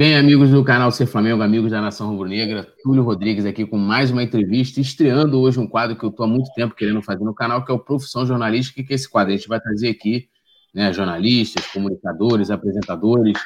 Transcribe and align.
Bem, 0.00 0.16
amigos 0.16 0.48
do 0.48 0.64
canal 0.64 0.90
Ser 0.90 1.04
Flamengo, 1.04 1.42
amigos 1.42 1.72
da 1.72 1.78
Nação 1.78 2.08
Rubro-Negra, 2.08 2.66
Túlio 2.82 3.02
Rodrigues 3.02 3.44
aqui 3.44 3.66
com 3.66 3.76
mais 3.76 4.10
uma 4.10 4.22
entrevista, 4.22 4.80
estreando 4.80 5.38
hoje 5.38 5.60
um 5.60 5.66
quadro 5.66 5.94
que 5.94 6.02
eu 6.02 6.08
estou 6.08 6.24
há 6.24 6.26
muito 6.26 6.50
tempo 6.54 6.74
querendo 6.74 7.02
fazer 7.02 7.22
no 7.22 7.34
canal, 7.34 7.62
que 7.62 7.70
é 7.70 7.74
o 7.74 7.78
Profissão 7.78 8.24
Jornalística, 8.24 8.82
que 8.82 8.94
é 8.94 8.96
esse 8.96 9.06
quadro 9.06 9.34
a 9.34 9.36
gente 9.36 9.46
vai 9.46 9.60
trazer 9.60 9.90
aqui, 9.90 10.26
né, 10.72 10.90
jornalistas, 10.90 11.66
comunicadores, 11.66 12.50
apresentadores, 12.50 13.38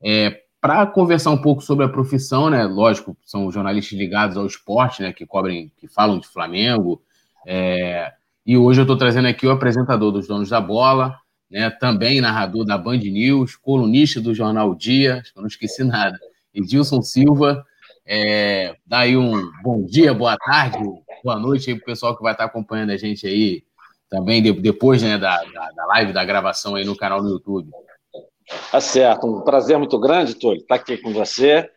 é, 0.00 0.42
para 0.60 0.86
conversar 0.86 1.32
um 1.32 1.42
pouco 1.42 1.60
sobre 1.60 1.84
a 1.84 1.88
profissão, 1.88 2.50
né, 2.50 2.62
lógico, 2.66 3.16
são 3.24 3.50
jornalistas 3.50 3.98
ligados 3.98 4.36
ao 4.36 4.46
esporte, 4.46 5.02
né, 5.02 5.12
que 5.12 5.26
cobrem, 5.26 5.72
que 5.76 5.88
falam 5.88 6.20
de 6.20 6.28
Flamengo, 6.28 7.02
é, 7.44 8.12
e 8.46 8.56
hoje 8.56 8.78
eu 8.78 8.84
estou 8.84 8.96
trazendo 8.96 9.26
aqui 9.26 9.44
o 9.44 9.50
apresentador 9.50 10.12
dos 10.12 10.28
Donos 10.28 10.50
da 10.50 10.60
Bola, 10.60 11.16
né, 11.50 11.70
também 11.70 12.20
narrador 12.20 12.64
da 12.64 12.76
Band 12.76 12.98
News, 12.98 13.56
colunista 13.56 14.20
do 14.20 14.34
Jornal 14.34 14.74
Dia, 14.74 15.18
acho 15.18 15.32
que 15.32 15.40
não 15.40 15.46
esqueci 15.46 15.84
nada, 15.84 16.18
Edilson 16.52 17.02
Silva. 17.02 17.64
É, 18.04 18.76
dá 18.86 19.00
aí 19.00 19.16
um 19.16 19.50
bom 19.62 19.84
dia, 19.84 20.14
boa 20.14 20.36
tarde, 20.36 20.78
boa 21.24 21.38
noite 21.38 21.74
para 21.74 21.82
o 21.82 21.86
pessoal 21.86 22.16
que 22.16 22.22
vai 22.22 22.32
estar 22.32 22.44
acompanhando 22.44 22.90
a 22.90 22.96
gente 22.96 23.26
aí 23.26 23.64
também 24.08 24.40
depois 24.40 25.02
né, 25.02 25.18
da, 25.18 25.42
da, 25.42 25.70
da, 25.72 25.86
live, 25.86 26.12
da 26.12 26.24
gravação 26.24 26.76
aí 26.76 26.84
no 26.84 26.96
canal 26.96 27.20
do 27.20 27.28
YouTube. 27.28 27.70
Tá 28.70 28.80
certo, 28.80 29.26
um 29.26 29.40
prazer 29.42 29.76
muito 29.76 29.98
grande, 29.98 30.34
Túlio, 30.34 30.60
estar 30.60 30.76
aqui 30.76 30.96
com 30.98 31.12
você. 31.12 31.68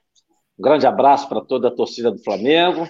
Um 0.57 0.61
grande 0.61 0.85
abraço 0.85 1.27
para 1.27 1.41
toda 1.41 1.69
a 1.69 1.75
torcida 1.75 2.11
do 2.11 2.23
Flamengo, 2.23 2.87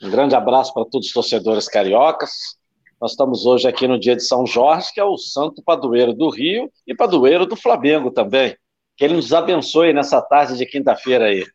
um 0.00 0.10
grande 0.10 0.36
abraço 0.36 0.72
para 0.72 0.84
todos 0.84 1.08
os 1.08 1.12
torcedores 1.12 1.66
cariocas. 1.66 2.57
Nós 3.00 3.12
estamos 3.12 3.46
hoje 3.46 3.68
aqui 3.68 3.86
no 3.86 3.98
dia 3.98 4.16
de 4.16 4.24
São 4.24 4.44
Jorge, 4.44 4.92
que 4.92 4.98
é 4.98 5.04
o 5.04 5.16
santo 5.16 5.62
padroeiro 5.62 6.12
do 6.12 6.28
Rio 6.30 6.68
e 6.84 6.94
padroeiro 6.94 7.46
do 7.46 7.54
Flamengo 7.54 8.10
também. 8.10 8.56
Que 8.96 9.04
ele 9.04 9.14
nos 9.14 9.32
abençoe 9.32 9.92
nessa 9.92 10.20
tarde 10.20 10.58
de 10.58 10.66
quinta-feira 10.66 11.26
aí. 11.26 11.46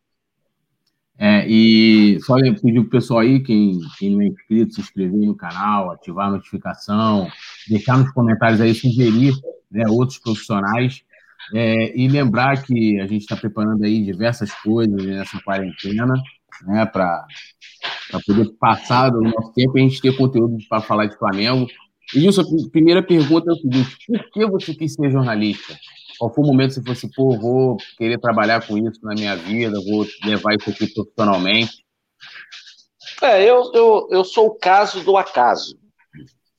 É, 1.20 1.46
e 1.46 2.18
só 2.22 2.36
pedir 2.38 2.80
o 2.80 2.90
pessoal 2.90 3.20
aí, 3.20 3.44
quem, 3.44 3.78
quem 4.00 4.12
não 4.12 4.22
é 4.22 4.28
inscrito, 4.28 4.74
se 4.74 4.82
inscrever 4.82 5.20
no 5.20 5.36
canal, 5.36 5.92
ativar 5.92 6.28
a 6.28 6.32
notificação, 6.32 7.28
deixar 7.68 7.98
nos 7.98 8.12
comentários 8.12 8.62
aí, 8.62 8.74
sugerir 8.74 9.34
né, 9.70 9.84
outros 9.90 10.20
profissionais. 10.20 11.04
É, 11.54 11.98
e 12.00 12.08
lembrar 12.08 12.64
que 12.64 13.02
a 13.02 13.06
gente 13.06 13.24
está 13.24 13.36
preparando 13.36 13.84
aí 13.84 14.02
diversas 14.02 14.54
coisas 14.54 15.06
nessa 15.06 15.42
quarentena, 15.42 16.14
né, 16.62 16.86
para 16.86 17.26
poder 18.26 18.50
passar 18.60 19.10
do 19.10 19.22
nosso 19.22 19.52
tempo 19.54 19.78
e 19.78 19.82
a 19.82 19.84
gente 19.84 20.02
ter 20.02 20.16
conteúdo 20.16 20.58
para 20.70 20.82
falar 20.82 21.06
de 21.06 21.18
Flamengo. 21.18 21.68
E 22.14 22.20
Wilson, 22.20 22.42
a 22.42 22.70
primeira 22.72 23.02
pergunta 23.02 23.52
é 23.52 23.54
o 23.54 23.58
seguinte: 23.58 23.98
por 24.08 24.32
que 24.32 24.46
você 24.46 24.74
quis 24.74 24.94
ser 24.94 25.12
jornalista? 25.12 25.78
Qual 26.18 26.34
foi 26.34 26.44
o 26.44 26.48
momento 26.48 26.70
que 26.70 26.76
você 26.76 26.82
falou 26.82 26.94
assim, 26.94 27.10
pô, 27.16 27.38
vou 27.38 27.78
querer 27.98 28.20
trabalhar 28.20 28.66
com 28.66 28.78
isso 28.78 29.00
na 29.04 29.14
minha 29.14 29.36
vida, 29.36 29.80
vou 29.90 30.06
levar 30.24 30.56
isso 30.56 30.70
aqui 30.70 30.88
profissionalmente? 30.94 31.84
É, 33.22 33.44
eu, 33.44 33.72
eu, 33.74 34.08
eu 34.12 34.24
sou 34.24 34.48
o 34.48 34.56
caso 34.56 35.04
do 35.04 35.18
acaso. 35.18 35.78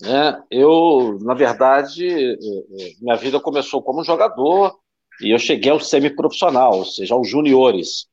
Né? 0.00 0.42
Eu, 0.50 1.18
na 1.22 1.34
verdade, 1.34 2.06
é, 2.06 2.32
é, 2.32 2.92
minha 3.00 3.16
vida 3.16 3.40
começou 3.40 3.82
como 3.82 4.04
jogador 4.04 4.76
e 5.20 5.30
eu 5.30 5.38
cheguei 5.38 5.70
ao 5.70 5.80
semiprofissional, 5.80 6.78
ou 6.78 6.84
seja, 6.84 7.14
aos 7.14 7.28
juniores 7.28 8.06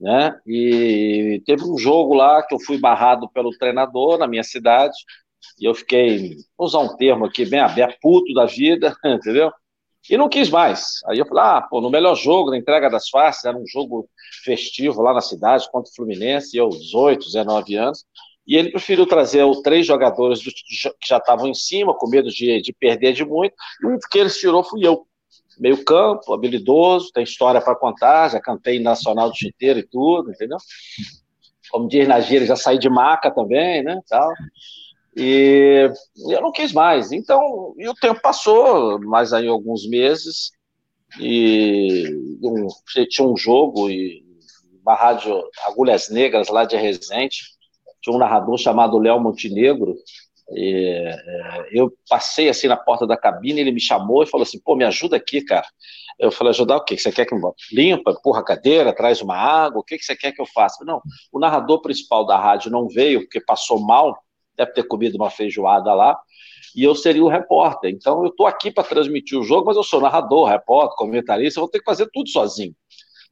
né? 0.00 0.38
E 0.46 1.42
teve 1.44 1.62
um 1.64 1.76
jogo 1.76 2.14
lá 2.14 2.42
que 2.42 2.54
eu 2.54 2.60
fui 2.60 2.78
barrado 2.78 3.28
pelo 3.30 3.50
treinador 3.50 4.18
na 4.18 4.26
minha 4.26 4.42
cidade, 4.42 4.96
e 5.60 5.64
eu 5.66 5.74
fiquei, 5.74 6.36
vou 6.56 6.66
usar 6.66 6.78
um 6.80 6.96
termo 6.96 7.26
aqui 7.26 7.44
bem 7.44 7.60
aberto, 7.60 7.98
puto 8.00 8.32
da 8.32 8.46
vida, 8.46 8.96
entendeu? 9.04 9.52
E 10.08 10.16
não 10.16 10.28
quis 10.28 10.48
mais. 10.48 11.00
Aí 11.06 11.18
eu 11.18 11.26
falei, 11.26 11.44
ah, 11.44 11.62
pô, 11.62 11.80
no 11.80 11.90
melhor 11.90 12.14
jogo, 12.14 12.50
na 12.50 12.56
entrega 12.56 12.88
das 12.88 13.08
faces, 13.10 13.44
era 13.44 13.56
um 13.56 13.66
jogo 13.66 14.08
festivo 14.42 15.02
lá 15.02 15.12
na 15.12 15.20
cidade 15.20 15.70
contra 15.70 15.90
o 15.90 15.94
Fluminense, 15.94 16.56
eu 16.56 16.70
18, 16.70 17.26
19 17.26 17.76
anos, 17.76 18.04
e 18.46 18.56
ele 18.56 18.70
preferiu 18.70 19.06
trazer 19.06 19.44
os 19.44 19.60
três 19.60 19.86
jogadores 19.86 20.40
do, 20.40 20.50
que 20.50 21.08
já 21.08 21.18
estavam 21.18 21.46
em 21.46 21.54
cima, 21.54 21.94
com 21.94 22.08
medo 22.08 22.30
de, 22.30 22.62
de 22.62 22.72
perder 22.72 23.12
de 23.12 23.24
muito, 23.24 23.54
e 23.82 23.86
um 23.86 23.98
que 24.10 24.18
eles 24.18 24.38
tirou 24.38 24.64
fui 24.64 24.86
eu 24.86 25.06
meio 25.60 25.84
campo, 25.84 26.32
habilidoso, 26.32 27.12
tem 27.12 27.22
história 27.22 27.60
para 27.60 27.76
contar, 27.76 28.30
já 28.30 28.40
cantei 28.40 28.80
Nacional 28.80 29.28
do 29.28 29.36
Chiteiro 29.36 29.78
e 29.78 29.86
tudo, 29.86 30.30
entendeu? 30.30 30.56
Como 31.70 31.86
diz 31.86 32.08
na 32.08 32.18
gíria, 32.18 32.46
já 32.46 32.56
saí 32.56 32.78
de 32.78 32.88
maca 32.88 33.30
também, 33.30 33.82
né, 33.82 34.00
tal. 34.08 34.32
E 35.14 35.90
eu 36.30 36.40
não 36.40 36.50
quis 36.50 36.72
mais. 36.72 37.12
Então, 37.12 37.74
e 37.76 37.86
o 37.86 37.94
tempo 37.94 38.22
passou, 38.22 38.98
mais 39.00 39.34
aí 39.34 39.46
alguns 39.46 39.86
meses, 39.86 40.50
e 41.20 42.06
um, 42.42 42.66
tinha 43.08 43.28
um 43.28 43.36
jogo, 43.36 43.90
e 43.90 44.24
uma 44.82 44.94
rádio 44.94 45.42
Agulhas 45.66 46.08
Negras, 46.08 46.48
lá 46.48 46.64
de 46.64 46.76
Resende, 46.76 47.42
tinha 48.00 48.16
um 48.16 48.18
narrador 48.18 48.56
chamado 48.56 48.98
Léo 48.98 49.20
Montenegro, 49.20 49.94
eu 51.70 51.92
passei 52.08 52.48
assim 52.48 52.66
na 52.66 52.76
porta 52.76 53.06
da 53.06 53.16
cabine, 53.16 53.60
ele 53.60 53.72
me 53.72 53.80
chamou 53.80 54.22
e 54.22 54.26
falou 54.26 54.42
assim: 54.42 54.60
pô, 54.60 54.74
me 54.74 54.84
ajuda 54.84 55.16
aqui, 55.16 55.42
cara. 55.42 55.66
Eu 56.18 56.30
falei: 56.30 56.50
ajudar 56.50 56.76
o 56.76 56.84
quê? 56.84 56.98
Você 56.98 57.12
quer 57.12 57.24
que 57.24 57.34
eu 57.34 57.54
limpa, 57.72 58.10
empurra 58.10 58.40
a 58.40 58.44
cadeira, 58.44 58.94
traz 58.94 59.20
uma 59.20 59.36
água? 59.36 59.80
O 59.80 59.84
que, 59.84 59.96
que 59.96 60.04
você 60.04 60.16
quer 60.16 60.32
que 60.32 60.40
eu 60.40 60.46
faça? 60.46 60.84
Não, 60.84 61.00
o 61.32 61.38
narrador 61.38 61.80
principal 61.80 62.26
da 62.26 62.38
rádio 62.38 62.70
não 62.70 62.88
veio 62.88 63.20
porque 63.20 63.40
passou 63.40 63.80
mal, 63.80 64.16
deve 64.56 64.72
ter 64.72 64.82
comido 64.82 65.16
uma 65.16 65.30
feijoada 65.30 65.94
lá, 65.94 66.18
e 66.74 66.82
eu 66.82 66.94
seria 66.94 67.24
o 67.24 67.28
repórter. 67.28 67.90
Então 67.90 68.22
eu 68.24 68.30
estou 68.30 68.46
aqui 68.46 68.70
para 68.70 68.84
transmitir 68.84 69.38
o 69.38 69.42
jogo, 69.42 69.66
mas 69.66 69.76
eu 69.76 69.84
sou 69.84 70.00
narrador, 70.00 70.48
repórter, 70.48 70.96
comentarista, 70.96 71.60
eu 71.60 71.62
vou 71.62 71.70
ter 71.70 71.78
que 71.78 71.84
fazer 71.84 72.08
tudo 72.12 72.28
sozinho. 72.28 72.74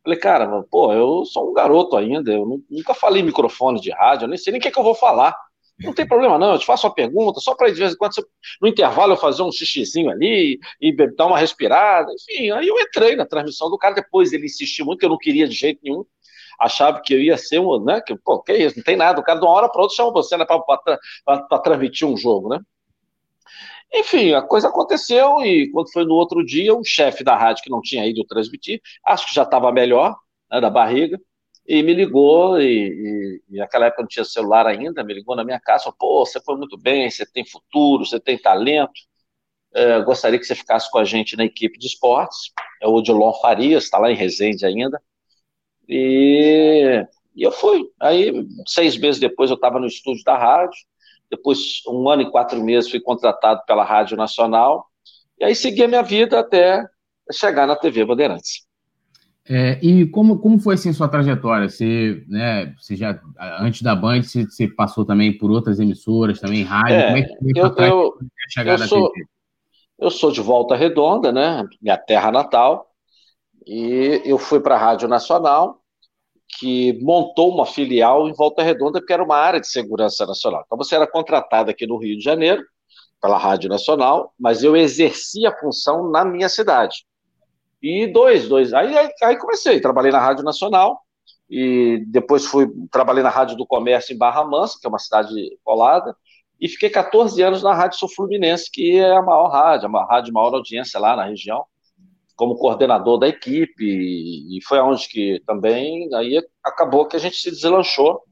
Falei, 0.02 0.18
cara, 0.18 0.62
pô, 0.70 0.92
eu 0.92 1.24
sou 1.24 1.50
um 1.50 1.52
garoto 1.52 1.96
ainda, 1.96 2.32
eu 2.32 2.62
nunca 2.70 2.94
falei 2.94 3.22
microfone 3.22 3.80
de 3.80 3.90
rádio, 3.90 4.24
eu 4.24 4.28
nem 4.28 4.38
sei 4.38 4.52
nem 4.52 4.58
o 4.58 4.62
que, 4.62 4.68
é 4.68 4.70
que 4.70 4.78
eu 4.78 4.84
vou 4.84 4.94
falar. 4.94 5.36
Não 5.80 5.92
tem 5.92 6.06
problema, 6.06 6.38
não. 6.38 6.52
Eu 6.52 6.58
te 6.58 6.66
faço 6.66 6.86
uma 6.86 6.94
pergunta, 6.94 7.40
só 7.40 7.54
para 7.54 7.70
de 7.70 7.78
vez 7.78 7.92
em 7.92 7.96
quando, 7.96 8.12
no 8.60 8.68
intervalo, 8.68 9.12
eu 9.12 9.16
fazer 9.16 9.42
um 9.42 9.52
xixizinho 9.52 10.10
ali 10.10 10.58
e 10.80 10.92
dar 11.14 11.26
uma 11.26 11.38
respirada. 11.38 12.10
Enfim, 12.12 12.50
aí 12.50 12.66
eu 12.66 12.78
entrei 12.78 13.14
na 13.14 13.24
transmissão 13.24 13.70
do 13.70 13.78
cara. 13.78 13.94
Depois 13.94 14.32
ele 14.32 14.46
insistiu 14.46 14.84
muito, 14.84 14.98
que 14.98 15.06
eu 15.06 15.10
não 15.10 15.18
queria 15.18 15.46
de 15.46 15.54
jeito 15.54 15.80
nenhum. 15.82 16.04
Achava 16.58 17.00
que 17.00 17.14
eu 17.14 17.20
ia 17.20 17.36
ser 17.38 17.60
um, 17.60 17.84
né? 17.84 18.00
Que, 18.00 18.16
pô, 18.16 18.42
que 18.42 18.52
isso, 18.52 18.76
não 18.76 18.82
tem 18.82 18.96
nada. 18.96 19.20
O 19.20 19.22
cara 19.22 19.38
de 19.38 19.44
uma 19.44 19.52
hora 19.52 19.68
para 19.68 19.80
outra 19.80 19.96
chama 19.96 20.10
você, 20.12 20.36
né? 20.36 20.44
Para 20.44 21.58
transmitir 21.60 22.08
um 22.08 22.16
jogo, 22.16 22.48
né? 22.48 22.60
Enfim, 23.94 24.34
a 24.34 24.42
coisa 24.42 24.68
aconteceu 24.68 25.40
e 25.44 25.70
quando 25.70 25.90
foi 25.92 26.04
no 26.04 26.14
outro 26.14 26.44
dia, 26.44 26.74
o 26.74 26.84
chefe 26.84 27.24
da 27.24 27.36
rádio 27.36 27.62
que 27.62 27.70
não 27.70 27.80
tinha 27.80 28.06
ido 28.06 28.24
transmitir, 28.24 28.80
acho 29.06 29.26
que 29.26 29.34
já 29.34 29.44
estava 29.44 29.72
melhor, 29.72 30.14
né, 30.50 30.60
da 30.60 30.68
barriga, 30.68 31.18
e 31.68 31.82
me 31.82 31.92
ligou, 31.92 32.58
e, 32.58 32.64
e, 32.66 33.42
e, 33.50 33.58
naquela 33.58 33.86
época 33.86 34.02
não 34.02 34.08
tinha 34.08 34.24
celular 34.24 34.66
ainda, 34.66 35.04
me 35.04 35.12
ligou 35.12 35.36
na 35.36 35.44
minha 35.44 35.60
casa, 35.60 35.84
falou, 35.84 35.96
pô, 35.98 36.26
você 36.26 36.40
foi 36.40 36.56
muito 36.56 36.78
bem, 36.78 37.10
você 37.10 37.26
tem 37.26 37.44
futuro, 37.44 38.06
você 38.06 38.18
tem 38.18 38.38
talento, 38.38 38.98
é, 39.74 40.00
gostaria 40.00 40.38
que 40.38 40.46
você 40.46 40.54
ficasse 40.54 40.90
com 40.90 40.98
a 40.98 41.04
gente 41.04 41.36
na 41.36 41.44
equipe 41.44 41.78
de 41.78 41.86
esportes, 41.86 42.52
é 42.82 42.88
o 42.88 42.94
Odilon 42.94 43.34
Farias, 43.34 43.84
está 43.84 43.98
lá 43.98 44.10
em 44.10 44.16
Resende 44.16 44.64
ainda, 44.64 44.98
e, 45.86 47.04
e 47.36 47.42
eu 47.42 47.52
fui, 47.52 47.84
aí 48.00 48.32
seis 48.66 48.96
meses 48.96 49.20
depois 49.20 49.50
eu 49.50 49.56
estava 49.56 49.78
no 49.78 49.86
estúdio 49.86 50.24
da 50.24 50.38
rádio, 50.38 50.78
depois 51.30 51.82
um 51.86 52.08
ano 52.08 52.22
e 52.22 52.30
quatro 52.30 52.62
meses 52.64 52.90
fui 52.90 53.00
contratado 53.00 53.62
pela 53.66 53.84
Rádio 53.84 54.16
Nacional, 54.16 54.86
e 55.38 55.44
aí 55.44 55.54
segui 55.54 55.84
a 55.84 55.88
minha 55.88 56.02
vida 56.02 56.40
até 56.40 56.82
chegar 57.30 57.66
na 57.66 57.76
TV 57.76 58.06
Bandeirantes. 58.06 58.67
É, 59.50 59.78
e 59.82 60.06
como, 60.06 60.38
como 60.38 60.58
foi 60.58 60.74
assim 60.74 60.92
sua 60.92 61.08
trajetória? 61.08 61.68
Você, 61.68 62.22
né, 62.28 62.74
você 62.78 62.94
já 62.94 63.18
antes 63.60 63.80
da 63.80 63.96
Band, 63.96 64.22
você, 64.22 64.44
você 64.44 64.68
passou 64.68 65.06
também 65.06 65.36
por 65.36 65.50
outras 65.50 65.80
emissoras, 65.80 66.38
também 66.38 66.62
rádio. 66.62 66.96
É, 66.96 67.06
como 67.06 67.16
é 67.16 67.22
que 67.22 67.38
foi 67.38 67.88
eu, 67.88 68.18
eu, 68.56 68.66
eu, 68.66 68.78
sou, 68.78 69.12
eu 69.98 70.10
sou 70.10 70.30
de 70.30 70.42
Volta 70.42 70.76
Redonda, 70.76 71.32
né, 71.32 71.64
minha 71.80 71.96
terra 71.96 72.30
natal, 72.30 72.90
e 73.66 74.20
eu 74.24 74.38
fui 74.38 74.60
para 74.60 74.74
a 74.74 74.78
Rádio 74.78 75.08
Nacional, 75.08 75.80
que 76.58 76.98
montou 77.02 77.52
uma 77.52 77.64
filial 77.64 78.28
em 78.28 78.32
Volta 78.34 78.62
Redonda, 78.62 79.00
porque 79.00 79.12
era 79.12 79.24
uma 79.24 79.36
área 79.36 79.60
de 79.60 79.68
segurança 79.68 80.26
nacional. 80.26 80.62
Então 80.66 80.76
você 80.76 80.94
era 80.94 81.06
contratado 81.06 81.70
aqui 81.70 81.86
no 81.86 81.96
Rio 81.96 82.18
de 82.18 82.24
Janeiro, 82.24 82.62
pela 83.20 83.38
Rádio 83.38 83.68
Nacional, 83.68 84.32
mas 84.38 84.62
eu 84.62 84.76
exercia 84.76 85.48
a 85.48 85.58
função 85.58 86.10
na 86.10 86.24
minha 86.24 86.48
cidade. 86.48 87.04
E 87.80 88.06
dois, 88.06 88.48
dois. 88.48 88.72
Aí, 88.74 88.96
aí, 88.96 89.10
aí 89.22 89.38
comecei, 89.38 89.80
trabalhei 89.80 90.10
na 90.10 90.18
Rádio 90.18 90.44
Nacional, 90.44 91.00
e 91.48 92.04
depois 92.06 92.44
fui 92.44 92.68
trabalhei 92.90 93.22
na 93.22 93.30
Rádio 93.30 93.56
do 93.56 93.66
Comércio 93.66 94.14
em 94.14 94.18
Barra 94.18 94.44
Mansa, 94.44 94.78
que 94.80 94.86
é 94.86 94.90
uma 94.90 94.98
cidade 94.98 95.32
colada, 95.64 96.14
e 96.60 96.68
fiquei 96.68 96.90
14 96.90 97.40
anos 97.42 97.62
na 97.62 97.72
Rádio 97.72 97.98
Sul 97.98 98.08
Fluminense, 98.08 98.70
que 98.70 98.98
é 98.98 99.16
a 99.16 99.22
maior 99.22 99.48
rádio, 99.48 99.96
a 99.96 100.04
rádio 100.04 100.34
maior 100.34 100.54
audiência 100.54 100.98
lá 100.98 101.16
na 101.16 101.24
região, 101.24 101.64
como 102.36 102.56
coordenador 102.56 103.18
da 103.18 103.28
equipe, 103.28 103.84
e 103.84 104.58
foi 104.66 104.78
aonde 104.78 105.08
que 105.08 105.42
também 105.46 106.08
aí 106.14 106.42
acabou 106.62 107.06
que 107.06 107.16
a 107.16 107.18
gente 107.18 107.36
se 107.36 107.50
deslanchou, 107.50 108.22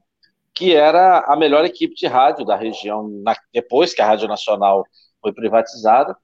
que 0.53 0.75
era 0.75 1.19
a 1.27 1.35
melhor 1.35 1.65
equipe 1.65 1.93
de 1.95 2.07
rádio 2.07 2.45
da 2.45 2.55
região, 2.55 3.07
na, 3.23 3.35
depois 3.53 3.93
que 3.93 4.01
a 4.01 4.07
Rádio 4.07 4.27
Nacional 4.27 4.85
foi 5.21 5.31
privatizada, 5.33 6.17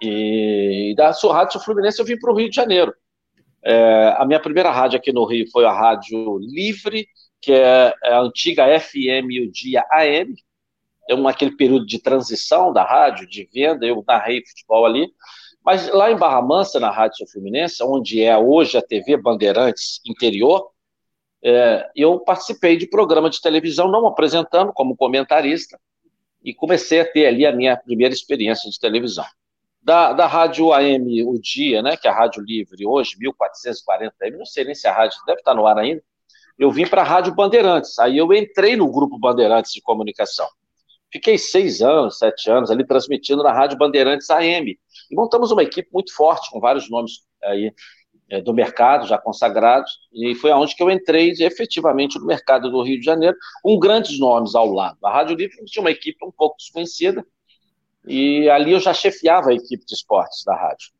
e 0.00 0.94
da 0.96 1.12
sua 1.12 1.34
Rádio 1.34 1.60
Fluminense 1.60 2.00
eu 2.00 2.04
vim 2.04 2.18
para 2.18 2.32
o 2.32 2.36
Rio 2.36 2.48
de 2.50 2.56
Janeiro. 2.56 2.94
É, 3.64 4.14
a 4.16 4.24
minha 4.24 4.40
primeira 4.40 4.70
rádio 4.70 4.96
aqui 4.96 5.12
no 5.12 5.24
Rio 5.24 5.50
foi 5.50 5.64
a 5.64 5.72
Rádio 5.72 6.38
Livre, 6.38 7.08
que 7.40 7.52
é, 7.52 7.92
é 8.04 8.12
a 8.12 8.20
antiga 8.20 8.78
FM 8.78 9.30
e 9.30 9.40
o 9.40 9.50
Dia 9.50 9.84
AM. 9.90 10.34
É 11.08 11.14
um, 11.14 11.26
aquele 11.26 11.52
período 11.52 11.86
de 11.86 12.00
transição 12.00 12.72
da 12.72 12.84
rádio, 12.84 13.28
de 13.28 13.48
venda, 13.52 13.86
eu 13.86 14.04
narrei 14.06 14.44
futebol 14.46 14.84
ali. 14.86 15.08
Mas 15.64 15.88
lá 15.88 16.12
em 16.12 16.16
Barra 16.16 16.40
Mansa, 16.42 16.78
na 16.78 16.90
Rádio 16.90 17.26
Fluminense, 17.26 17.82
onde 17.82 18.22
é 18.22 18.36
hoje 18.38 18.78
a 18.78 18.82
TV 18.82 19.16
Bandeirantes 19.16 20.00
Interior, 20.06 20.70
é, 21.42 21.90
eu 21.94 22.20
participei 22.20 22.76
de 22.76 22.86
programa 22.86 23.28
de 23.28 23.40
televisão, 23.40 23.88
não 23.90 24.06
apresentando, 24.06 24.72
como 24.72 24.96
comentarista, 24.96 25.78
e 26.42 26.54
comecei 26.54 27.00
a 27.00 27.04
ter 27.04 27.26
ali 27.26 27.44
a 27.44 27.52
minha 27.52 27.76
primeira 27.76 28.14
experiência 28.14 28.70
de 28.70 28.78
televisão. 28.78 29.26
Da, 29.86 30.12
da 30.12 30.26
Rádio 30.26 30.72
AM 30.72 31.22
O 31.22 31.38
Dia, 31.40 31.80
né, 31.80 31.96
que 31.96 32.08
é 32.08 32.10
a 32.10 32.12
Rádio 32.12 32.42
Livre, 32.42 32.84
hoje, 32.84 33.16
1440 33.20 34.16
AM, 34.20 34.36
não 34.36 34.44
sei 34.44 34.64
nem 34.64 34.74
se 34.74 34.88
a 34.88 34.92
rádio 34.92 35.16
deve 35.24 35.38
estar 35.38 35.54
no 35.54 35.64
ar 35.64 35.78
ainda, 35.78 36.02
eu 36.58 36.72
vim 36.72 36.88
para 36.88 37.02
a 37.02 37.04
Rádio 37.04 37.32
Bandeirantes, 37.32 37.96
aí 38.00 38.18
eu 38.18 38.32
entrei 38.32 38.74
no 38.74 38.90
grupo 38.90 39.16
Bandeirantes 39.16 39.70
de 39.72 39.80
Comunicação. 39.80 40.48
Fiquei 41.12 41.38
seis 41.38 41.82
anos, 41.82 42.18
sete 42.18 42.50
anos 42.50 42.68
ali 42.68 42.84
transmitindo 42.84 43.44
na 43.44 43.52
Rádio 43.52 43.78
Bandeirantes 43.78 44.28
AM. 44.28 44.76
E 45.08 45.14
montamos 45.14 45.52
uma 45.52 45.62
equipe 45.62 45.88
muito 45.92 46.12
forte, 46.12 46.50
com 46.50 46.58
vários 46.58 46.90
nomes 46.90 47.20
aí 47.44 47.72
é, 48.28 48.40
do 48.40 48.52
mercado 48.52 49.06
já 49.06 49.16
consagrados, 49.16 50.00
e 50.12 50.34
foi 50.34 50.50
aonde 50.50 50.74
que 50.74 50.82
eu 50.82 50.90
entrei 50.90 51.30
efetivamente 51.38 52.18
no 52.18 52.26
mercado 52.26 52.68
do 52.72 52.82
Rio 52.82 52.98
de 52.98 53.04
Janeiro, 53.04 53.36
com 53.62 53.78
grandes 53.78 54.18
nomes 54.18 54.56
ao 54.56 54.66
lado. 54.66 54.98
A 55.04 55.12
Rádio 55.12 55.36
Livre 55.36 55.64
tinha 55.66 55.80
uma 55.80 55.92
equipe 55.92 56.26
um 56.26 56.32
pouco 56.32 56.56
desconhecida, 56.56 57.24
e 58.06 58.48
ali 58.48 58.72
eu 58.72 58.80
já 58.80 58.94
chefiava 58.94 59.50
a 59.50 59.54
equipe 59.54 59.84
de 59.84 59.94
esportes 59.94 60.44
da 60.44 60.54
rádio. 60.54 60.90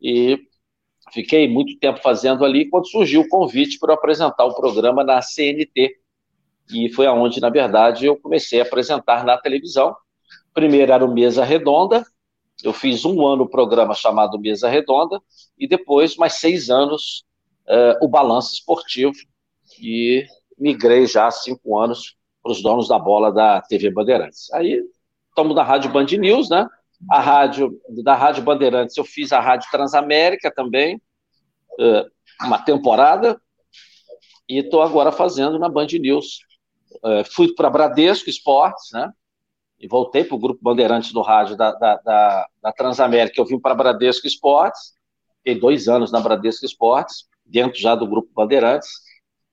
E 0.00 0.38
fiquei 1.12 1.48
muito 1.48 1.78
tempo 1.78 2.00
fazendo 2.00 2.44
ali, 2.44 2.68
quando 2.68 2.88
surgiu 2.88 3.22
o 3.22 3.28
convite 3.28 3.78
para 3.78 3.94
apresentar 3.94 4.44
o 4.44 4.54
programa 4.54 5.04
na 5.04 5.20
CNT, 5.20 5.96
e 6.72 6.88
foi 6.92 7.06
aonde, 7.06 7.40
na 7.40 7.50
verdade, 7.50 8.06
eu 8.06 8.16
comecei 8.16 8.60
a 8.60 8.64
apresentar 8.64 9.24
na 9.24 9.38
televisão. 9.38 9.94
Primeiro 10.52 10.92
era 10.92 11.04
o 11.04 11.12
Mesa 11.12 11.44
Redonda, 11.44 12.04
eu 12.64 12.72
fiz 12.72 13.04
um 13.04 13.24
ano 13.26 13.44
o 13.44 13.48
programa 13.48 13.94
chamado 13.94 14.38
Mesa 14.38 14.68
Redonda, 14.68 15.20
e 15.58 15.68
depois, 15.68 16.16
mais 16.16 16.34
seis 16.34 16.70
anos, 16.70 17.24
uh, 17.68 18.04
o 18.04 18.08
Balanço 18.08 18.54
Esportivo, 18.54 19.14
e 19.80 20.24
migrei 20.58 21.06
já 21.06 21.26
há 21.26 21.30
cinco 21.30 21.78
anos 21.78 22.16
para 22.42 22.52
os 22.52 22.62
donos 22.62 22.88
da 22.88 22.98
bola 22.98 23.30
da 23.30 23.60
TV 23.60 23.90
Bandeirantes. 23.90 24.52
Aí, 24.52 24.82
estamos 25.36 25.54
na 25.54 25.62
Rádio 25.62 25.92
Band 25.92 26.06
News, 26.18 26.48
né? 26.48 26.66
A 27.10 27.20
rádio, 27.20 27.78
da 28.02 28.14
Rádio 28.14 28.42
Bandeirantes, 28.42 28.96
eu 28.96 29.04
fiz 29.04 29.32
a 29.32 29.38
Rádio 29.38 29.70
Transamérica 29.70 30.50
também, 30.50 30.96
uh, 31.78 32.46
uma 32.46 32.58
temporada, 32.58 33.38
e 34.48 34.58
estou 34.60 34.80
agora 34.80 35.12
fazendo 35.12 35.58
na 35.58 35.68
Band 35.68 35.88
News. 36.00 36.38
Uh, 37.04 37.22
fui 37.30 37.54
para 37.54 37.68
Bradesco 37.68 38.30
Esportes, 38.30 38.90
né? 38.92 39.12
e 39.78 39.86
voltei 39.86 40.24
para 40.24 40.34
o 40.34 40.38
Grupo 40.38 40.58
Bandeirantes 40.62 41.12
do 41.12 41.20
Rádio 41.20 41.54
da, 41.54 41.70
da, 41.72 41.96
da, 41.96 42.48
da 42.62 42.72
Transamérica. 42.72 43.38
Eu 43.38 43.44
vim 43.44 43.60
para 43.60 43.74
Bradesco 43.74 44.26
Esportes, 44.26 44.94
fiquei 45.36 45.60
dois 45.60 45.86
anos 45.86 46.10
na 46.10 46.18
Bradesco 46.18 46.64
Esportes, 46.64 47.28
dentro 47.44 47.78
já 47.78 47.94
do 47.94 48.06
Grupo 48.06 48.30
Bandeirantes, 48.34 48.88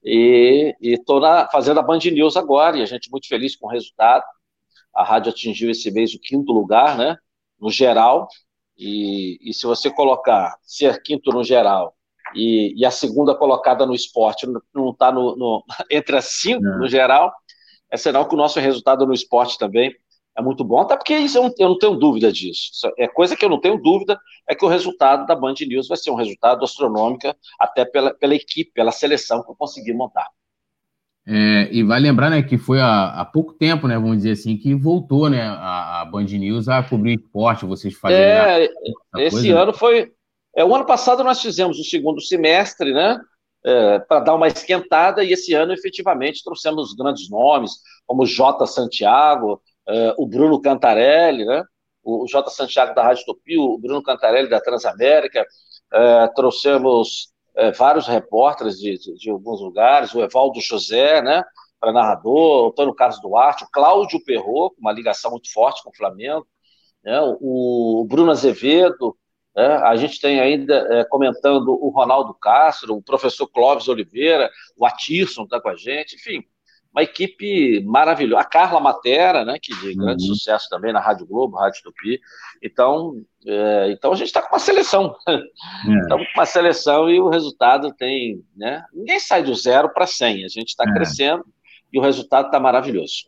e 0.02 0.74
estou 0.80 1.22
fazendo 1.52 1.82
a 1.82 1.84
Band 1.84 2.00
News 2.06 2.38
agora, 2.38 2.78
e 2.78 2.82
a 2.82 2.86
gente 2.86 3.12
muito 3.12 3.28
feliz 3.28 3.54
com 3.58 3.68
o 3.68 3.70
resultado. 3.70 4.24
A 4.96 5.04
rádio 5.04 5.32
atingiu 5.32 5.70
esse 5.70 5.90
mês 5.92 6.14
o 6.14 6.20
quinto 6.20 6.52
lugar, 6.52 6.98
né, 6.98 7.18
no 7.60 7.72
geral, 7.72 8.28
e, 8.78 9.38
e 9.42 9.54
se 9.54 9.66
você 9.66 9.90
colocar 9.90 10.56
ser 10.64 11.02
quinto 11.02 11.32
no 11.32 11.44
geral 11.44 11.96
e, 12.36 12.74
e 12.76 12.86
a 12.86 12.92
segunda 12.92 13.36
colocada 13.36 13.86
no 13.86 13.94
esporte 13.94 14.48
não 14.74 14.90
está 14.90 15.12
no, 15.12 15.36
no, 15.36 15.64
entre 15.92 16.18
as 16.18 16.26
cinco 16.26 16.64
no 16.64 16.88
geral, 16.88 17.32
é 17.92 17.98
sinal 17.98 18.28
que 18.28 18.34
o 18.34 18.38
nosso 18.38 18.60
resultado 18.60 19.06
no 19.06 19.14
esporte 19.14 19.58
também 19.58 19.96
é 20.36 20.42
muito 20.42 20.64
bom, 20.64 20.80
até 20.80 20.96
porque 20.98 21.16
isso 21.16 21.38
eu 21.38 21.44
não, 21.44 21.54
eu 21.60 21.70
não, 21.70 21.78
tenho 21.78 21.96
dúvida 21.96 22.32
disso. 22.32 22.72
É 22.98 23.08
coisa 23.08 23.36
que 23.36 23.46
eu 23.46 23.50
não 23.50 23.62
tenho 23.62 23.78
dúvida 23.78 24.20
é 24.50 24.56
que 24.56 24.66
o 24.66 24.68
resultado 24.68 25.28
da 25.28 25.36
Band 25.36 25.54
News 25.62 25.88
vai 25.88 25.98
ser 25.98 26.10
um 26.10 26.16
resultado 26.16 26.64
astronômico, 26.64 27.36
até 27.60 27.86
pela, 27.86 28.12
pela 28.16 28.34
equipe, 28.34 28.72
pela 28.74 28.92
seleção 28.92 29.44
que 29.44 29.52
eu 29.52 29.56
consegui 29.56 29.94
montar. 29.94 30.28
É, 31.26 31.70
e 31.72 31.84
vai 31.84 32.00
lembrar, 32.00 32.30
né, 32.30 32.42
que 32.42 32.58
foi 32.58 32.82
há, 32.82 33.22
há, 33.22 33.26
pouco 33.26 33.54
tempo, 33.54 33.88
né, 33.88 33.96
vamos 33.96 34.18
dizer 34.18 34.32
assim, 34.32 34.58
que 34.58 34.76
voltou, 34.76 35.30
né, 35.30 35.42
a, 35.42 36.02
a 36.02 36.06
Band 36.06 36.26
News 36.26 36.68
a 36.68 36.84
cobrir 36.84 37.18
esporte, 37.18 37.66
vocês 37.66 37.94
fazem. 37.94 38.18
É, 38.18 38.70
esse 39.18 39.38
coisa. 39.38 39.60
ano 39.60 39.74
foi. 39.74 40.12
É, 40.56 40.66
o 40.66 40.76
ano 40.76 40.86
passado 40.86 41.24
nós 41.24 41.42
fizemos 41.42 41.80
o 41.80 41.84
segundo 41.84 42.20
semestre, 42.22 42.94
né, 42.94 43.18
é, 43.66 44.00
para 44.00 44.20
dar 44.20 44.36
uma 44.36 44.48
esquentada, 44.48 45.24
e 45.24 45.32
esse 45.32 45.54
ano 45.54 45.72
efetivamente 45.72 46.44
trouxemos 46.44 46.94
grandes 46.94 47.30
nomes, 47.30 47.72
como 48.06 48.26
J. 48.26 48.66
Santiago, 48.68 49.62
uh, 49.88 50.14
o 50.18 50.28
Bruno 50.28 50.62
Cantarelli, 50.62 51.46
né? 51.46 51.64
o, 52.04 52.24
o 52.24 52.28
J. 52.28 52.50
Santiago 52.50 52.94
da 52.94 53.04
Rádio 53.04 53.26
Tupi, 53.26 53.58
o 53.58 53.78
Bruno 53.78 54.04
Cantarelli 54.04 54.50
da 54.50 54.60
Transamérica, 54.60 55.46
uh, 55.94 56.34
trouxemos 56.36 57.33
uh, 57.58 57.78
vários 57.78 58.08
repórteres 58.08 58.78
de, 58.78 58.98
de, 58.98 59.16
de, 59.16 59.30
alguns 59.30 59.62
lugares, 59.62 60.14
o 60.14 60.22
Evaldo 60.22 60.60
José, 60.62 61.22
né, 61.22 61.44
para 61.80 61.92
narrador, 61.92 62.66
o 62.66 62.68
Antônio 62.70 62.94
Carlos 62.94 63.22
Duarte, 63.22 63.64
o 63.64 63.70
Cláudio 63.72 64.24
Perro, 64.24 64.74
uma 64.78 64.92
ligação 64.92 65.32
muito 65.32 65.52
forte 65.52 65.84
com 65.84 65.90
o 65.90 65.96
Flamengo, 65.96 66.48
né, 67.04 67.20
o, 67.22 68.02
o 68.02 68.06
Bruno 68.06 68.32
Azevedo, 68.32 69.18
né, 69.56 69.76
a 69.78 69.96
gente 69.96 70.20
tem 70.20 70.40
ainda 70.40 70.76
é, 70.92 71.04
comentando 71.06 71.70
o 71.70 71.90
Ronaldo 71.90 72.34
Castro, 72.34 72.96
o 72.96 73.04
professor 73.04 73.48
Clóvis 73.48 73.88
Oliveira, 73.88 74.50
o 74.78 74.86
Atirson 74.86 75.44
está 75.44 75.60
com 75.60 75.70
a 75.70 75.76
gente, 75.76 76.16
enfim, 76.16 76.44
uma 76.94 77.02
equipe 77.02 77.84
maravilhosa. 77.84 78.42
A 78.42 78.46
Carla 78.46 78.80
Matera, 78.80 79.44
né, 79.44 79.58
que 79.60 79.76
de 79.82 79.96
grande 79.96 80.30
uhum. 80.30 80.36
sucesso 80.36 80.70
também 80.70 80.94
na 80.94 81.00
Rádio 81.00 81.26
Globo, 81.26 81.58
Rádio 81.58 81.82
Tupi. 81.84 82.20
Então, 82.62 83.16
é, 83.46 83.92
então 83.92 84.14
a 84.14 84.16
gente 84.16 84.28
está 84.28 84.42
com 84.42 84.54
uma 84.54 84.60
seleção. 84.60 85.16
É. 85.86 86.00
Estamos 86.00 86.28
com 86.28 86.40
uma 86.40 86.46
seleção 86.46 87.10
e 87.10 87.20
o 87.20 87.30
resultado 87.30 87.94
tem. 87.94 88.42
Né, 88.56 88.84
ninguém 88.94 89.20
sai 89.20 89.44
do 89.44 89.54
zero 89.54 89.90
para 89.94 90.06
100. 90.06 90.46
A 90.46 90.48
gente 90.48 90.70
está 90.70 90.86
é. 90.88 90.94
crescendo 90.94 91.44
e 91.92 92.00
o 92.00 92.02
resultado 92.02 92.46
está 92.46 92.60
maravilhoso. 92.60 93.26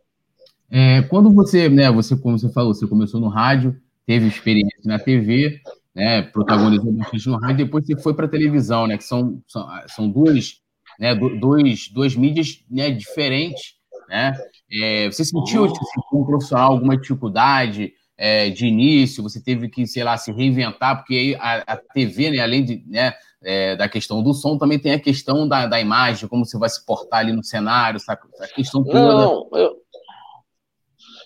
É, 0.70 1.02
quando 1.04 1.32
você, 1.32 1.68
né, 1.68 1.92
você, 1.92 2.16
como 2.16 2.38
você 2.38 2.50
falou, 2.52 2.74
você 2.74 2.88
começou 2.88 3.20
no 3.20 3.28
rádio, 3.28 3.76
teve 4.06 4.28
experiência 4.28 4.82
na 4.86 4.98
TV, 4.98 5.60
né, 5.94 6.22
protagonizou 6.22 6.92
bastante 6.94 7.30
no 7.30 7.38
rádio, 7.38 7.66
depois 7.66 7.86
você 7.86 7.98
foi 7.98 8.14
para 8.14 8.26
a 8.26 8.30
televisão, 8.30 8.88
né, 8.88 8.98
que 8.98 9.04
são, 9.04 9.42
são, 9.48 9.68
são 9.88 10.10
duas 10.10 10.62
né, 11.00 11.16
dois, 11.16 11.90
duas 11.90 12.16
mídias 12.16 12.64
né, 12.70 12.92
diferentes. 12.92 13.76
Né? 14.10 14.34
É, 14.72 15.08
você 15.08 15.24
sentiu, 15.26 15.66
assim, 15.66 16.02
como 16.10 16.26
profissional, 16.26 16.74
alguma 16.74 16.98
dificuldade 16.98 17.94
é, 18.18 18.50
de 18.50 18.68
início? 18.68 19.24
Você 19.24 19.42
teve 19.44 19.70
que, 19.70 19.86
sei 19.88 20.04
lá, 20.04 20.18
se 20.18 20.32
reinventar, 20.32 20.98
porque 20.98 21.38
a, 21.40 21.74
a 21.74 21.78
TV, 21.78 22.32
né, 22.32 22.40
além 22.40 22.64
de, 22.64 22.84
né, 22.88 23.14
é, 23.44 23.76
da 23.76 23.88
questão 23.88 24.24
do 24.24 24.34
som, 24.34 24.58
também 24.58 24.80
tem 24.80 24.94
a 24.94 25.00
questão 25.00 25.48
da, 25.48 25.68
da 25.68 25.80
imagem, 25.80 26.28
como 26.28 26.46
você 26.46 26.58
vai 26.58 26.70
se 26.70 26.86
portar 26.86 27.20
ali 27.20 27.32
no 27.32 27.44
cenário, 27.44 27.98
essa, 27.98 28.18
essa 28.34 28.54
questão 28.54 28.84
toda. 28.84 29.00
Não, 29.00 29.50
eu, 29.54 29.86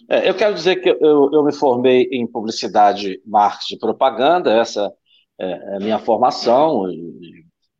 é, 0.09 0.27
eu 0.27 0.33
quero 0.33 0.55
dizer 0.55 0.77
que 0.77 0.89
eu, 0.89 1.29
eu 1.31 1.43
me 1.43 1.53
formei 1.53 2.09
em 2.11 2.25
publicidade, 2.25 3.21
marketing 3.25 3.75
e 3.75 3.79
propaganda, 3.79 4.51
essa 4.51 4.91
é, 5.39 5.51
é 5.51 5.75
a 5.77 5.79
minha 5.79 5.99
formação, 5.99 6.87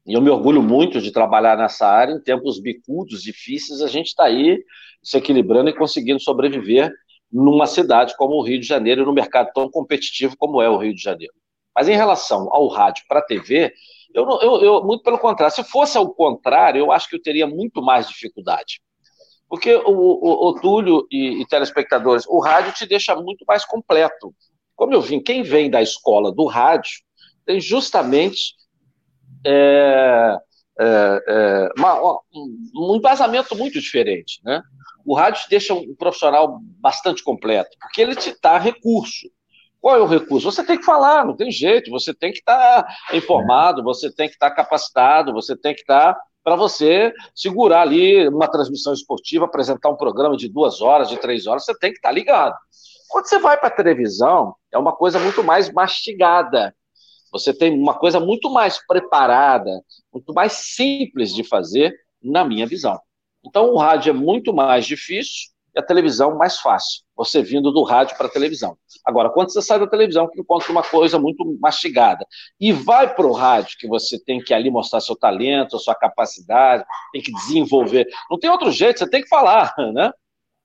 e 0.10 0.14
eu 0.16 0.22
me 0.22 0.32
orgulho 0.32 0.60
muito 0.64 1.00
de 1.00 1.12
trabalhar 1.12 1.56
nessa 1.56 1.88
área. 1.88 2.14
Em 2.14 2.20
tempos 2.20 2.60
bicudos, 2.60 3.22
difíceis, 3.22 3.80
a 3.80 3.88
gente 3.88 4.08
está 4.08 4.24
aí 4.24 4.58
se 5.04 5.16
equilibrando 5.16 5.70
e 5.70 5.76
conseguindo 5.76 6.20
sobreviver 6.20 6.92
numa 7.32 7.68
cidade 7.68 8.18
como 8.18 8.34
o 8.34 8.42
Rio 8.42 8.60
de 8.60 8.66
Janeiro, 8.66 9.06
num 9.06 9.14
mercado 9.14 9.52
tão 9.54 9.70
competitivo 9.70 10.36
como 10.36 10.64
é 10.64 10.68
o 10.68 10.78
Rio 10.78 10.96
de 10.96 11.02
Janeiro. 11.02 11.34
Mas 11.76 11.88
em 11.88 11.96
relação 11.96 12.50
ao 12.52 12.68
rádio 12.68 13.06
para 13.08 13.20
a 13.20 13.24
TV, 13.24 13.72
eu, 14.12 14.28
eu, 14.42 14.62
eu, 14.64 14.84
muito 14.84 15.04
pelo 15.04 15.20
contrário. 15.20 15.56
Se 15.56 15.64
fosse 15.64 15.96
ao 15.96 16.12
contrário, 16.12 16.80
eu 16.80 16.92
acho 16.92 17.08
que 17.08 17.16
eu 17.16 17.22
teria 17.22 17.46
muito 17.46 17.80
mais 17.80 18.08
dificuldade. 18.08 18.82
Porque 19.48 19.76
o, 19.76 19.92
o, 19.92 20.50
o 20.50 20.60
Túlio 20.60 21.06
e, 21.12 21.40
e 21.40 21.46
telespectadores, 21.46 22.26
o 22.28 22.40
rádio 22.40 22.74
te 22.74 22.88
deixa 22.88 23.16
muito 23.16 23.46
mais 23.48 23.64
completo. 23.64 24.34
Como 24.76 24.92
eu 24.92 25.02
vim, 25.02 25.22
quem 25.22 25.44
vem 25.44 25.70
da 25.70 25.84
escola 25.84 26.32
do 26.32 26.48
rádio 26.48 26.94
tem 27.46 27.62
justamente 27.62 28.58
é, 29.46 30.38
é, 30.80 31.24
é 31.28 31.70
uma, 31.78 32.20
um 32.76 32.96
embasamento 32.96 33.56
muito 33.56 33.80
diferente. 33.80 34.40
Né? 34.44 34.62
O 35.06 35.16
rádio 35.16 35.44
te 35.44 35.50
deixa 35.50 35.74
um 35.74 35.96
profissional 35.96 36.60
bastante 36.80 37.24
completo, 37.24 37.70
porque 37.80 38.02
ele 38.02 38.16
te 38.16 38.36
dá 38.42 38.58
recurso. 38.58 39.30
Qual 39.82 39.96
é 39.96 40.02
o 40.02 40.06
recurso? 40.06 40.52
Você 40.52 40.64
tem 40.64 40.78
que 40.78 40.84
falar, 40.84 41.26
não 41.26 41.36
tem 41.36 41.50
jeito, 41.52 41.90
você 41.90 42.14
tem 42.14 42.32
que 42.32 42.40
estar 42.40 42.84
tá 42.84 43.16
informado, 43.16 43.82
você 43.82 44.14
tem 44.14 44.28
que 44.28 44.34
estar 44.34 44.50
tá 44.50 44.56
capacitado, 44.56 45.32
você 45.32 45.56
tem 45.56 45.74
que 45.74 45.82
estar 45.82 46.14
tá 46.14 46.22
para 46.44 46.56
você 46.56 47.14
segurar 47.36 47.82
ali 47.82 48.28
uma 48.28 48.50
transmissão 48.50 48.94
esportiva, 48.94 49.46
apresentar 49.46 49.90
um 49.90 49.96
programa 49.96 50.36
de 50.36 50.50
duas 50.50 50.82
horas, 50.82 51.10
de 51.10 51.18
três 51.18 51.48
horas, 51.48 51.66
você 51.66 51.78
tem 51.78 51.92
que 51.92 51.98
estar 51.98 52.12
ligado. 52.12 52.56
Quando 53.10 53.28
você 53.28 53.40
vai 53.40 53.58
para 53.58 53.68
a 53.68 53.76
televisão, 53.76 54.56
é 54.72 54.78
uma 54.78 54.96
coisa 54.96 55.20
muito 55.20 55.44
mais 55.44 55.72
mastigada. 55.72 56.74
Você 57.32 57.54
tem 57.54 57.78
uma 57.78 57.94
coisa 57.94 58.20
muito 58.20 58.50
mais 58.50 58.86
preparada, 58.86 59.84
muito 60.14 60.34
mais 60.34 60.54
simples 60.54 61.34
de 61.34 61.44
fazer, 61.44 61.94
na 62.22 62.44
minha 62.44 62.68
visão. 62.68 63.00
Então, 63.46 63.74
o 63.74 63.78
rádio 63.78 64.10
é 64.10 64.14
muito 64.14 64.54
mais 64.54 64.86
difícil 64.86 65.50
e 65.76 65.80
a 65.80 65.84
televisão 65.84 66.38
mais 66.38 66.60
fácil. 66.60 67.04
Você 67.16 67.42
vindo 67.42 67.72
do 67.72 67.84
rádio 67.84 68.18
para 68.18 68.28
a 68.28 68.32
televisão. 68.32 68.78
Agora, 69.06 69.30
quando 69.30 69.52
você 69.52 69.62
sai 69.62 69.80
da 69.80 69.88
televisão, 69.88 70.30
que 70.30 70.40
encontra 70.40 70.72
uma 70.72 70.84
coisa 70.84 71.20
muito 71.20 71.46
mastigada 71.60 72.26
e 72.60 72.72
vai 72.72 73.14
para 73.14 73.26
o 73.26 73.34
rádio, 73.34 73.78
que 73.78 73.88
você 73.88 74.20
tem 74.24 74.42
que 74.42 74.54
ali 74.54 74.70
mostrar 74.70 75.00
seu 75.00 75.16
talento, 75.16 75.80
sua 75.80 75.96
capacidade, 75.96 76.84
tem 77.12 77.22
que 77.22 77.32
desenvolver. 77.32 78.08
Não 78.30 78.40
tem 78.40 78.50
outro 78.50 78.72
jeito, 78.72 79.00
você 79.00 79.10
tem 79.10 79.22
que 79.22 79.30
falar, 79.30 79.74
né? 79.94 80.12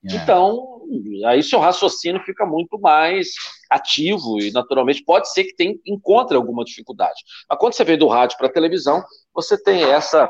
É. 0.09 0.15
Então, 0.15 0.81
aí 1.25 1.41
seu 1.41 1.59
raciocínio 1.59 2.21
fica 2.23 2.45
muito 2.45 2.79
mais 2.79 3.29
ativo 3.69 4.39
e, 4.39 4.51
naturalmente, 4.51 5.03
pode 5.03 5.31
ser 5.31 5.45
que 5.45 5.55
tem, 5.55 5.79
encontre 5.85 6.35
alguma 6.35 6.63
dificuldade. 6.63 7.21
Mas 7.49 7.59
quando 7.59 7.73
você 7.73 7.83
vem 7.83 7.97
do 7.97 8.07
rádio 8.07 8.37
para 8.37 8.47
a 8.47 8.51
televisão, 8.53 9.03
você 9.33 9.61
tem 9.61 9.83
essa 9.83 10.29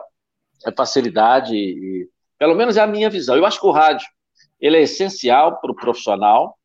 facilidade, 0.75 1.55
e, 1.55 2.07
pelo 2.37 2.55
menos 2.55 2.77
é 2.77 2.81
a 2.81 2.87
minha 2.87 3.09
visão. 3.09 3.35
Eu 3.35 3.45
acho 3.45 3.59
que 3.59 3.67
o 3.67 3.71
rádio 3.71 4.07
ele 4.59 4.77
é 4.77 4.81
essencial 4.81 5.59
para 5.59 5.71
o 5.71 5.75
profissional. 5.75 6.57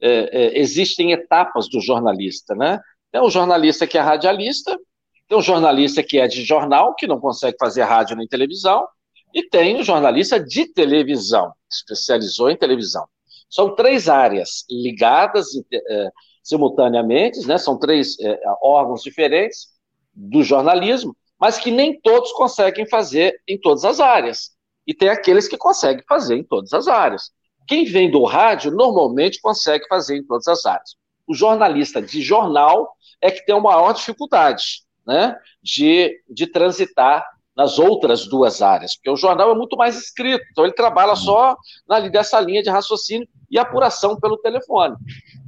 É, 0.00 0.08
é, 0.08 0.58
existem 0.58 1.12
etapas 1.12 1.68
do 1.70 1.80
jornalista, 1.80 2.54
né? 2.54 2.80
Tem 3.10 3.20
o 3.20 3.30
jornalista 3.30 3.86
que 3.86 3.96
é 3.96 4.00
radialista, 4.00 4.78
tem 5.26 5.38
o 5.38 5.42
jornalista 5.42 6.02
que 6.02 6.18
é 6.18 6.26
de 6.26 6.44
jornal, 6.44 6.94
que 6.94 7.06
não 7.06 7.18
consegue 7.18 7.56
fazer 7.58 7.82
rádio 7.82 8.16
nem 8.16 8.26
televisão, 8.28 8.86
e 9.32 9.42
tem 9.42 9.80
o 9.80 9.82
jornalista 9.82 10.38
de 10.38 10.70
televisão, 10.72 11.52
especializou 11.70 12.50
em 12.50 12.56
televisão. 12.56 13.06
São 13.48 13.74
três 13.74 14.08
áreas 14.08 14.64
ligadas 14.68 15.48
é, 15.72 16.10
simultaneamente, 16.42 17.46
né? 17.46 17.58
são 17.58 17.78
três 17.78 18.18
é, 18.20 18.40
órgãos 18.62 19.02
diferentes 19.02 19.68
do 20.14 20.42
jornalismo, 20.42 21.16
mas 21.38 21.58
que 21.58 21.70
nem 21.70 22.00
todos 22.00 22.32
conseguem 22.32 22.88
fazer 22.88 23.40
em 23.46 23.60
todas 23.60 23.84
as 23.84 24.00
áreas. 24.00 24.50
E 24.86 24.94
tem 24.94 25.08
aqueles 25.08 25.48
que 25.48 25.56
conseguem 25.56 26.04
fazer 26.08 26.36
em 26.36 26.44
todas 26.44 26.72
as 26.72 26.88
áreas. 26.88 27.30
Quem 27.66 27.84
vem 27.84 28.10
do 28.10 28.24
rádio 28.24 28.70
normalmente 28.70 29.40
consegue 29.40 29.86
fazer 29.88 30.16
em 30.16 30.24
todas 30.24 30.46
as 30.46 30.64
áreas. 30.64 30.96
O 31.26 31.34
jornalista 31.34 32.00
de 32.00 32.22
jornal 32.22 32.96
é 33.20 33.30
que 33.30 33.44
tem 33.44 33.54
uma 33.54 33.72
maior 33.72 33.92
dificuldade 33.92 34.82
né, 35.06 35.36
de, 35.62 36.22
de 36.28 36.46
transitar 36.46 37.26
nas 37.56 37.78
outras 37.78 38.26
duas 38.26 38.60
áreas, 38.60 38.96
porque 38.96 39.10
o 39.10 39.16
jornal 39.16 39.50
é 39.50 39.54
muito 39.54 39.76
mais 39.76 39.96
escrito, 39.96 40.44
então 40.50 40.64
ele 40.64 40.74
trabalha 40.74 41.16
só 41.16 41.56
ali 41.88 42.10
dessa 42.10 42.38
linha 42.38 42.62
de 42.62 42.68
raciocínio 42.68 43.26
e 43.50 43.58
apuração 43.58 44.18
pelo 44.18 44.36
telefone. 44.36 44.94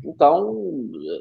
Então, 0.05 0.55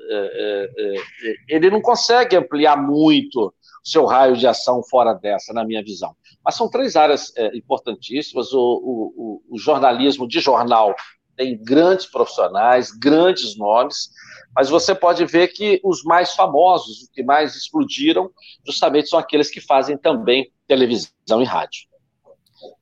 é, 0.10 0.16
é, 0.16 0.98
é, 0.98 1.36
ele 1.50 1.70
não 1.70 1.82
consegue 1.82 2.38
ampliar 2.38 2.78
muito 2.78 3.54
seu 3.84 4.06
raio 4.06 4.36
de 4.36 4.46
ação 4.46 4.84
fora 4.84 5.14
dessa, 5.14 5.54
na 5.54 5.66
minha 5.66 5.84
visão. 5.84 6.16
Mas 6.44 6.56
são 6.56 6.70
três 6.70 6.96
áreas 6.96 7.32
é, 7.36 7.56
importantíssimas. 7.56 8.54
O, 8.54 8.60
o, 8.60 9.42
o, 9.50 9.58
jornalismo 9.58 10.28
de 10.28 10.40
jornal 10.40 10.94
tem 11.36 11.62
grandes 11.62 12.06
profissionais, 12.06 12.92
grandes 12.92 13.58
nomes, 13.58 14.10
mas 14.56 14.70
você 14.70 14.96
pode 14.96 15.24
ver 15.26 15.50
que 15.50 15.80
os 15.84 16.04
mais 16.04 16.34
famosos, 16.34 17.04
os 17.04 17.10
que 17.10 17.24
mais 17.24 17.56
explodiram, 17.56 18.30
justamente 18.66 19.10
são 19.10 19.20
aqueles 19.20 19.50
que 19.50 19.62
fazem 19.62 19.98
também 19.98 20.52
televisão 20.68 21.42
e 21.42 21.46
rádio. 21.46 21.88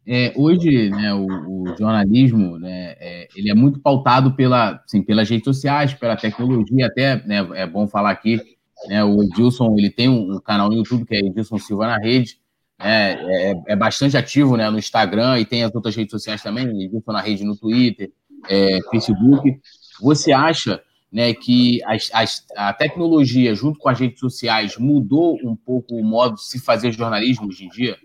É, 0.07 0.33
hoje, 0.35 0.89
né, 0.89 1.13
o, 1.13 1.25
o 1.25 1.77
jornalismo, 1.77 2.57
né, 2.57 2.95
é, 2.99 3.27
ele 3.35 3.49
é 3.49 3.53
muito 3.53 3.79
pautado 3.79 4.33
pela, 4.33 4.81
assim, 4.85 5.01
pelas 5.01 5.29
redes 5.29 5.43
sociais, 5.43 5.93
pela 5.93 6.15
tecnologia, 6.15 6.85
até 6.85 7.17
né, 7.25 7.47
é 7.55 7.65
bom 7.65 7.87
falar 7.87 8.11
aqui, 8.11 8.39
né, 8.87 9.03
o 9.03 9.23
Edilson, 9.23 9.75
ele 9.77 9.89
tem 9.89 10.07
um, 10.07 10.35
um 10.35 10.39
canal 10.39 10.69
no 10.69 10.75
YouTube 10.75 11.05
que 11.05 11.15
é 11.15 11.19
Edilson 11.19 11.57
Silva 11.57 11.87
na 11.87 11.97
Rede, 11.97 12.39
é, 12.79 13.13
é, 13.13 13.53
é, 13.69 13.75
bastante 13.75 14.15
ativo 14.15 14.55
né, 14.55 14.69
no 14.69 14.77
Instagram 14.77 15.39
e 15.39 15.45
tem 15.45 15.63
as 15.63 15.73
outras 15.73 15.95
redes 15.95 16.11
sociais 16.11 16.41
também, 16.41 16.67
Edilson 16.83 17.11
na 17.11 17.21
Rede 17.21 17.43
no 17.43 17.57
Twitter, 17.57 18.11
é, 18.47 18.79
Facebook. 18.91 19.59
Você 20.01 20.31
acha 20.31 20.81
né, 21.15 21.33
que 21.33 21.81
as, 21.85 22.09
as, 22.11 22.45
a 22.57 22.73
tecnologia, 22.73 23.55
junto 23.55 23.79
com 23.79 23.87
as 23.87 23.97
redes 23.97 24.19
sociais, 24.19 24.77
mudou 24.77 25.37
um 25.45 25.55
pouco 25.55 25.95
o 25.95 26.03
modo 26.03 26.35
de 26.35 26.45
se 26.45 26.59
fazer 26.59 26.91
jornalismo 26.91 27.47
hoje 27.47 27.63
em 27.63 27.69
dia? 27.69 27.97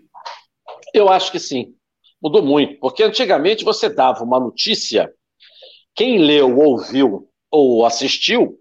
Eu 0.93 1.09
acho 1.09 1.29
que 1.29 1.37
sim. 1.37 1.75
Mudou 2.23 2.41
muito. 2.41 2.79
Porque 2.79 3.03
antigamente 3.03 3.65
você 3.65 3.89
dava 3.89 4.23
uma 4.23 4.39
notícia, 4.39 5.13
quem 5.93 6.19
leu, 6.19 6.57
ouviu 6.57 7.27
ou 7.51 7.85
assistiu, 7.85 8.57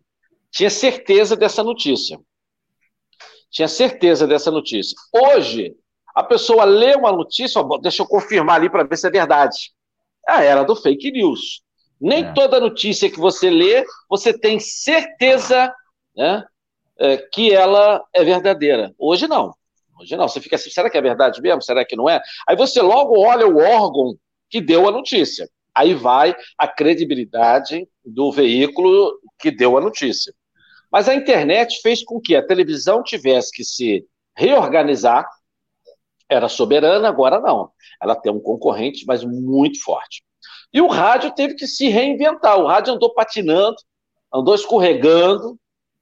tinha 0.50 0.68
certeza 0.68 1.36
dessa 1.36 1.62
notícia. 1.62 2.18
Tinha 3.52 3.68
certeza 3.68 4.26
dessa 4.26 4.50
notícia. 4.50 4.96
Hoje, 5.14 5.76
a 6.12 6.24
pessoa 6.24 6.64
lê 6.64 6.96
uma 6.96 7.12
notícia, 7.12 7.60
ó, 7.60 7.78
deixa 7.78 8.02
eu 8.02 8.06
confirmar 8.06 8.56
ali 8.56 8.68
para 8.68 8.82
ver 8.82 8.96
se 8.96 9.06
é 9.06 9.10
verdade. 9.12 9.70
É 10.28 10.32
a 10.32 10.42
era 10.42 10.64
do 10.64 10.74
fake 10.74 11.12
news. 11.12 11.62
Nem 12.00 12.24
é. 12.24 12.32
toda 12.32 12.60
notícia 12.60 13.10
que 13.10 13.18
você 13.18 13.50
lê, 13.50 13.84
você 14.08 14.36
tem 14.36 14.58
certeza 14.58 15.72
né, 16.16 16.44
é, 16.98 17.16
que 17.18 17.52
ela 17.52 18.02
é 18.14 18.24
verdadeira. 18.24 18.94
Hoje 18.98 19.26
não. 19.26 19.54
Hoje 19.98 20.16
não. 20.16 20.26
Você 20.26 20.40
fica 20.40 20.56
assim, 20.56 20.70
será 20.70 20.88
que 20.88 20.96
é 20.96 21.02
verdade 21.02 21.42
mesmo? 21.42 21.60
Será 21.60 21.84
que 21.84 21.96
não 21.96 22.08
é? 22.08 22.22
Aí 22.48 22.56
você 22.56 22.80
logo 22.80 23.18
olha 23.20 23.46
o 23.46 23.58
órgão 23.58 24.16
que 24.48 24.60
deu 24.60 24.88
a 24.88 24.90
notícia. 24.90 25.48
Aí 25.74 25.94
vai 25.94 26.34
a 26.58 26.66
credibilidade 26.66 27.86
do 28.04 28.32
veículo 28.32 29.18
que 29.38 29.50
deu 29.50 29.76
a 29.76 29.80
notícia. 29.80 30.34
Mas 30.90 31.08
a 31.08 31.14
internet 31.14 31.80
fez 31.82 32.02
com 32.02 32.20
que 32.20 32.34
a 32.34 32.44
televisão 32.44 33.02
tivesse 33.02 33.52
que 33.52 33.62
se 33.62 34.04
reorganizar. 34.36 35.28
Era 36.28 36.48
soberana, 36.48 37.08
agora 37.08 37.40
não. 37.40 37.70
Ela 38.02 38.16
tem 38.16 38.32
um 38.32 38.40
concorrente, 38.40 39.04
mas 39.06 39.22
muito 39.24 39.82
forte. 39.82 40.22
E 40.72 40.80
o 40.80 40.86
rádio 40.86 41.32
teve 41.32 41.54
que 41.54 41.66
se 41.66 41.88
reinventar. 41.88 42.58
O 42.58 42.66
rádio 42.66 42.94
andou 42.94 43.12
patinando, 43.12 43.76
andou 44.32 44.54
escorregando 44.54 45.58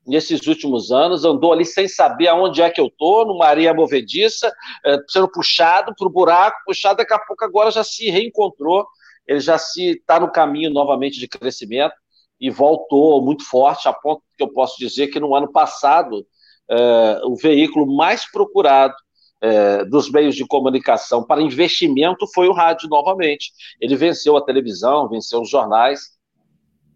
nesses 0.07 0.47
últimos 0.47 0.91
anos, 0.91 1.25
andou 1.25 1.53
ali 1.53 1.65
sem 1.65 1.87
saber 1.87 2.29
aonde 2.29 2.63
é 2.63 2.71
que 2.71 2.81
eu 2.81 2.87
estou, 2.87 3.27
numa 3.27 3.47
areia 3.47 3.75
movediça, 3.75 4.51
é, 4.85 4.99
sendo 5.07 5.31
puxado 5.31 5.95
para 5.95 6.07
o 6.07 6.11
buraco, 6.11 6.57
puxado, 6.65 6.97
daqui 6.97 7.13
a 7.13 7.19
pouco 7.19 7.45
agora 7.45 7.71
já 7.71 7.85
se 7.85 8.09
reencontrou, 8.09 8.87
ele 9.27 9.41
já 9.41 9.59
se 9.59 9.91
está 9.91 10.19
no 10.19 10.33
caminho 10.33 10.71
novamente 10.71 11.21
de 11.21 11.29
crescimento 11.29 11.95
e 12.41 12.49
voltou 12.49 13.23
muito 13.23 13.45
forte, 13.45 13.87
a 13.87 13.93
ponto 13.93 14.23
que 14.37 14.43
eu 14.43 14.49
posso 14.49 14.79
dizer 14.79 15.09
que 15.09 15.21
no 15.21 15.35
ano 15.35 15.53
passado 15.53 16.27
é, 16.71 17.21
o 17.25 17.37
veículo 17.37 17.87
mais 17.95 18.31
procurado 18.31 18.95
é, 19.41 19.85
dos 19.85 20.11
meios 20.11 20.35
de 20.35 20.47
comunicação 20.47 21.23
para 21.25 21.43
investimento 21.43 22.27
foi 22.35 22.49
o 22.49 22.53
rádio 22.53 22.89
novamente. 22.89 23.53
Ele 23.81 23.97
venceu 23.97 24.37
a 24.37 24.45
televisão, 24.45 25.09
venceu 25.09 25.41
os 25.41 25.51
jornais 25.51 26.19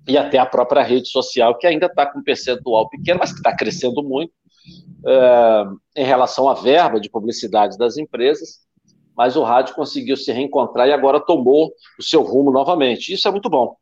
e 0.06 0.18
até 0.18 0.38
a 0.38 0.46
própria 0.46 0.82
rede 0.82 1.08
social, 1.08 1.56
que 1.56 1.66
ainda 1.66 1.86
está 1.86 2.06
com 2.06 2.18
um 2.18 2.24
percentual 2.24 2.88
pequeno, 2.88 3.20
mas 3.20 3.30
que 3.30 3.38
está 3.38 3.54
crescendo 3.54 4.02
muito 4.02 4.32
é, 5.06 5.64
em 5.96 6.04
relação 6.04 6.48
à 6.48 6.54
verba 6.54 7.00
de 7.00 7.08
publicidade 7.08 7.78
das 7.78 7.96
empresas. 7.96 8.60
Mas 9.16 9.36
o 9.36 9.42
rádio 9.42 9.74
conseguiu 9.74 10.16
se 10.16 10.32
reencontrar 10.32 10.88
e 10.88 10.92
agora 10.92 11.20
tomou 11.20 11.72
o 11.98 12.02
seu 12.02 12.22
rumo 12.22 12.50
novamente. 12.50 13.12
Isso 13.12 13.28
é 13.28 13.30
muito 13.30 13.48
bom. 13.48 13.76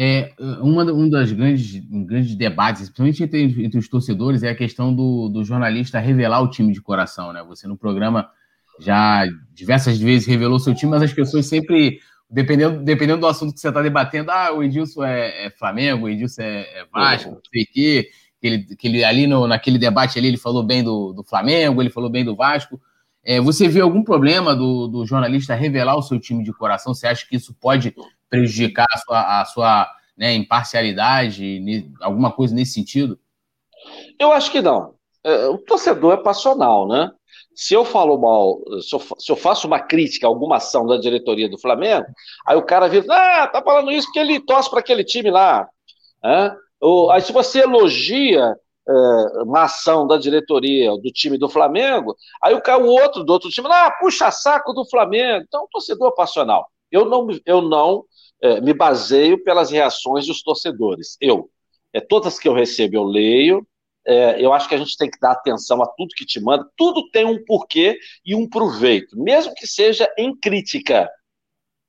É, 0.00 0.32
uma, 0.60 0.84
um 0.84 1.08
dos 1.08 1.32
grandes, 1.32 1.82
um 1.90 2.04
grandes 2.04 2.36
debates, 2.36 2.82
principalmente 2.82 3.24
entre, 3.24 3.64
entre, 3.64 3.78
os 3.80 3.88
torcedores, 3.88 4.44
é 4.44 4.50
a 4.50 4.54
questão 4.54 4.94
do, 4.94 5.28
do, 5.28 5.44
jornalista 5.44 5.98
revelar 5.98 6.40
o 6.40 6.48
time 6.48 6.72
de 6.72 6.80
coração, 6.80 7.32
né? 7.32 7.42
Você 7.48 7.66
no 7.66 7.76
programa 7.76 8.30
já 8.78 9.26
diversas 9.52 9.98
vezes 9.98 10.28
revelou 10.28 10.60
seu 10.60 10.72
time, 10.72 10.92
mas 10.92 11.02
as 11.02 11.12
pessoas 11.12 11.46
sempre, 11.46 11.98
dependendo, 12.30 12.80
dependendo 12.84 13.22
do 13.22 13.26
assunto 13.26 13.52
que 13.52 13.58
você 13.58 13.70
está 13.70 13.82
debatendo, 13.82 14.30
ah, 14.30 14.52
o 14.52 14.62
Edilson 14.62 15.02
é, 15.02 15.46
é, 15.46 15.50
Flamengo, 15.50 16.06
o 16.06 16.08
Edilson 16.08 16.42
é, 16.42 16.60
é 16.60 16.86
Vasco, 16.92 17.30
não 17.30 17.40
sei 17.52 17.62
o 17.64 17.66
quê, 17.66 18.08
que 18.40 18.46
ele, 18.46 18.76
que 18.76 18.86
ele 18.86 19.02
ali 19.02 19.26
no, 19.26 19.48
naquele 19.48 19.80
debate 19.80 20.16
ali 20.16 20.28
ele 20.28 20.36
falou 20.36 20.62
bem 20.62 20.84
do, 20.84 21.12
do 21.12 21.24
Flamengo, 21.24 21.82
ele 21.82 21.90
falou 21.90 22.08
bem 22.08 22.24
do 22.24 22.36
Vasco. 22.36 22.80
É, 23.24 23.40
você 23.40 23.66
vê 23.66 23.80
algum 23.80 24.04
problema 24.04 24.54
do, 24.54 24.86
do 24.86 25.04
jornalista 25.04 25.56
revelar 25.56 25.96
o 25.96 26.02
seu 26.02 26.20
time 26.20 26.44
de 26.44 26.52
coração? 26.52 26.94
Você 26.94 27.08
acha 27.08 27.26
que 27.28 27.34
isso 27.34 27.52
pode 27.52 27.92
prejudicar 28.28 28.86
a 28.92 28.98
sua, 28.98 29.40
a 29.40 29.44
sua 29.44 29.90
né, 30.16 30.34
imparcialidade, 30.34 31.62
alguma 32.00 32.32
coisa 32.32 32.54
nesse 32.54 32.72
sentido? 32.72 33.18
Eu 34.18 34.32
acho 34.32 34.50
que 34.50 34.60
não. 34.60 34.94
É, 35.24 35.46
o 35.46 35.58
torcedor 35.58 36.14
é 36.14 36.16
passional, 36.22 36.86
né? 36.88 37.10
Se 37.54 37.74
eu 37.74 37.84
falo 37.84 38.16
mal, 38.18 38.60
se 38.80 38.94
eu, 38.94 39.00
se 39.18 39.32
eu, 39.32 39.36
faço 39.36 39.66
uma 39.66 39.80
crítica 39.80 40.26
a 40.26 40.30
alguma 40.30 40.56
ação 40.56 40.86
da 40.86 40.96
diretoria 40.96 41.48
do 41.48 41.58
Flamengo, 41.58 42.06
aí 42.46 42.56
o 42.56 42.62
cara 42.62 42.88
vira, 42.88 43.06
ah, 43.10 43.46
tá 43.48 43.60
falando 43.60 43.90
isso 43.90 44.06
porque 44.06 44.20
ele 44.20 44.40
torce 44.40 44.70
para 44.70 44.78
aquele 44.78 45.02
time 45.04 45.30
lá. 45.30 45.68
É? 46.24 46.52
Ou, 46.80 47.10
aí 47.10 47.20
se 47.20 47.32
você 47.32 47.60
elogia 47.60 48.54
é, 48.88 48.92
uma 49.42 49.64
ação 49.64 50.06
da 50.06 50.16
diretoria 50.16 50.90
do 50.92 51.12
time 51.12 51.36
do 51.36 51.48
Flamengo, 51.48 52.16
aí 52.42 52.54
o, 52.54 52.60
cara, 52.60 52.82
o 52.82 52.86
outro 52.86 53.24
do 53.24 53.32
outro 53.32 53.50
time, 53.50 53.68
ah, 53.70 53.90
puxa 54.00 54.30
saco 54.30 54.72
do 54.72 54.88
Flamengo. 54.88 55.44
Então, 55.46 55.68
torcedor 55.70 56.08
é 56.12 56.16
passional. 56.16 56.66
Eu 56.90 57.04
não, 57.04 57.26
eu 57.44 57.60
não 57.60 58.04
é, 58.42 58.60
me 58.60 58.72
baseio 58.72 59.42
pelas 59.42 59.70
reações 59.70 60.26
dos 60.26 60.42
torcedores. 60.42 61.16
Eu, 61.20 61.50
é, 61.92 62.00
todas 62.00 62.38
que 62.38 62.48
eu 62.48 62.54
recebo, 62.54 62.96
eu 62.96 63.04
leio, 63.04 63.66
é, 64.06 64.42
eu 64.42 64.52
acho 64.52 64.68
que 64.68 64.74
a 64.74 64.78
gente 64.78 64.96
tem 64.96 65.10
que 65.10 65.18
dar 65.20 65.32
atenção 65.32 65.82
a 65.82 65.86
tudo 65.86 66.14
que 66.16 66.24
te 66.24 66.40
manda. 66.40 66.66
Tudo 66.76 67.10
tem 67.10 67.24
um 67.24 67.44
porquê 67.44 67.98
e 68.24 68.34
um 68.34 68.48
proveito, 68.48 69.18
mesmo 69.18 69.54
que 69.54 69.66
seja 69.66 70.08
em 70.16 70.34
crítica. 70.34 71.10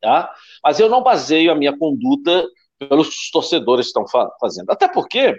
Tá? 0.01 0.33
Mas 0.63 0.79
eu 0.79 0.89
não 0.89 1.03
baseio 1.03 1.51
a 1.51 1.55
minha 1.55 1.77
conduta 1.77 2.45
pelos 2.77 3.29
torcedores 3.31 3.87
que 3.87 3.89
estão 3.89 4.07
fa 4.07 4.29
fazendo. 4.39 4.69
Até 4.69 4.87
porque 4.87 5.35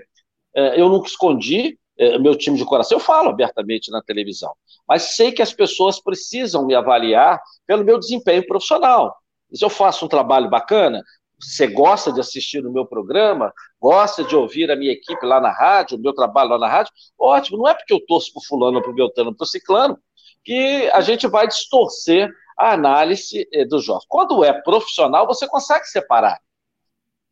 é, 0.55 0.81
eu 0.81 0.89
nunca 0.89 1.09
escondi 1.09 1.79
é, 1.99 2.19
meu 2.19 2.35
time 2.35 2.57
de 2.57 2.65
coração. 2.65 2.97
Eu 2.97 3.05
falo 3.05 3.29
abertamente 3.29 3.91
na 3.91 4.03
televisão. 4.03 4.55
Mas 4.89 5.15
sei 5.15 5.33
que 5.33 5.43
as 5.43 5.53
pessoas 5.53 6.03
precisam 6.03 6.67
me 6.67 6.75
avaliar 6.75 7.39
pelo 7.67 7.85
meu 7.85 7.99
desempenho 7.99 8.47
profissional. 8.47 9.15
Se 9.53 9.65
eu 9.65 9.71
faço 9.71 10.05
um 10.05 10.09
trabalho 10.09 10.49
bacana, 10.49 11.03
você 11.39 11.67
gosta 11.67 12.13
de 12.13 12.21
assistir 12.21 12.65
o 12.65 12.73
meu 12.73 12.85
programa, 12.85 13.53
gosta 13.81 14.23
de 14.23 14.37
ouvir 14.37 14.71
a 14.71 14.77
minha 14.77 14.93
equipe 14.93 15.25
lá 15.25 15.41
na 15.41 15.51
rádio, 15.51 15.97
o 15.97 16.01
meu 16.01 16.13
trabalho 16.13 16.51
lá 16.51 16.59
na 16.59 16.69
rádio, 16.69 16.93
ótimo, 17.19 17.59
não 17.59 17.69
é 17.69 17.75
porque 17.75 17.95
eu 17.95 18.05
torço 18.07 18.33
para 18.33 18.43
fulano, 18.47 18.83
para 18.83 18.91
o 18.91 18.95
Beltrano, 18.95 19.35
para 19.35 19.45
o 19.45 19.49
Ciclano, 19.49 19.99
que 20.45 20.91
a 20.93 21.01
gente 21.01 21.27
vai 21.27 21.47
distorcer 21.47 22.31
a 22.59 22.73
análise 22.73 23.49
eh, 23.53 23.65
dos 23.65 23.85
jogos. 23.85 24.05
Quando 24.07 24.45
é 24.45 24.53
profissional, 24.53 25.27
você 25.27 25.47
consegue 25.47 25.87
separar. 25.87 26.39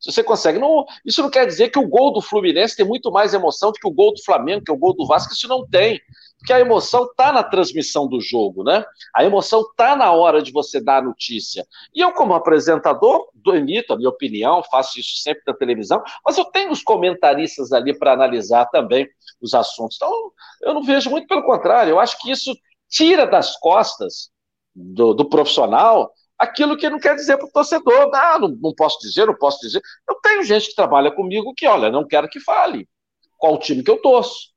Se 0.00 0.12
você 0.12 0.22
consegue. 0.22 0.58
Não, 0.58 0.86
isso 1.04 1.20
não 1.22 1.30
quer 1.30 1.44
dizer 1.46 1.70
que 1.70 1.78
o 1.78 1.88
gol 1.88 2.12
do 2.12 2.22
Fluminense 2.22 2.76
tem 2.76 2.86
muito 2.86 3.10
mais 3.10 3.34
emoção 3.34 3.72
do 3.72 3.78
que 3.78 3.86
o 3.86 3.92
gol 3.92 4.14
do 4.14 4.22
Flamengo, 4.22 4.64
que 4.64 4.72
o 4.72 4.76
gol 4.76 4.94
do 4.94 5.06
Vasco, 5.06 5.32
isso 5.32 5.48
não 5.48 5.66
tem. 5.68 6.00
Porque 6.38 6.52
a 6.52 6.60
emoção 6.60 7.04
está 7.04 7.32
na 7.32 7.42
transmissão 7.42 8.06
do 8.06 8.20
jogo, 8.20 8.62
né? 8.62 8.84
A 9.14 9.24
emoção 9.24 9.62
está 9.62 9.96
na 9.96 10.12
hora 10.12 10.40
de 10.40 10.52
você 10.52 10.80
dar 10.80 10.98
a 10.98 11.02
notícia. 11.02 11.66
E 11.94 12.00
eu, 12.00 12.12
como 12.12 12.32
apresentador, 12.32 13.28
emito 13.46 13.92
a 13.92 13.96
minha 13.96 14.08
opinião, 14.08 14.62
faço 14.70 15.00
isso 15.00 15.16
sempre 15.22 15.42
na 15.46 15.54
televisão, 15.54 16.02
mas 16.24 16.38
eu 16.38 16.44
tenho 16.44 16.70
os 16.70 16.82
comentaristas 16.82 17.72
ali 17.72 17.96
para 17.96 18.12
analisar 18.12 18.66
também 18.66 19.08
os 19.40 19.54
assuntos. 19.54 19.96
Então, 19.96 20.12
eu 20.62 20.74
não 20.74 20.82
vejo 20.82 21.10
muito 21.10 21.26
pelo 21.26 21.42
contrário, 21.42 21.90
eu 21.90 22.00
acho 22.00 22.18
que 22.18 22.30
isso 22.30 22.54
tira 22.88 23.26
das 23.26 23.56
costas 23.58 24.30
do, 24.74 25.14
do 25.14 25.28
profissional 25.28 26.12
aquilo 26.38 26.76
que 26.76 26.88
não 26.88 27.00
quer 27.00 27.16
dizer 27.16 27.36
para 27.36 27.46
o 27.46 27.52
torcedor. 27.52 28.10
Ah, 28.14 28.38
não, 28.38 28.48
não 28.48 28.74
posso 28.74 28.98
dizer, 29.00 29.26
não 29.26 29.36
posso 29.36 29.60
dizer. 29.60 29.82
Eu 30.08 30.14
tenho 30.22 30.44
gente 30.44 30.68
que 30.68 30.74
trabalha 30.74 31.10
comigo 31.10 31.52
que, 31.54 31.66
olha, 31.66 31.90
não 31.90 32.06
quero 32.06 32.28
que 32.28 32.38
fale 32.38 32.88
qual 33.36 33.58
time 33.58 33.82
que 33.82 33.90
eu 33.90 34.00
torço. 34.00 34.50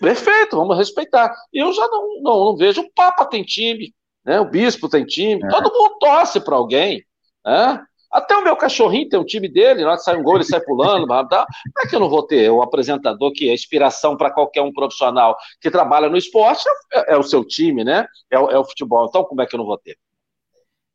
Perfeito, 0.00 0.56
vamos 0.56 0.76
respeitar. 0.76 1.34
Eu 1.52 1.72
já 1.72 1.86
não, 1.88 2.22
não, 2.22 2.44
não 2.46 2.56
vejo. 2.56 2.82
O 2.82 2.92
Papa 2.92 3.24
tem 3.24 3.42
time, 3.42 3.94
né? 4.24 4.40
o 4.40 4.50
Bispo 4.50 4.88
tem 4.88 5.04
time, 5.04 5.42
é. 5.44 5.48
todo 5.48 5.72
mundo 5.72 5.96
torce 5.98 6.40
para 6.40 6.56
alguém. 6.56 7.04
Né? 7.44 7.84
Até 8.12 8.36
o 8.36 8.42
meu 8.42 8.56
cachorrinho 8.56 9.08
tem 9.08 9.18
um 9.18 9.24
time 9.24 9.48
dele, 9.48 9.82
na 9.82 9.88
hora 9.88 9.96
que 9.98 10.04
sai 10.04 10.16
um 10.16 10.22
gol, 10.22 10.36
ele 10.36 10.44
sai 10.44 10.60
pulando. 10.60 11.06
Tá? 11.28 11.46
Não 11.74 11.84
é 11.84 11.88
que 11.88 11.96
eu 11.96 12.00
não 12.00 12.08
vou 12.08 12.22
ter 12.22 12.50
um 12.50 12.62
apresentador 12.62 13.32
que 13.32 13.48
é 13.48 13.54
inspiração 13.54 14.16
para 14.16 14.30
qualquer 14.30 14.62
um 14.62 14.72
profissional 14.72 15.36
que 15.60 15.70
trabalha 15.70 16.08
no 16.08 16.16
esporte, 16.16 16.64
é, 16.92 17.14
é 17.14 17.16
o 17.16 17.22
seu 17.22 17.44
time, 17.44 17.84
né? 17.84 18.06
É, 18.30 18.36
é, 18.36 18.58
o 18.58 18.64
futebol. 18.64 19.06
Então, 19.06 19.24
como 19.24 19.42
é 19.42 19.46
que 19.46 19.54
eu 19.54 19.58
não 19.58 19.66
vou 19.66 19.78
ter? 19.78 19.98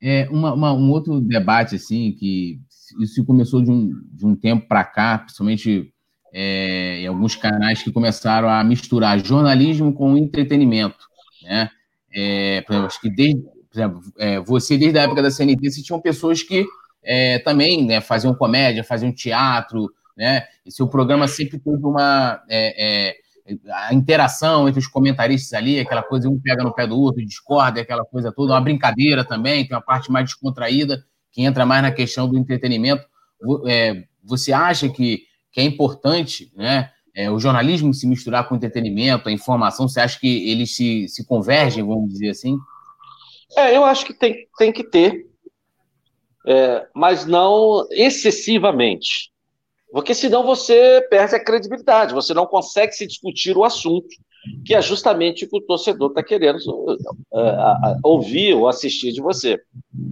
É 0.01 0.27
uma, 0.31 0.53
uma, 0.53 0.73
um 0.73 0.89
outro 0.91 1.21
debate, 1.21 1.75
assim, 1.75 2.11
que 2.11 2.59
isso 2.99 3.23
começou 3.23 3.61
de 3.61 3.69
um, 3.69 3.91
de 4.11 4.25
um 4.25 4.35
tempo 4.35 4.67
para 4.67 4.83
cá, 4.83 5.19
principalmente 5.19 5.93
é, 6.33 7.01
em 7.01 7.07
alguns 7.07 7.35
canais 7.35 7.83
que 7.83 7.91
começaram 7.91 8.49
a 8.49 8.63
misturar 8.63 9.19
jornalismo 9.19 9.93
com 9.93 10.17
entretenimento, 10.17 11.05
né? 11.43 11.69
É, 12.13 12.61
por 12.61 12.73
exemplo, 12.73 12.87
acho 12.87 13.01
que 13.01 13.09
desde, 13.09 13.43
exemplo, 13.73 14.01
é, 14.17 14.39
você 14.39 14.77
desde 14.77 14.99
a 14.99 15.03
época 15.03 15.21
da 15.21 15.31
CNT, 15.31 15.71
você 15.71 15.81
tinham 15.81 15.99
pessoas 16.01 16.43
que 16.43 16.65
é, 17.03 17.39
também 17.39 17.85
né, 17.85 18.01
faziam 18.01 18.33
comédia, 18.33 18.83
faziam 18.83 19.11
teatro, 19.11 19.89
né? 20.15 20.45
E 20.65 20.71
seu 20.71 20.87
programa 20.87 21.27
sempre 21.27 21.59
teve 21.59 21.85
uma 21.85 22.41
é, 22.49 23.09
é, 23.09 23.15
a 23.73 23.93
interação 23.93 24.67
entre 24.67 24.79
os 24.79 24.87
comentaristas 24.87 25.53
ali, 25.53 25.79
aquela 25.79 26.03
coisa, 26.03 26.29
um 26.29 26.39
pega 26.39 26.63
no 26.63 26.73
pé 26.73 26.85
do 26.87 26.97
outro, 26.97 27.25
discorda, 27.25 27.81
aquela 27.81 28.05
coisa 28.05 28.31
toda, 28.31 28.53
uma 28.53 28.61
brincadeira 28.61 29.25
também, 29.25 29.65
tem 29.65 29.75
uma 29.75 29.81
parte 29.81 30.11
mais 30.11 30.25
descontraída, 30.25 31.03
que 31.31 31.41
entra 31.41 31.65
mais 31.65 31.81
na 31.81 31.91
questão 31.91 32.27
do 32.27 32.37
entretenimento. 32.37 33.05
você 34.23 34.53
acha 34.53 34.87
que 34.89 35.23
que 35.51 35.59
é 35.59 35.63
importante, 35.63 36.51
né? 36.55 36.89
É, 37.13 37.29
o 37.29 37.39
jornalismo 37.39 37.93
se 37.93 38.07
misturar 38.07 38.47
com 38.47 38.55
o 38.55 38.57
entretenimento, 38.57 39.27
a 39.27 39.31
informação, 39.31 39.87
você 39.87 39.99
acha 39.99 40.17
que 40.17 40.49
eles 40.49 40.75
se, 40.75 41.07
se 41.09 41.25
convergem, 41.25 41.85
vamos 41.85 42.09
dizer 42.09 42.29
assim? 42.29 42.57
É, 43.57 43.75
eu 43.75 43.83
acho 43.83 44.05
que 44.05 44.13
tem, 44.13 44.47
tem 44.57 44.71
que 44.71 44.83
ter, 44.83 45.27
é, 46.47 46.87
mas 46.95 47.25
não 47.25 47.85
excessivamente. 47.91 49.31
Porque 49.91 50.13
senão 50.13 50.45
você 50.45 51.05
perde 51.09 51.35
a 51.35 51.43
credibilidade, 51.43 52.13
você 52.13 52.33
não 52.33 52.45
consegue 52.45 52.93
se 52.93 53.05
discutir 53.05 53.57
o 53.57 53.65
assunto, 53.65 54.07
que 54.65 54.73
é 54.73 54.81
justamente 54.81 55.43
o 55.43 55.49
que 55.49 55.57
o 55.57 55.61
torcedor 55.61 56.09
está 56.09 56.23
querendo 56.23 56.57
uh, 56.65 57.99
ouvir 58.01 58.53
ou 58.53 58.69
assistir 58.69 59.11
de 59.11 59.21
você. 59.21 59.59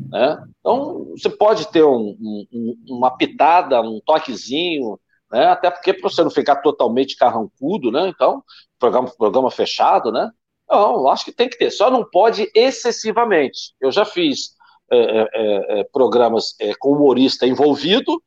Né? 0.10 0.44
Então, 0.60 1.08
você 1.12 1.30
pode 1.30 1.72
ter 1.72 1.84
um, 1.84 2.16
um, 2.52 2.76
uma 2.90 3.16
pitada, 3.16 3.82
um 3.82 4.02
toquezinho, 4.06 5.00
né? 5.32 5.46
Até 5.48 5.70
porque 5.70 5.94
para 5.94 6.10
você 6.10 6.24
não 6.24 6.32
ficar 6.32 6.58
totalmente 6.58 7.16
carrancudo, 7.16 7.92
né? 7.92 8.08
Então, 8.08 8.44
programa, 8.78 9.10
programa 9.18 9.52
fechado, 9.52 10.12
né? 10.12 10.30
Não, 10.70 11.08
acho 11.10 11.26
que 11.26 11.32
tem 11.32 11.50
que 11.50 11.58
ter, 11.58 11.72
só 11.72 11.90
não 11.90 12.08
pode 12.08 12.50
excessivamente. 12.54 13.74
Eu 13.82 13.92
já 13.92 14.06
fiz 14.06 14.56
é, 14.92 14.98
é, 14.98 15.28
é, 15.34 15.80
é 15.80 15.84
programas 15.86 16.56
é, 16.60 16.74
com 16.80 16.92
humorista 16.92 17.46
envolvido, 17.46 18.22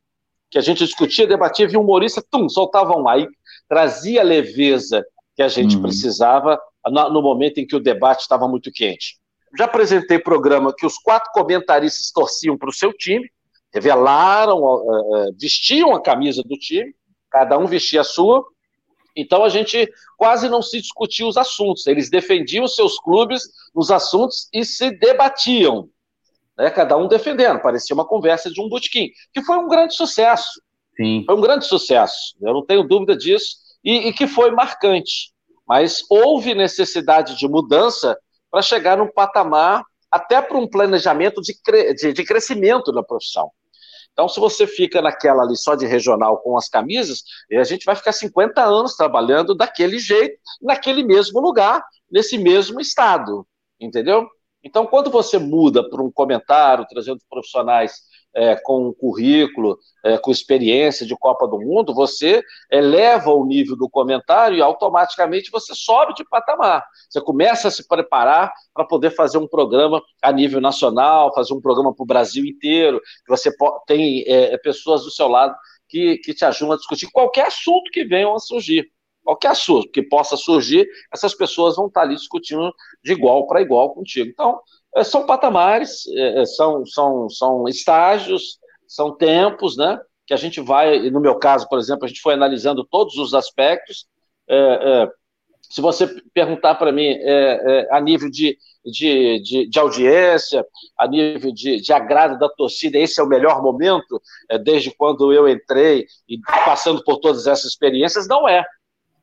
que 0.50 0.58
a 0.58 0.60
gente 0.60 0.84
discutia, 0.84 1.26
debatia, 1.26 1.68
via 1.68 1.80
humorista, 1.80 2.22
tum, 2.30 2.48
soltava 2.48 2.96
um 2.96 3.08
aí, 3.08 3.26
trazia 3.68 4.20
a 4.20 4.24
leveza 4.24 5.04
que 5.34 5.42
a 5.42 5.48
gente 5.48 5.76
uhum. 5.76 5.82
precisava 5.82 6.60
no, 6.86 7.10
no 7.10 7.22
momento 7.22 7.58
em 7.58 7.66
que 7.66 7.76
o 7.76 7.80
debate 7.80 8.20
estava 8.20 8.46
muito 8.46 8.70
quente. 8.70 9.16
Já 9.56 9.66
apresentei 9.66 10.18
programa 10.18 10.74
que 10.76 10.86
os 10.86 10.98
quatro 10.98 11.30
comentaristas 11.32 12.10
torciam 12.10 12.56
para 12.56 12.68
o 12.68 12.72
seu 12.72 12.92
time, 12.92 13.30
revelaram, 13.72 14.62
uh, 14.62 15.32
vestiam 15.38 15.94
a 15.94 16.02
camisa 16.02 16.42
do 16.42 16.56
time, 16.56 16.94
cada 17.30 17.58
um 17.58 17.66
vestia 17.66 18.02
a 18.02 18.04
sua. 18.04 18.44
Então 19.16 19.44
a 19.44 19.48
gente 19.48 19.90
quase 20.16 20.48
não 20.48 20.62
se 20.62 20.80
discutia 20.80 21.26
os 21.26 21.36
assuntos, 21.36 21.86
eles 21.86 22.10
defendiam 22.10 22.66
seus 22.66 22.98
clubes 22.98 23.42
nos 23.74 23.90
assuntos 23.90 24.48
e 24.52 24.64
se 24.64 24.90
debatiam, 24.90 25.88
né? 26.56 26.70
cada 26.70 26.96
um 26.96 27.08
defendendo. 27.08 27.60
Parecia 27.60 27.94
uma 27.94 28.06
conversa 28.06 28.50
de 28.50 28.60
um 28.60 28.68
botequim, 28.68 29.10
que 29.32 29.42
foi 29.42 29.56
um 29.58 29.68
grande 29.68 29.94
sucesso. 29.94 30.62
Sim. 30.96 31.24
Foi 31.26 31.34
um 31.34 31.40
grande 31.40 31.66
sucesso, 31.66 32.36
eu 32.40 32.52
não 32.52 32.64
tenho 32.64 32.82
dúvida 32.82 33.16
disso, 33.16 33.56
e, 33.82 34.08
e 34.08 34.12
que 34.12 34.26
foi 34.26 34.50
marcante. 34.50 35.32
Mas 35.66 36.04
houve 36.10 36.54
necessidade 36.54 37.36
de 37.36 37.48
mudança 37.48 38.18
para 38.50 38.60
chegar 38.60 38.98
num 38.98 39.10
patamar, 39.10 39.82
até 40.10 40.42
para 40.42 40.58
um 40.58 40.68
planejamento 40.68 41.40
de, 41.40 41.54
cre 41.62 41.94
de, 41.94 42.12
de 42.12 42.24
crescimento 42.24 42.92
na 42.92 43.02
profissão. 43.02 43.50
Então, 44.12 44.28
se 44.28 44.38
você 44.38 44.66
fica 44.66 45.00
naquela 45.00 45.42
ali 45.42 45.56
só 45.56 45.74
de 45.74 45.86
regional 45.86 46.38
com 46.38 46.56
as 46.56 46.68
camisas, 46.68 47.22
a 47.50 47.64
gente 47.64 47.84
vai 47.84 47.96
ficar 47.96 48.12
50 48.12 48.62
anos 48.62 48.94
trabalhando 48.94 49.54
daquele 49.54 49.98
jeito, 49.98 50.38
naquele 50.60 51.02
mesmo 51.02 51.40
lugar, 51.40 51.82
nesse 52.10 52.36
mesmo 52.36 52.80
estado, 52.80 53.46
entendeu? 53.80 54.28
Então, 54.62 54.86
quando 54.86 55.10
você 55.10 55.38
muda 55.38 55.88
para 55.88 56.02
um 56.02 56.12
comentário, 56.12 56.86
trazendo 56.88 57.18
profissionais 57.28 58.02
é, 58.34 58.56
com 58.56 58.88
um 58.88 58.92
currículo, 58.92 59.78
é, 60.04 60.18
com 60.18 60.30
experiência 60.30 61.06
de 61.06 61.16
Copa 61.16 61.46
do 61.46 61.58
Mundo, 61.58 61.94
você 61.94 62.42
eleva 62.70 63.30
o 63.30 63.44
nível 63.44 63.76
do 63.76 63.88
comentário 63.88 64.56
e 64.56 64.62
automaticamente 64.62 65.50
você 65.50 65.74
sobe 65.74 66.14
de 66.14 66.24
patamar. 66.24 66.84
Você 67.08 67.20
começa 67.20 67.68
a 67.68 67.70
se 67.70 67.86
preparar 67.86 68.52
para 68.74 68.84
poder 68.84 69.10
fazer 69.10 69.38
um 69.38 69.46
programa 69.46 70.02
a 70.22 70.32
nível 70.32 70.60
nacional, 70.60 71.34
fazer 71.34 71.54
um 71.54 71.60
programa 71.60 71.94
para 71.94 72.02
o 72.02 72.06
Brasil 72.06 72.44
inteiro, 72.44 73.00
que 73.24 73.30
você 73.30 73.50
tem 73.86 74.24
é, 74.26 74.56
pessoas 74.58 75.04
do 75.04 75.10
seu 75.10 75.28
lado 75.28 75.54
que, 75.88 76.18
que 76.18 76.32
te 76.32 76.44
ajudam 76.44 76.72
a 76.72 76.76
discutir 76.76 77.10
qualquer 77.12 77.46
assunto 77.46 77.90
que 77.92 78.04
venham 78.04 78.34
a 78.34 78.38
surgir. 78.38 78.90
Qualquer 79.22 79.48
assunto 79.48 79.88
que 79.90 80.02
possa 80.02 80.36
surgir, 80.36 80.88
essas 81.12 81.34
pessoas 81.34 81.76
vão 81.76 81.86
estar 81.86 82.02
ali 82.02 82.16
discutindo 82.16 82.72
de 83.04 83.12
igual 83.12 83.46
para 83.46 83.60
igual 83.60 83.94
contigo. 83.94 84.28
Então, 84.28 84.58
é, 84.58 84.81
são 85.04 85.24
patamares, 85.24 86.06
é, 86.08 86.42
é, 86.42 86.44
são, 86.44 86.84
são, 86.84 87.28
são 87.28 87.68
estágios, 87.68 88.58
são 88.86 89.16
tempos, 89.16 89.76
né? 89.76 89.98
Que 90.26 90.34
a 90.34 90.36
gente 90.36 90.60
vai, 90.60 91.10
no 91.10 91.20
meu 91.20 91.36
caso, 91.36 91.68
por 91.68 91.78
exemplo, 91.78 92.04
a 92.04 92.08
gente 92.08 92.20
foi 92.20 92.34
analisando 92.34 92.84
todos 92.84 93.16
os 93.16 93.34
aspectos. 93.34 94.06
É, 94.48 94.56
é, 94.56 95.08
se 95.62 95.80
você 95.80 96.06
perguntar 96.34 96.74
para 96.74 96.92
mim 96.92 97.06
é, 97.06 97.88
a 97.90 98.00
nível 98.00 98.30
de, 98.30 98.58
de, 98.84 99.40
de, 99.40 99.66
de, 99.66 99.78
audiência, 99.78 100.66
a 100.98 101.08
nível 101.08 101.50
de, 101.52 101.80
de 101.80 101.92
agrado 101.92 102.38
da 102.38 102.48
torcida, 102.50 102.98
esse 102.98 103.18
é 103.18 103.24
o 103.24 103.28
melhor 103.28 103.62
momento, 103.62 104.20
desde 104.62 104.90
quando 104.90 105.32
eu 105.32 105.48
entrei 105.48 106.06
e 106.28 106.38
passando 106.66 107.02
por 107.02 107.18
todas 107.18 107.46
essas 107.46 107.64
experiências, 107.64 108.28
não 108.28 108.46
é 108.46 108.62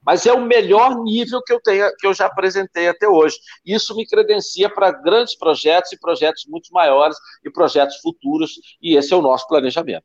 mas 0.09 0.25
é 0.25 0.33
o 0.33 0.43
melhor 0.43 1.03
nível 1.03 1.39
que 1.45 1.53
eu 1.53 1.61
tenho, 1.61 1.85
que 1.99 2.07
eu 2.07 2.15
já 2.15 2.25
apresentei 2.25 2.87
até 2.87 3.07
hoje. 3.07 3.35
Isso 3.63 3.95
me 3.95 4.07
credencia 4.07 4.67
para 4.67 4.91
grandes 4.91 5.37
projetos 5.37 5.91
e 5.91 5.99
projetos 5.99 6.47
muito 6.47 6.73
maiores 6.73 7.15
e 7.45 7.51
projetos 7.51 7.97
futuros, 7.97 8.53
e 8.81 8.97
esse 8.97 9.13
é 9.13 9.15
o 9.15 9.21
nosso 9.21 9.47
planejamento. 9.47 10.03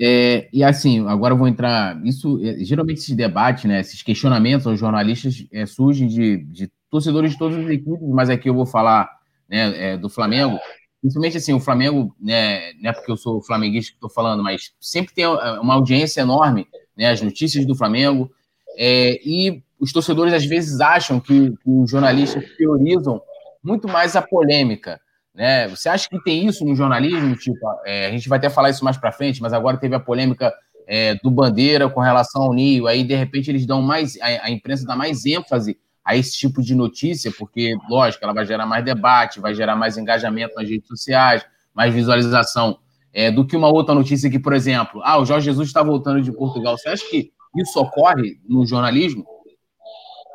É, 0.00 0.48
e 0.50 0.64
assim, 0.64 1.06
agora 1.06 1.34
eu 1.34 1.36
vou 1.36 1.46
entrar. 1.46 2.02
Isso, 2.06 2.40
é, 2.42 2.64
geralmente, 2.64 3.00
esses 3.00 3.14
debates, 3.14 3.64
né, 3.64 3.80
esses 3.80 4.02
questionamentos 4.02 4.66
aos 4.66 4.78
jornalistas 4.78 5.46
é, 5.52 5.66
surgem 5.66 6.08
de, 6.08 6.38
de, 6.44 6.72
torcedores 6.90 7.32
de 7.32 7.38
todas 7.38 7.58
as 7.58 7.70
equipes, 7.70 8.08
mas 8.08 8.30
aqui 8.30 8.48
eu 8.48 8.54
vou 8.54 8.64
falar 8.64 9.10
né, 9.46 9.90
é, 9.90 9.96
do 9.98 10.08
Flamengo. 10.08 10.58
Principalmente 11.02 11.36
assim, 11.36 11.52
o 11.52 11.60
Flamengo, 11.60 12.16
né, 12.18 12.72
não 12.80 12.88
é 12.88 12.94
porque 12.94 13.12
eu 13.12 13.16
sou 13.18 13.42
flamenguista 13.42 13.90
que 13.90 13.98
estou 13.98 14.08
falando, 14.08 14.42
mas 14.42 14.72
sempre 14.80 15.12
tem 15.12 15.26
uma 15.26 15.74
audiência 15.74 16.22
enorme, 16.22 16.66
né, 16.96 17.10
as 17.10 17.20
notícias 17.20 17.66
do 17.66 17.74
Flamengo, 17.74 18.30
é, 18.76 19.20
e 19.24 19.62
os 19.78 19.92
torcedores 19.92 20.32
às 20.32 20.44
vezes 20.44 20.80
acham 20.80 21.18
que, 21.18 21.50
que 21.50 21.70
os 21.70 21.90
jornalistas 21.90 22.44
priorizam 22.56 23.20
muito 23.62 23.88
mais 23.88 24.14
a 24.16 24.22
polêmica. 24.22 25.00
Né? 25.34 25.68
Você 25.68 25.88
acha 25.88 26.08
que 26.08 26.22
tem 26.22 26.46
isso 26.46 26.64
no 26.64 26.74
jornalismo? 26.74 27.34
Tipo, 27.36 27.58
é, 27.86 28.06
a 28.06 28.10
gente 28.10 28.28
vai 28.28 28.38
até 28.38 28.50
falar 28.50 28.70
isso 28.70 28.84
mais 28.84 28.96
para 28.96 29.12
frente, 29.12 29.40
mas 29.40 29.52
agora 29.52 29.78
teve 29.78 29.94
a 29.94 30.00
polêmica 30.00 30.52
é, 30.86 31.14
do 31.22 31.30
Bandeira 31.30 31.88
com 31.88 32.00
relação 32.00 32.42
ao 32.42 32.52
Nio, 32.52 32.86
aí 32.86 33.04
de 33.04 33.14
repente 33.14 33.48
eles 33.48 33.64
dão 33.64 33.80
mais, 33.80 34.18
a, 34.20 34.46
a, 34.46 34.50
imprensa 34.50 34.84
dá 34.84 34.96
mais 34.96 35.24
ênfase 35.24 35.78
a 36.04 36.16
esse 36.16 36.36
tipo 36.36 36.60
de 36.60 36.74
notícia, 36.74 37.32
porque, 37.38 37.76
lógico, 37.88 38.24
ela 38.24 38.34
vai 38.34 38.44
gerar 38.44 38.66
mais 38.66 38.84
debate, 38.84 39.38
vai 39.38 39.54
gerar 39.54 39.76
mais 39.76 39.96
engajamento 39.96 40.54
nas 40.56 40.68
redes 40.68 40.88
sociais, 40.88 41.46
mais 41.72 41.94
visualização, 41.94 42.78
é, 43.12 43.30
do 43.30 43.46
que 43.46 43.56
uma 43.56 43.68
outra 43.68 43.94
notícia 43.94 44.28
que, 44.28 44.38
por 44.38 44.52
exemplo, 44.52 45.00
ah, 45.04 45.18
o 45.18 45.24
Jorge 45.24 45.44
Jesus 45.44 45.68
está 45.68 45.82
voltando 45.82 46.22
de 46.22 46.32
Portugal. 46.32 46.76
Você 46.76 46.88
acha 46.88 47.08
que 47.08 47.30
isso 47.56 47.80
ocorre 47.80 48.38
no 48.48 48.64
jornalismo? 48.66 49.26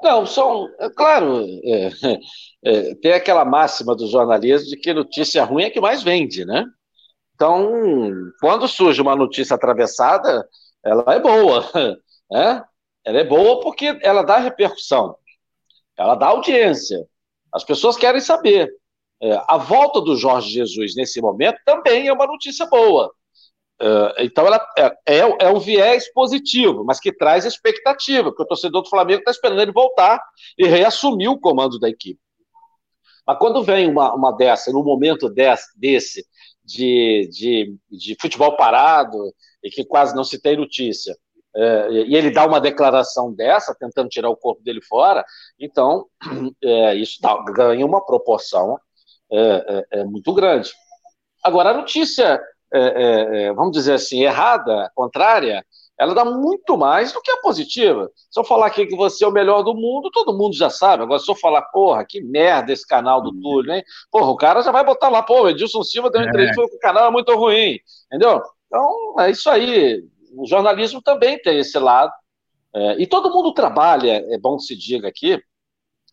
Não, 0.03 0.25
são, 0.25 0.69
é 0.79 0.89
claro, 0.89 1.45
é, 1.63 1.89
é, 2.63 2.95
tem 2.95 3.13
aquela 3.13 3.43
máxima 3.43 3.95
do 3.95 4.07
jornalismo 4.07 4.69
de 4.69 4.77
que 4.77 4.93
notícia 4.93 5.43
ruim 5.43 5.63
é 5.63 5.69
que 5.69 5.81
mais 5.81 6.03
vende, 6.03 6.45
né? 6.45 6.65
Então, 7.33 7.69
quando 8.39 8.67
surge 8.67 9.01
uma 9.01 9.15
notícia 9.15 9.55
atravessada, 9.55 10.47
ela 10.83 11.03
é 11.13 11.19
boa, 11.19 11.69
né? 12.31 12.63
Ela 13.03 13.19
é 13.19 13.23
boa 13.23 13.59
porque 13.61 13.97
ela 14.01 14.23
dá 14.23 14.37
repercussão, 14.37 15.15
ela 15.97 16.15
dá 16.15 16.27
audiência. 16.27 17.05
As 17.51 17.63
pessoas 17.63 17.97
querem 17.97 18.21
saber. 18.21 18.69
É, 19.21 19.41
a 19.47 19.57
volta 19.57 20.01
do 20.01 20.15
Jorge 20.17 20.49
Jesus 20.49 20.93
nesse 20.95 21.21
momento 21.21 21.57
também 21.65 22.07
é 22.07 22.13
uma 22.13 22.27
notícia 22.27 22.65
boa. 22.65 23.11
Uh, 23.81 24.15
então, 24.19 24.47
ela 24.47 24.65
é, 24.77 24.85
é, 25.05 25.19
é, 25.19 25.49
um 25.49 25.59
viés 25.59 26.11
positivo, 26.13 26.85
mas 26.85 26.99
que 26.99 27.11
traz 27.11 27.43
expectativa, 27.43 28.29
porque 28.29 28.43
o 28.43 28.47
torcedor 28.47 28.81
do 28.81 28.89
Flamengo 28.89 29.19
está 29.19 29.31
esperando 29.31 29.61
ele 29.61 29.73
voltar 29.73 30.21
e 30.57 30.65
reassumir 30.65 31.29
o 31.29 31.39
comando 31.39 31.77
da 31.77 31.89
equipe. 31.89 32.19
Mas 33.27 33.37
quando 33.37 33.63
vem 33.63 33.89
uma, 33.89 34.13
uma 34.13 34.31
dessa, 34.31 34.71
num 34.71 34.83
momento 34.83 35.29
desse, 35.29 35.77
desse 35.77 36.25
de, 36.63 37.29
de, 37.31 37.75
de 37.91 38.15
futebol 38.19 38.55
parado 38.55 39.17
e 39.61 39.69
que 39.69 39.83
quase 39.83 40.15
não 40.15 40.23
se 40.23 40.41
tem 40.41 40.55
notícia, 40.55 41.15
é, 41.53 41.91
e 41.91 42.15
ele 42.15 42.31
dá 42.31 42.45
uma 42.45 42.61
declaração 42.61 43.33
dessa, 43.33 43.75
tentando 43.75 44.09
tirar 44.09 44.29
o 44.29 44.37
corpo 44.37 44.61
dele 44.63 44.81
fora, 44.81 45.25
então 45.59 46.05
é, 46.63 46.95
isso 46.95 47.21
dá, 47.21 47.35
ganha 47.51 47.85
uma 47.85 48.05
proporção 48.05 48.79
é, 49.91 50.03
muito 50.05 50.33
grande. 50.33 50.71
Agora, 51.43 51.71
a 51.71 51.73
notícia 51.73 52.39
é, 52.75 52.79
é, 52.79 53.43
é, 53.43 53.53
vamos 53.53 53.71
dizer 53.71 53.93
assim, 53.93 54.23
errada, 54.23 54.91
contrária, 54.93 55.65
ela 55.97 56.13
dá 56.13 56.25
muito 56.25 56.77
mais 56.77 57.13
do 57.13 57.21
que 57.21 57.31
a 57.31 57.37
positiva. 57.37 58.11
Se 58.29 58.39
eu 58.39 58.43
falar 58.43 58.67
aqui 58.67 58.85
que 58.85 58.95
você 58.95 59.23
é 59.23 59.27
o 59.27 59.31
melhor 59.31 59.63
do 59.63 59.73
mundo, 59.73 60.11
todo 60.11 60.37
mundo 60.37 60.53
já 60.55 60.69
sabe. 60.69 61.03
Agora, 61.03 61.19
se 61.19 61.31
eu 61.31 61.35
falar, 61.35 61.61
porra, 61.63 62.05
que 62.05 62.21
merda 62.21 62.73
esse 62.73 62.85
canal 62.85 63.21
do 63.21 63.31
Túlio, 63.31 63.73
hein? 63.73 63.83
Porra, 64.11 64.29
o 64.29 64.35
cara 64.35 64.61
já 64.61 64.71
vai 64.71 64.83
botar 64.83 65.09
lá, 65.09 65.23
pô, 65.23 65.47
Edilson 65.47 65.83
Silva 65.83 66.09
deu 66.09 66.21
uma 66.21 66.27
entrevista 66.27 66.61
é. 66.61 66.67
que 66.67 66.75
o 66.75 66.79
canal 66.79 67.07
é 67.07 67.11
muito 67.11 67.33
ruim, 67.35 67.79
entendeu? 68.07 68.41
Então, 68.67 69.15
é 69.19 69.31
isso 69.31 69.49
aí. 69.49 70.03
O 70.37 70.45
jornalismo 70.45 71.01
também 71.01 71.41
tem 71.41 71.59
esse 71.59 71.79
lado. 71.79 72.11
É, 72.73 73.01
e 73.01 73.07
todo 73.07 73.31
mundo 73.31 73.53
trabalha, 73.53 74.25
é 74.29 74.37
bom 74.37 74.57
que 74.57 74.63
se 74.63 74.75
diga 74.75 75.07
aqui, 75.07 75.41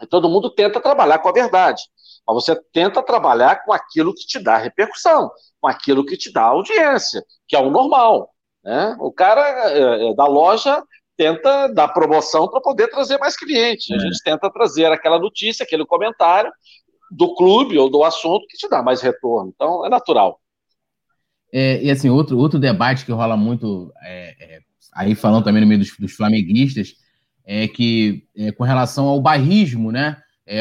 todo 0.09 0.29
mundo 0.29 0.48
tenta 0.48 0.81
trabalhar 0.81 1.18
com 1.18 1.29
a 1.29 1.33
verdade. 1.33 1.83
Mas 2.26 2.35
você 2.35 2.54
tenta 2.72 3.02
trabalhar 3.02 3.64
com 3.64 3.72
aquilo 3.72 4.14
que 4.14 4.26
te 4.26 4.38
dá 4.38 4.56
repercussão 4.56 5.30
com 5.62 5.68
aquilo 5.68 6.04
que 6.04 6.16
te 6.16 6.32
dá 6.32 6.42
audiência, 6.42 7.24
que 7.46 7.54
é 7.54 7.61
o 7.61 7.70
normal. 7.70 8.30
Né? 8.64 8.96
O 8.98 9.12
cara 9.12 9.70
é, 9.70 10.11
é 10.11 10.14
da 10.14 10.26
loja 10.26 10.82
tenta 11.16 11.68
dar 11.68 11.88
promoção 11.88 12.48
para 12.48 12.61
poder 12.61 12.88
trazer 12.88 13.16
mais 13.18 13.37
clientes. 13.37 13.88
É. 13.88 13.94
A 13.94 13.98
gente 14.00 14.22
tenta 14.24 14.50
trazer 14.50 14.87
aquela 14.87 15.20
notícia, 15.20 15.62
aquele 15.62 15.87
comentário 15.87 16.52
do 17.12 17.32
clube 17.37 17.78
ou 17.78 17.88
do 17.88 18.02
assunto 18.02 18.44
que 18.48 18.56
te 18.56 18.68
dá 18.68 18.82
mais 18.82 19.00
retorno. 19.00 19.52
Então, 19.54 19.87
é 19.87 19.88
natural. 19.88 20.40
É, 21.52 21.80
e 21.80 21.90
assim, 21.90 22.11
outro, 22.11 22.37
outro 22.38 22.58
debate 22.58 23.04
que 23.04 23.12
rola 23.12 23.37
muito, 23.37 23.92
é, 24.02 24.35
é, 24.40 24.61
aí 24.92 25.14
falando 25.14 25.44
também 25.44 25.61
no 25.61 25.68
meio 25.68 25.80
dos, 25.80 25.96
dos 25.96 26.12
flamenguistas, 26.12 26.94
é 27.44 27.68
que 27.68 28.26
é, 28.37 28.50
com 28.50 28.64
relação 28.64 29.06
ao 29.06 29.20
barrismo, 29.20 29.92
né? 29.92 30.16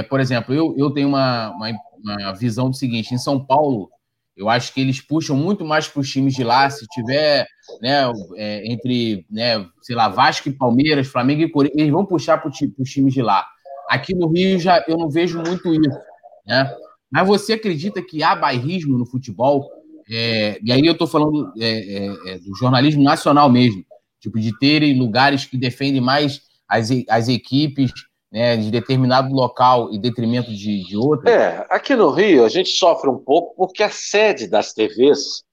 Por 0.10 0.20
exemplo, 0.20 0.54
eu, 0.54 0.76
eu 0.78 0.91
tenho 0.91 1.08
uma, 1.08 1.50
uma, 1.52 1.72
uma 2.04 2.34
visão 2.34 2.70
do 2.70 2.76
seguinte: 2.76 3.13
em 3.13 3.17
São 3.17 3.44
Paulo, 3.44 3.89
eu 4.36 4.50
acho 4.50 4.74
que 4.74 4.82
eles 4.82 5.02
puxam 5.02 5.36
muito 5.36 5.63
mais 5.65 5.88
para 5.88 6.00
os 6.00 6.10
times 6.10 6.34
de 6.34 6.44
lá. 6.44 6.70
Se 6.70 6.86
tiver 6.88 7.46
né, 7.82 8.12
é, 8.36 8.72
entre, 8.72 9.26
né, 9.30 9.65
sei 9.82 9.96
lá, 9.96 10.10
Vasco 10.10 10.50
e 10.50 10.54
Palmeiras, 10.54 11.08
Flamengo 11.08 11.41
e 11.41 11.50
Corinthians, 11.50 11.82
eles 11.82 11.91
vão 11.91 12.06
puxar 12.06 12.38
para 12.38 12.50
os 12.50 12.89
times 12.89 13.13
de 13.13 13.22
lá. 13.22 13.46
Aqui 13.89 14.15
no 14.15 14.28
Rio 14.28 14.58
já 14.58 14.84
eu 14.88 14.98
não 14.98 15.10
vejo 15.10 15.38
muito 15.41 15.74
isso. 15.74 16.00
Né? 16.46 16.74
Mas 17.12 17.28
você 17.28 17.54
acredita 17.54 18.02
que 18.02 18.24
há 18.24 18.36
bairrismo 18.36 18.98
no 18.98 19.06
futebol? 19.06 19.70
É, 20.10 20.60
e 20.63 20.72
aí 20.72 20.86
eu 20.86 20.94
estou 20.94 21.08
falando 21.08 21.52
é, 21.60 21.67
é, 21.70 22.34
é, 22.34 22.39
do 22.39 22.56
jornalismo 22.56 23.04
nacional 23.04 23.50
mesmo, 23.50 23.86
tipo 24.20 24.39
de 24.39 24.58
terem 24.58 24.98
lugares 24.98 25.46
que 25.46 25.58
defendem 25.58 26.02
mais 26.02 26.41
as, 26.67 26.89
as 27.10 27.28
equipes 27.28 27.91
né, 28.32 28.56
de 28.56 28.72
determinado 28.72 29.34
local 29.34 29.91
em 29.91 30.00
detrimento 30.00 30.52
de, 30.52 30.84
de 30.84 30.96
outro? 30.96 31.28
É, 31.28 31.65
aqui 31.70 31.96
no 31.96 32.10
Rio 32.10 32.46
a 32.46 32.50
gente 32.50 32.70
sofre 32.70 33.10
um 33.10 33.17
pouco 33.17 33.56
porque 33.56 33.84
a 33.84 33.89
sede 33.89 34.48
das 34.48 34.74
TVs 34.74 35.44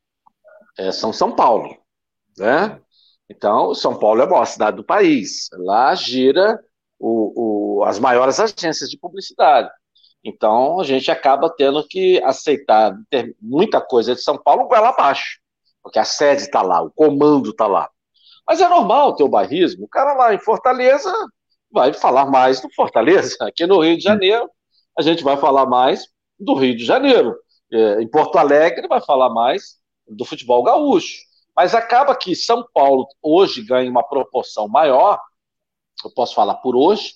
é, 0.78 0.92
são 0.92 1.12
São 1.12 1.34
Paulo, 1.34 1.76
né? 2.36 2.80
Então, 3.28 3.74
São 3.74 3.98
Paulo 3.98 4.22
é 4.22 4.24
a 4.24 4.28
maior 4.28 4.46
cidade 4.46 4.76
do 4.76 4.84
país. 4.84 5.48
Lá 5.52 5.94
gira 5.94 6.58
o, 6.98 7.80
o, 7.80 7.84
as 7.84 7.98
maiores 7.98 8.40
agências 8.40 8.88
de 8.88 8.98
publicidade. 8.98 9.70
Então, 10.24 10.80
a 10.80 10.84
gente 10.84 11.10
acaba 11.10 11.50
tendo 11.50 11.86
que 11.86 12.22
aceitar 12.22 12.96
muita 13.40 13.80
coisa 13.80 14.14
de 14.14 14.22
São 14.22 14.36
Paulo 14.38 14.66
goela 14.66 14.88
abaixo, 14.88 15.40
porque 15.82 15.98
a 15.98 16.04
sede 16.04 16.42
está 16.42 16.62
lá, 16.62 16.82
o 16.82 16.90
comando 16.90 17.50
está 17.50 17.66
lá. 17.66 17.88
Mas 18.46 18.60
é 18.60 18.68
normal 18.68 19.14
ter 19.14 19.24
o 19.24 19.28
barrismo. 19.28 19.84
O 19.84 19.88
cara 19.88 20.14
lá 20.14 20.34
em 20.34 20.38
Fortaleza 20.38 21.12
vai 21.70 21.92
falar 21.92 22.26
mais 22.26 22.60
do 22.60 22.72
Fortaleza. 22.74 23.36
Aqui 23.46 23.66
no 23.66 23.80
Rio 23.80 23.96
de 23.96 24.02
Janeiro, 24.02 24.50
a 24.98 25.02
gente 25.02 25.22
vai 25.22 25.36
falar 25.36 25.66
mais 25.66 26.06
do 26.38 26.54
Rio 26.54 26.76
de 26.76 26.84
Janeiro. 26.84 27.36
É, 27.72 28.02
em 28.02 28.08
Porto 28.08 28.36
Alegre, 28.36 28.88
vai 28.88 29.00
falar 29.00 29.30
mais 29.30 29.78
do 30.06 30.24
futebol 30.24 30.62
gaúcho. 30.62 31.18
Mas 31.54 31.74
acaba 31.74 32.16
que 32.16 32.34
São 32.34 32.64
Paulo 32.72 33.06
hoje 33.20 33.62
ganha 33.62 33.90
uma 33.90 34.02
proporção 34.02 34.68
maior, 34.68 35.20
eu 36.04 36.10
posso 36.12 36.34
falar 36.34 36.54
por 36.56 36.76
hoje, 36.76 37.14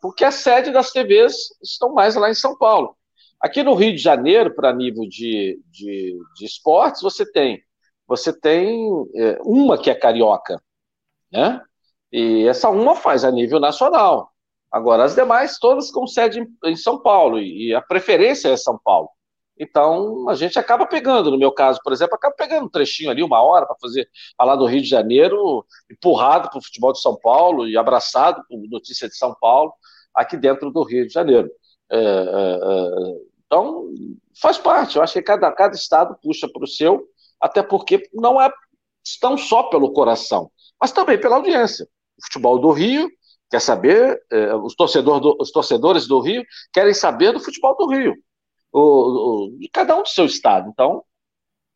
porque 0.00 0.24
a 0.24 0.30
sede 0.30 0.70
das 0.70 0.92
TVs 0.92 1.34
estão 1.62 1.92
mais 1.92 2.14
lá 2.14 2.30
em 2.30 2.34
São 2.34 2.56
Paulo. 2.56 2.96
Aqui 3.40 3.62
no 3.62 3.74
Rio 3.74 3.92
de 3.92 3.98
Janeiro, 3.98 4.54
para 4.54 4.72
nível 4.72 5.02
de, 5.08 5.60
de, 5.70 6.18
de, 6.36 6.44
esportes, 6.44 7.02
você 7.02 7.30
tem 7.30 7.62
você 8.06 8.32
tem 8.32 8.88
é, 9.14 9.38
uma 9.44 9.78
que 9.78 9.88
é 9.88 9.94
carioca, 9.94 10.60
né? 11.30 11.62
E 12.12 12.46
essa 12.48 12.68
uma 12.70 12.96
faz 12.96 13.24
a 13.24 13.30
nível 13.30 13.60
nacional. 13.60 14.30
Agora, 14.70 15.04
as 15.04 15.14
demais 15.14 15.58
todas 15.58 15.90
com 15.90 16.06
sede 16.06 16.46
em 16.64 16.76
São 16.76 17.00
Paulo, 17.00 17.40
e 17.40 17.74
a 17.74 17.82
preferência 17.82 18.48
é 18.48 18.56
São 18.56 18.78
Paulo. 18.82 19.08
Então, 19.58 20.28
a 20.28 20.34
gente 20.34 20.58
acaba 20.58 20.86
pegando, 20.86 21.30
no 21.30 21.38
meu 21.38 21.52
caso, 21.52 21.80
por 21.82 21.92
exemplo, 21.92 22.14
acaba 22.14 22.34
pegando 22.34 22.66
um 22.66 22.70
trechinho 22.70 23.10
ali, 23.10 23.22
uma 23.22 23.42
hora, 23.42 23.66
para 23.66 23.76
fazer 23.80 24.08
falar 24.36 24.56
do 24.56 24.64
Rio 24.64 24.80
de 24.80 24.88
Janeiro, 24.88 25.66
empurrado 25.90 26.48
para 26.48 26.58
o 26.58 26.62
futebol 26.62 26.92
de 26.92 27.00
São 27.00 27.18
Paulo 27.20 27.68
e 27.68 27.76
abraçado 27.76 28.42
por 28.48 28.58
notícia 28.70 29.08
de 29.08 29.16
São 29.16 29.34
Paulo, 29.38 29.72
aqui 30.14 30.36
dentro 30.36 30.70
do 30.70 30.82
Rio 30.82 31.06
de 31.06 31.12
Janeiro. 31.12 31.50
É, 31.90 31.98
é, 31.98 32.00
é, 32.00 33.16
então, 33.44 33.92
faz 34.40 34.56
parte. 34.56 34.96
Eu 34.96 35.02
acho 35.02 35.12
que 35.12 35.22
cada, 35.22 35.50
cada 35.52 35.74
estado 35.74 36.16
puxa 36.22 36.48
para 36.48 36.64
o 36.64 36.68
seu, 36.68 37.04
até 37.40 37.62
porque 37.62 38.08
não 38.14 38.40
é 38.40 38.50
tão 39.20 39.36
só 39.36 39.64
pelo 39.64 39.92
coração, 39.92 40.50
mas 40.80 40.92
também 40.92 41.20
pela 41.20 41.36
audiência 41.36 41.86
futebol 42.22 42.58
do 42.58 42.70
Rio, 42.70 43.10
quer 43.50 43.60
saber, 43.60 44.20
eh, 44.30 44.54
os, 44.54 44.74
torcedor 44.74 45.20
do, 45.20 45.36
os 45.40 45.50
torcedores 45.50 46.06
do 46.06 46.20
Rio 46.20 46.44
querem 46.72 46.94
saber 46.94 47.32
do 47.32 47.40
futebol 47.40 47.76
do 47.76 47.88
Rio, 47.88 48.14
o, 48.72 48.80
o, 48.80 49.58
de 49.58 49.68
cada 49.68 49.96
um 49.96 50.02
do 50.02 50.08
seu 50.08 50.24
estado. 50.24 50.70
Então, 50.70 51.02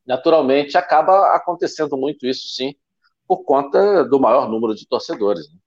naturalmente, 0.07 0.77
acaba 0.77 1.35
acontecendo 1.35 1.97
muito 1.97 2.27
isso, 2.27 2.49
sim, 2.49 2.75
por 3.27 3.45
conta 3.45 4.05
do 4.05 4.21
maior 4.21 4.49
número 4.49 4.75
de 4.75 4.87
torcedores. 4.87 5.49
Né? 5.49 5.59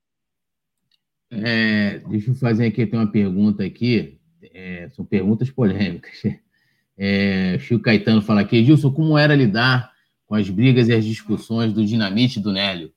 É, 1.30 2.00
deixa 2.00 2.32
eu 2.32 2.36
fazer 2.36 2.68
aqui, 2.68 2.86
tem 2.86 3.00
uma 3.00 3.12
pergunta 3.12 3.64
aqui, 3.64 4.20
é, 4.54 4.90
são 4.90 5.06
perguntas 5.06 5.50
polêmicas. 5.50 6.22
É, 7.00 7.60
Chico 7.60 7.84
Caetano 7.84 8.24
fala 8.24 8.42
aqui, 8.42 8.58
Edilson, 8.58 8.92
como 8.92 9.20
era 9.20 9.36
lidar 9.36 9.94
com 10.26 10.34
as 10.34 10.50
brigas 10.50 10.88
e 10.88 10.94
as 10.96 11.06
discussões 11.06 11.72
do 11.72 11.86
Dinamite 11.86 12.40
e 12.40 12.42
do 12.42 12.52
Nélio? 12.52 12.92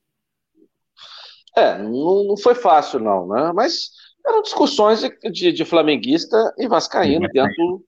É, 1.57 1.79
não, 1.79 2.25
não 2.25 2.37
foi 2.37 2.55
fácil, 2.55 3.01
não, 3.01 3.27
né? 3.27 3.53
Mas 3.55 3.91
eram 4.27 4.43
discussões 4.43 5.01
de, 5.01 5.31
de, 5.31 5.53
de 5.53 5.65
flamenguista 5.65 6.37
e 6.59 6.69
vascaíno 6.69 7.29
dentro 7.33 7.85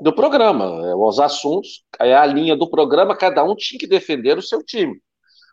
do 0.00 0.12
programa. 0.12 0.64
É, 0.86 0.94
os 0.94 1.18
assuntos, 1.18 1.84
a 1.98 2.26
linha 2.26 2.56
do 2.56 2.68
programa, 2.68 3.16
cada 3.16 3.44
um 3.44 3.54
tinha 3.54 3.78
que 3.78 3.86
defender 3.86 4.38
o 4.38 4.42
seu 4.42 4.62
time. 4.62 5.00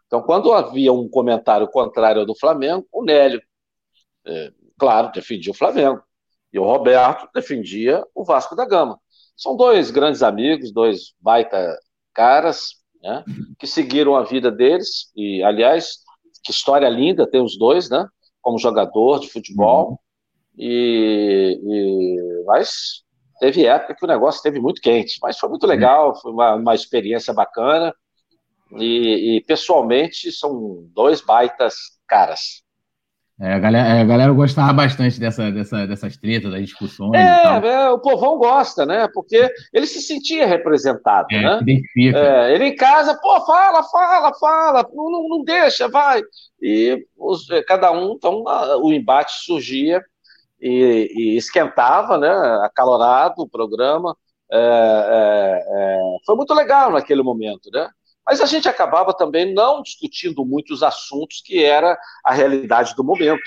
Então, 0.06 0.22
quando 0.22 0.54
havia 0.54 0.94
um 0.94 1.10
comentário 1.10 1.68
contrário 1.68 2.22
ao 2.22 2.26
do 2.26 2.36
Flamengo, 2.36 2.88
o 2.92 3.04
Nélio, 3.04 3.42
é, 4.26 4.52
claro, 4.78 5.12
defendia 5.12 5.52
o 5.52 5.56
Flamengo. 5.56 6.02
E 6.52 6.60
o 6.60 6.64
Roberto 6.64 7.28
defendia 7.34 8.04
o 8.16 8.24
Vasco 8.24 8.56
da 8.56 8.66
Gama. 8.66 9.00
São 9.36 9.56
dois 9.56 9.92
grandes 9.92 10.24
amigos, 10.24 10.72
dois 10.72 11.14
baita 11.20 11.78
caras, 12.14 12.76
né, 13.02 13.24
que 13.60 13.68
seguiram 13.68 14.16
a 14.16 14.24
vida 14.24 14.50
deles. 14.50 15.12
E, 15.16 15.44
aliás, 15.44 16.00
que 16.48 16.52
história 16.52 16.88
linda 16.88 17.30
tem 17.30 17.44
os 17.44 17.58
dois, 17.58 17.90
né? 17.90 18.08
Como 18.42 18.58
jogador 18.58 19.20
de 19.20 19.30
futebol. 19.30 19.90
Uhum. 19.90 19.98
E, 20.58 21.60
e, 21.62 22.44
mas 22.46 23.04
teve 23.38 23.66
época 23.66 23.96
que 23.96 24.06
o 24.06 24.08
negócio 24.08 24.38
esteve 24.38 24.60
muito 24.62 24.82
quente, 24.82 25.20
mas 25.22 25.38
foi 25.38 25.50
muito 25.50 25.64
uhum. 25.64 25.70
legal, 25.70 26.16
foi 26.16 26.32
uma, 26.32 26.56
uma 26.56 26.74
experiência 26.74 27.34
bacana. 27.34 27.94
E, 28.80 29.36
e, 29.36 29.42
pessoalmente 29.42 30.32
são 30.32 30.88
dois 30.94 31.20
baitas 31.20 31.76
caras. 32.08 32.64
É, 33.40 33.54
a, 33.54 33.60
galera, 33.60 34.02
a 34.02 34.04
galera 34.04 34.32
gostava 34.34 34.74
bastante 34.74 35.20
dessa, 35.20 35.52
dessa, 35.52 35.86
dessas 35.86 36.18
tretas, 36.18 36.52
das 36.52 36.62
discussões. 36.62 37.14
É, 37.14 37.68
é, 37.68 37.90
o 37.90 38.00
povão 38.00 38.40
gosta, 38.40 38.84
né? 38.84 39.08
Porque 39.14 39.48
ele 39.72 39.86
se 39.86 40.02
sentia 40.02 40.48
representado, 40.48 41.28
é, 41.32 41.42
né? 41.42 41.60
Identifica. 41.62 42.18
É, 42.18 42.56
ele 42.56 42.66
em 42.66 42.76
casa, 42.76 43.14
pô, 43.22 43.40
fala, 43.46 43.84
fala, 43.84 44.34
fala, 44.40 44.90
não, 44.92 45.30
não, 45.30 45.44
deixa, 45.44 45.88
vai. 45.88 46.24
E 46.60 47.06
os, 47.16 47.48
é, 47.52 47.62
cada 47.62 47.92
um, 47.92 48.14
então, 48.14 48.44
o 48.82 48.92
embate 48.92 49.34
surgia 49.44 50.02
e, 50.60 51.08
e 51.16 51.38
esquentava, 51.38 52.18
né? 52.18 52.32
Acalorado 52.64 53.44
o 53.44 53.50
programa. 53.50 54.18
É, 54.52 54.58
é, 54.58 55.64
é, 55.70 56.00
foi 56.26 56.36
muito 56.36 56.56
legal 56.56 56.92
naquele 56.92 57.22
momento, 57.22 57.70
né? 57.72 57.88
Mas 58.28 58.42
a 58.42 58.46
gente 58.46 58.68
acabava 58.68 59.14
também 59.14 59.54
não 59.54 59.82
discutindo 59.82 60.44
muitos 60.44 60.84
assuntos 60.84 61.42
que 61.42 61.64
era 61.64 61.98
a 62.26 62.34
realidade 62.34 62.94
do 62.94 63.04
momento, 63.04 63.42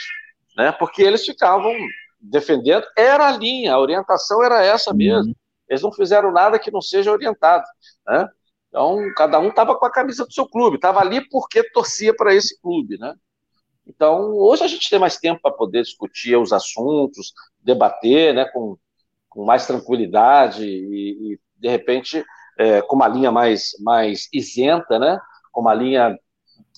né? 0.57 0.73
Porque 0.73 1.03
eles 1.03 1.27
ficavam 1.27 1.75
defendendo, 2.19 2.87
era 2.97 3.29
a 3.29 3.37
linha, 3.37 3.75
a 3.75 3.79
orientação 3.79 4.43
era 4.43 4.65
essa 4.65 4.95
mesmo. 4.95 5.29
Uhum. 5.29 5.35
Eles 5.69 5.83
não 5.83 5.93
fizeram 5.93 6.33
nada 6.33 6.59
que 6.59 6.71
não 6.71 6.81
seja 6.81 7.13
orientado, 7.13 7.65
né? 8.07 8.27
Então, 8.69 9.13
cada 9.17 9.39
um 9.39 9.49
estava 9.49 9.77
com 9.77 9.85
a 9.85 9.91
camisa 9.91 10.25
do 10.25 10.33
seu 10.33 10.49
clube, 10.49 10.77
estava 10.77 11.01
ali 11.01 11.29
porque 11.29 11.63
torcia 11.71 12.15
para 12.15 12.35
esse 12.35 12.59
clube, 12.61 12.97
né? 12.99 13.15
Então, 13.87 14.33
hoje 14.37 14.63
a 14.63 14.69
gente 14.69 14.89
tem 14.89 14.99
mais 14.99 15.19
tempo 15.19 15.43
para 15.43 15.51
poder 15.53 15.83
discutir 15.83 16.37
os 16.37 16.53
assuntos, 16.53 17.35
debater, 17.61 18.33
né, 18.33 18.45
com, 18.47 18.79
com 19.29 19.45
mais 19.45 19.67
tranquilidade 19.67 20.65
e, 20.65 21.33
e 21.33 21.41
de 21.57 21.69
repente, 21.69 22.25
é, 22.61 22.83
com 22.83 22.95
uma 22.95 23.09
linha 23.09 23.33
mais, 23.33 23.71
mais 23.81 24.29
isenta, 24.31 24.99
né? 24.99 25.19
com 25.51 25.63
uma 25.63 25.73
linha 25.73 26.15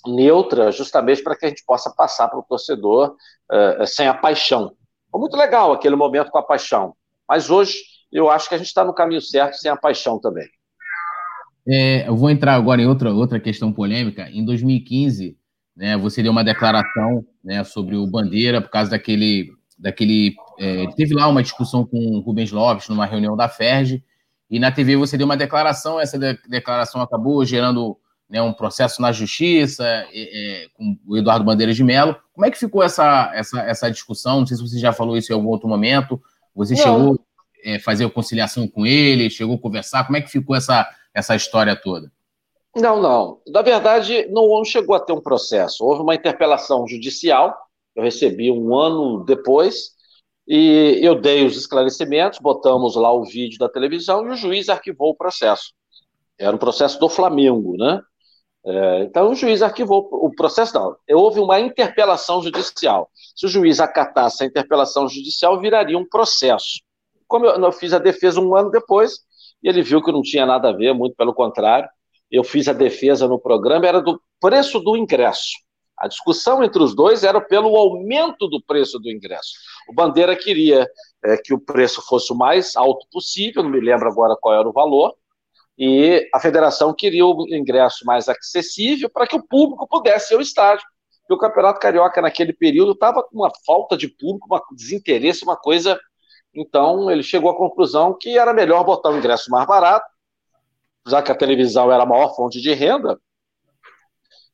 neutra, 0.07 0.71
justamente 0.71 1.23
para 1.23 1.37
que 1.37 1.45
a 1.45 1.49
gente 1.49 1.65
possa 1.67 1.91
passar 1.91 2.29
para 2.29 2.39
o 2.39 2.45
torcedor 2.45 3.17
é, 3.51 3.85
sem 3.85 4.07
a 4.07 4.15
paixão. 4.15 4.73
Foi 5.11 5.21
muito 5.21 5.37
legal 5.37 5.73
aquele 5.73 5.97
momento 5.97 6.31
com 6.31 6.39
a 6.39 6.43
paixão, 6.43 6.95
mas 7.29 7.51
hoje 7.51 7.75
eu 8.13 8.31
acho 8.31 8.49
que 8.49 8.55
a 8.55 8.59
gente 8.59 8.69
está 8.69 8.85
no 8.85 8.95
caminho 8.95 9.21
certo 9.21 9.57
sem 9.57 9.71
a 9.71 9.77
paixão 9.77 10.21
também. 10.21 10.49
É, 11.67 12.09
eu 12.09 12.17
vou 12.17 12.31
entrar 12.31 12.55
agora 12.55 12.81
em 12.81 12.87
outra, 12.87 13.13
outra 13.13 13.41
questão 13.41 13.73
polêmica. 13.73 14.29
Em 14.31 14.45
2015, 14.45 15.37
né, 15.77 15.97
você 15.97 16.23
deu 16.23 16.31
uma 16.31 16.45
declaração 16.45 17.25
né, 17.43 17.65
sobre 17.65 17.97
o 17.97 18.07
Bandeira 18.07 18.61
por 18.61 18.71
causa 18.71 18.91
daquele. 18.91 19.51
daquele 19.79 20.35
é, 20.59 20.87
teve 20.97 21.15
lá 21.15 21.27
uma 21.27 21.43
discussão 21.43 21.85
com 21.85 21.99
o 21.99 22.21
Rubens 22.21 22.53
Lopes 22.53 22.89
numa 22.89 23.07
reunião 23.07 23.37
da 23.37 23.49
FERJ, 23.49 24.03
e 24.53 24.59
na 24.59 24.71
TV 24.71 24.97
você 24.97 25.17
deu 25.17 25.25
uma 25.25 25.37
declaração, 25.37 25.99
essa 25.99 26.19
de 26.19 26.39
declaração 26.47 27.01
acabou 27.01 27.43
gerando 27.43 27.97
né, 28.29 28.43
um 28.43 28.53
processo 28.53 29.01
na 29.01 29.11
justiça 29.11 29.83
é, 30.13 30.67
com 30.75 30.95
o 31.07 31.17
Eduardo 31.17 31.43
Bandeira 31.43 31.73
de 31.73 31.83
Mello. 31.83 32.15
Como 32.35 32.45
é 32.45 32.51
que 32.51 32.59
ficou 32.59 32.83
essa, 32.83 33.33
essa, 33.35 33.63
essa 33.63 33.91
discussão? 33.91 34.41
Não 34.41 34.47
sei 34.47 34.59
se 34.59 34.63
você 34.63 34.79
já 34.79 34.93
falou 34.93 35.17
isso 35.17 35.33
em 35.33 35.35
algum 35.35 35.49
outro 35.49 35.67
momento. 35.67 36.21
Você 36.55 36.75
Não. 36.75 36.83
chegou 36.83 37.15
a 37.65 37.71
é, 37.71 37.79
fazer 37.79 38.07
conciliação 38.11 38.69
com 38.69 38.85
ele, 38.85 39.31
chegou 39.31 39.57
a 39.57 39.59
conversar? 39.59 40.05
Como 40.05 40.19
é 40.19 40.21
que 40.21 40.31
ficou 40.31 40.55
essa, 40.55 40.87
essa 41.15 41.35
história 41.35 41.75
toda? 41.75 42.13
Não, 42.77 43.01
não. 43.01 43.41
Na 43.49 43.63
verdade, 43.63 44.29
não 44.31 44.63
chegou 44.67 44.95
a 44.95 45.01
ter 45.01 45.15
um 45.15 45.21
processo. 45.23 45.83
Houve 45.83 46.03
uma 46.03 46.15
interpelação 46.15 46.87
judicial, 46.87 47.57
eu 47.97 48.03
recebi 48.03 48.51
um 48.51 48.79
ano 48.79 49.25
depois, 49.25 49.93
e 50.55 50.99
eu 51.03 51.15
dei 51.15 51.47
os 51.47 51.57
esclarecimentos, 51.57 52.39
botamos 52.39 52.95
lá 52.95 53.11
o 53.11 53.25
vídeo 53.25 53.59
da 53.59 53.71
televisão 53.71 54.27
e 54.27 54.33
o 54.33 54.37
juiz 54.37 54.69
arquivou 54.69 55.09
o 55.09 55.15
processo. 55.15 55.73
Era 56.39 56.55
um 56.55 56.59
processo 56.59 57.01
do 57.01 57.09
Flamengo, 57.09 57.75
né? 57.79 58.03
É, 58.63 59.05
então 59.05 59.31
o 59.31 59.35
juiz 59.35 59.63
arquivou 59.63 60.11
o 60.13 60.31
processo, 60.35 60.75
não. 60.75 60.95
Houve 61.11 61.41
uma 61.41 61.59
interpelação 61.59 62.43
judicial. 62.43 63.11
Se 63.35 63.47
o 63.47 63.49
juiz 63.49 63.81
acatasse 63.81 64.45
a 64.45 64.47
interpelação 64.47 65.09
judicial, 65.09 65.59
viraria 65.59 65.97
um 65.97 66.07
processo. 66.07 66.83
Como 67.27 67.47
eu, 67.47 67.59
eu 67.59 67.73
fiz 67.73 67.95
a 67.95 67.99
defesa 67.99 68.39
um 68.39 68.55
ano 68.55 68.71
depois, 68.71 69.21
e 69.63 69.71
ele 69.71 69.81
viu 69.81 70.03
que 70.03 70.13
não 70.13 70.21
tinha 70.21 70.45
nada 70.45 70.69
a 70.69 70.73
ver, 70.73 70.93
muito 70.93 71.17
pelo 71.17 71.33
contrário. 71.33 71.89
Eu 72.31 72.45
fiz 72.45 72.69
a 72.69 72.75
defesa 72.75 73.27
no 73.27 73.39
programa, 73.39 73.87
era 73.87 74.03
do 74.03 74.21
preço 74.39 74.81
do 74.81 74.99
ingresso. 74.99 75.53
A 76.03 76.09
discussão 76.09 76.65
entre 76.65 76.83
os 76.83 76.97
dois 76.97 77.23
era 77.23 77.41
pelo 77.41 77.77
aumento 77.77 78.49
do 78.49 78.61
preço 78.61 78.99
do 78.99 79.09
ingresso. 79.09 79.53
O 79.89 79.95
Bandeira 79.95 80.35
queria 80.35 80.85
é, 81.25 81.37
que 81.37 81.55
o 81.55 81.61
preço 81.61 82.03
fosse 82.03 82.33
o 82.33 82.37
mais 82.37 82.75
alto 82.75 83.07
possível, 83.09 83.63
não 83.63 83.71
me 83.71 83.79
lembro 83.79 84.09
agora 84.09 84.37
qual 84.41 84.53
era 84.59 84.69
o 84.69 84.73
valor, 84.73 85.15
e 85.79 86.29
a 86.35 86.41
federação 86.41 86.93
queria 86.93 87.25
o 87.25 87.47
ingresso 87.55 88.05
mais 88.05 88.29
acessível 88.29 89.09
para 89.09 89.29
que 89.29 89.37
o 89.37 89.47
público 89.47 89.87
pudesse 89.87 90.35
ir 90.35 90.37
ao 90.37 90.43
estádio. 90.43 90.85
E 91.31 91.33
o 91.33 91.39
Campeonato 91.39 91.79
Carioca, 91.79 92.21
naquele 92.21 92.53
período, 92.53 92.93
estava 92.93 93.23
com 93.23 93.37
uma 93.37 93.53
falta 93.65 93.97
de 93.97 94.09
público, 94.09 94.49
um 94.53 94.75
desinteresse, 94.75 95.45
uma 95.45 95.57
coisa. 95.57 95.97
Então, 96.53 97.13
ele 97.13 97.23
chegou 97.23 97.49
à 97.49 97.57
conclusão 97.57 98.13
que 98.21 98.37
era 98.37 98.53
melhor 98.53 98.83
botar 98.83 99.11
o 99.11 99.17
ingresso 99.17 99.49
mais 99.53 99.69
barato, 99.69 100.05
já 101.07 101.23
que 101.23 101.31
a 101.31 101.37
televisão 101.37 101.93
era 101.93 102.03
a 102.03 102.07
maior 102.07 102.35
fonte 102.35 102.61
de 102.61 102.75
renda, 102.75 103.21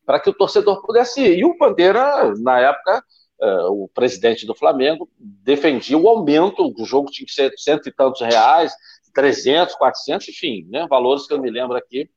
para 0.09 0.19
que 0.19 0.31
o 0.31 0.33
torcedor 0.33 0.81
pudesse 0.81 1.21
ir. 1.21 1.41
E 1.41 1.45
o 1.45 1.55
Bandeira, 1.59 2.33
na 2.39 2.59
época, 2.59 3.05
uh, 3.43 3.85
o 3.85 3.91
presidente 3.93 4.47
do 4.47 4.55
Flamengo 4.55 5.07
defendia 5.19 5.99
o 5.99 6.09
aumento, 6.09 6.75
o 6.75 6.85
jogo 6.87 7.11
tinha 7.11 7.27
que 7.27 7.33
ser 7.33 7.53
cento 7.59 7.91
e 7.91 7.93
tantos 7.93 8.23
reais, 8.23 8.73
300, 9.13 9.75
400, 9.75 10.27
enfim, 10.31 10.67
né, 10.71 10.87
valores 10.89 11.27
que 11.27 11.35
eu 11.35 11.39
me 11.39 11.51
lembro 11.51 11.77
aqui. 11.77 12.09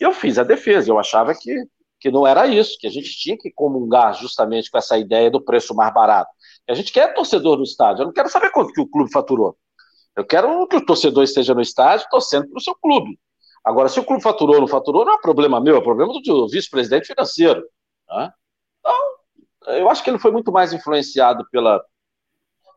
E 0.00 0.04
eu 0.04 0.12
fiz 0.12 0.38
a 0.38 0.44
defesa, 0.44 0.88
eu 0.88 0.96
achava 0.96 1.34
que, 1.34 1.52
que 1.98 2.08
não 2.08 2.24
era 2.24 2.46
isso, 2.46 2.78
que 2.78 2.86
a 2.86 2.90
gente 2.90 3.10
tinha 3.18 3.36
que 3.36 3.50
comungar 3.50 4.14
justamente 4.14 4.70
com 4.70 4.78
essa 4.78 4.96
ideia 4.96 5.28
do 5.28 5.42
preço 5.42 5.74
mais 5.74 5.92
barato. 5.92 6.30
A 6.68 6.74
gente 6.74 6.92
quer 6.92 7.12
torcedor 7.14 7.56
no 7.56 7.64
estádio, 7.64 8.02
eu 8.02 8.06
não 8.06 8.12
quero 8.12 8.28
saber 8.28 8.52
quanto 8.52 8.72
que 8.72 8.80
o 8.80 8.86
clube 8.86 9.10
faturou. 9.10 9.56
Eu 10.16 10.24
quero 10.24 10.68
que 10.68 10.76
o 10.76 10.86
torcedor 10.86 11.24
esteja 11.24 11.52
no 11.52 11.60
estádio 11.60 12.06
torcendo 12.12 12.48
para 12.48 12.58
o 12.58 12.62
seu 12.62 12.76
clube. 12.76 13.18
Agora, 13.64 13.88
se 13.88 14.00
o 14.00 14.04
clube 14.04 14.22
faturou 14.22 14.56
ou 14.56 14.60
não 14.62 14.68
faturou, 14.68 15.04
não 15.04 15.14
é 15.14 15.20
problema 15.20 15.60
meu, 15.60 15.76
é 15.76 15.80
problema 15.82 16.12
do 16.12 16.48
vice-presidente 16.48 17.06
financeiro. 17.06 17.62
Tá? 18.06 18.34
Então, 18.80 19.76
eu 19.76 19.90
acho 19.90 20.02
que 20.02 20.10
ele 20.10 20.18
foi 20.18 20.30
muito 20.30 20.50
mais 20.50 20.72
influenciado 20.72 21.46
pela, 21.50 21.82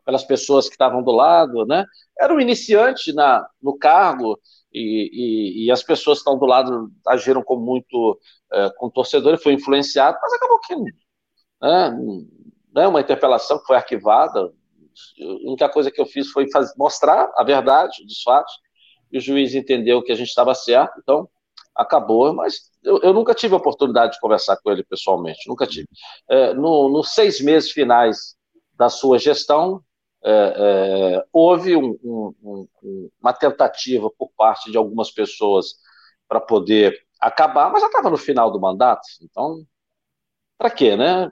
pelas 0.04 0.24
pessoas 0.24 0.66
que 0.66 0.74
estavam 0.74 1.02
do 1.02 1.10
lado, 1.10 1.64
né? 1.66 1.84
Era 2.18 2.34
um 2.34 2.40
iniciante 2.40 3.12
na, 3.12 3.46
no 3.62 3.76
cargo 3.78 4.38
e, 4.72 5.10
e, 5.12 5.66
e 5.66 5.70
as 5.70 5.82
pessoas 5.82 6.18
que 6.18 6.22
estão 6.22 6.38
do 6.38 6.46
lado 6.46 6.90
agiram 7.06 7.42
com 7.42 7.56
muito 7.56 8.18
é, 8.52 8.70
com 8.76 8.86
o 8.86 8.90
torcedor, 8.90 9.32
ele 9.32 9.42
foi 9.42 9.54
influenciado, 9.54 10.18
mas 10.20 10.32
acabou 10.34 10.60
que 10.60 10.76
né, 10.76 11.90
né, 12.74 12.86
uma 12.86 13.00
interpelação 13.00 13.58
que 13.58 13.66
foi 13.66 13.76
arquivada. 13.76 14.40
A 14.40 15.48
única 15.48 15.68
coisa 15.68 15.90
que 15.90 16.00
eu 16.00 16.06
fiz 16.06 16.30
foi 16.30 16.48
fazer, 16.50 16.72
mostrar 16.76 17.32
a 17.36 17.42
verdade 17.42 18.04
dos 18.04 18.22
fatos 18.22 18.54
e 19.14 19.18
o 19.18 19.20
juiz 19.20 19.54
entendeu 19.54 20.02
que 20.02 20.10
a 20.10 20.16
gente 20.16 20.28
estava 20.28 20.52
certo, 20.54 20.98
então 21.00 21.28
acabou, 21.72 22.32
mas 22.34 22.70
eu, 22.82 23.00
eu, 23.00 23.12
nunca 23.12 23.32
tive 23.32 23.54
a 23.54 23.58
oportunidade 23.58 24.14
de 24.14 24.20
conversar 24.20 24.56
com 24.56 24.70
ele 24.70 24.82
pessoalmente, 24.82 25.48
nunca 25.48 25.66
tive. 25.66 25.86
É, 26.28 26.52
no, 26.52 26.88
nos 26.88 27.14
seis 27.14 27.40
meses 27.40 27.70
finais 27.70 28.36
da 28.76 28.88
sua 28.88 29.18
gestão, 29.18 29.82
é, 30.24 30.30
é, 30.32 31.24
houve 31.32 31.76
um, 31.76 31.96
um, 32.02 32.34
um, 32.82 33.10
uma 33.20 33.32
tentativa 33.32 34.10
por 34.18 34.30
parte 34.36 34.70
de 34.70 34.76
algumas 34.76 35.12
pessoas 35.12 35.76
para 36.26 36.40
poder 36.40 37.00
acabar, 37.20 37.70
mas 37.70 37.82
já 37.82 37.86
estava 37.86 38.10
no 38.10 38.16
final 38.16 38.50
do 38.50 38.60
mandato, 38.60 39.06
então, 39.22 39.64
para 40.58 40.70
quê, 40.70 40.96
né? 40.96 41.30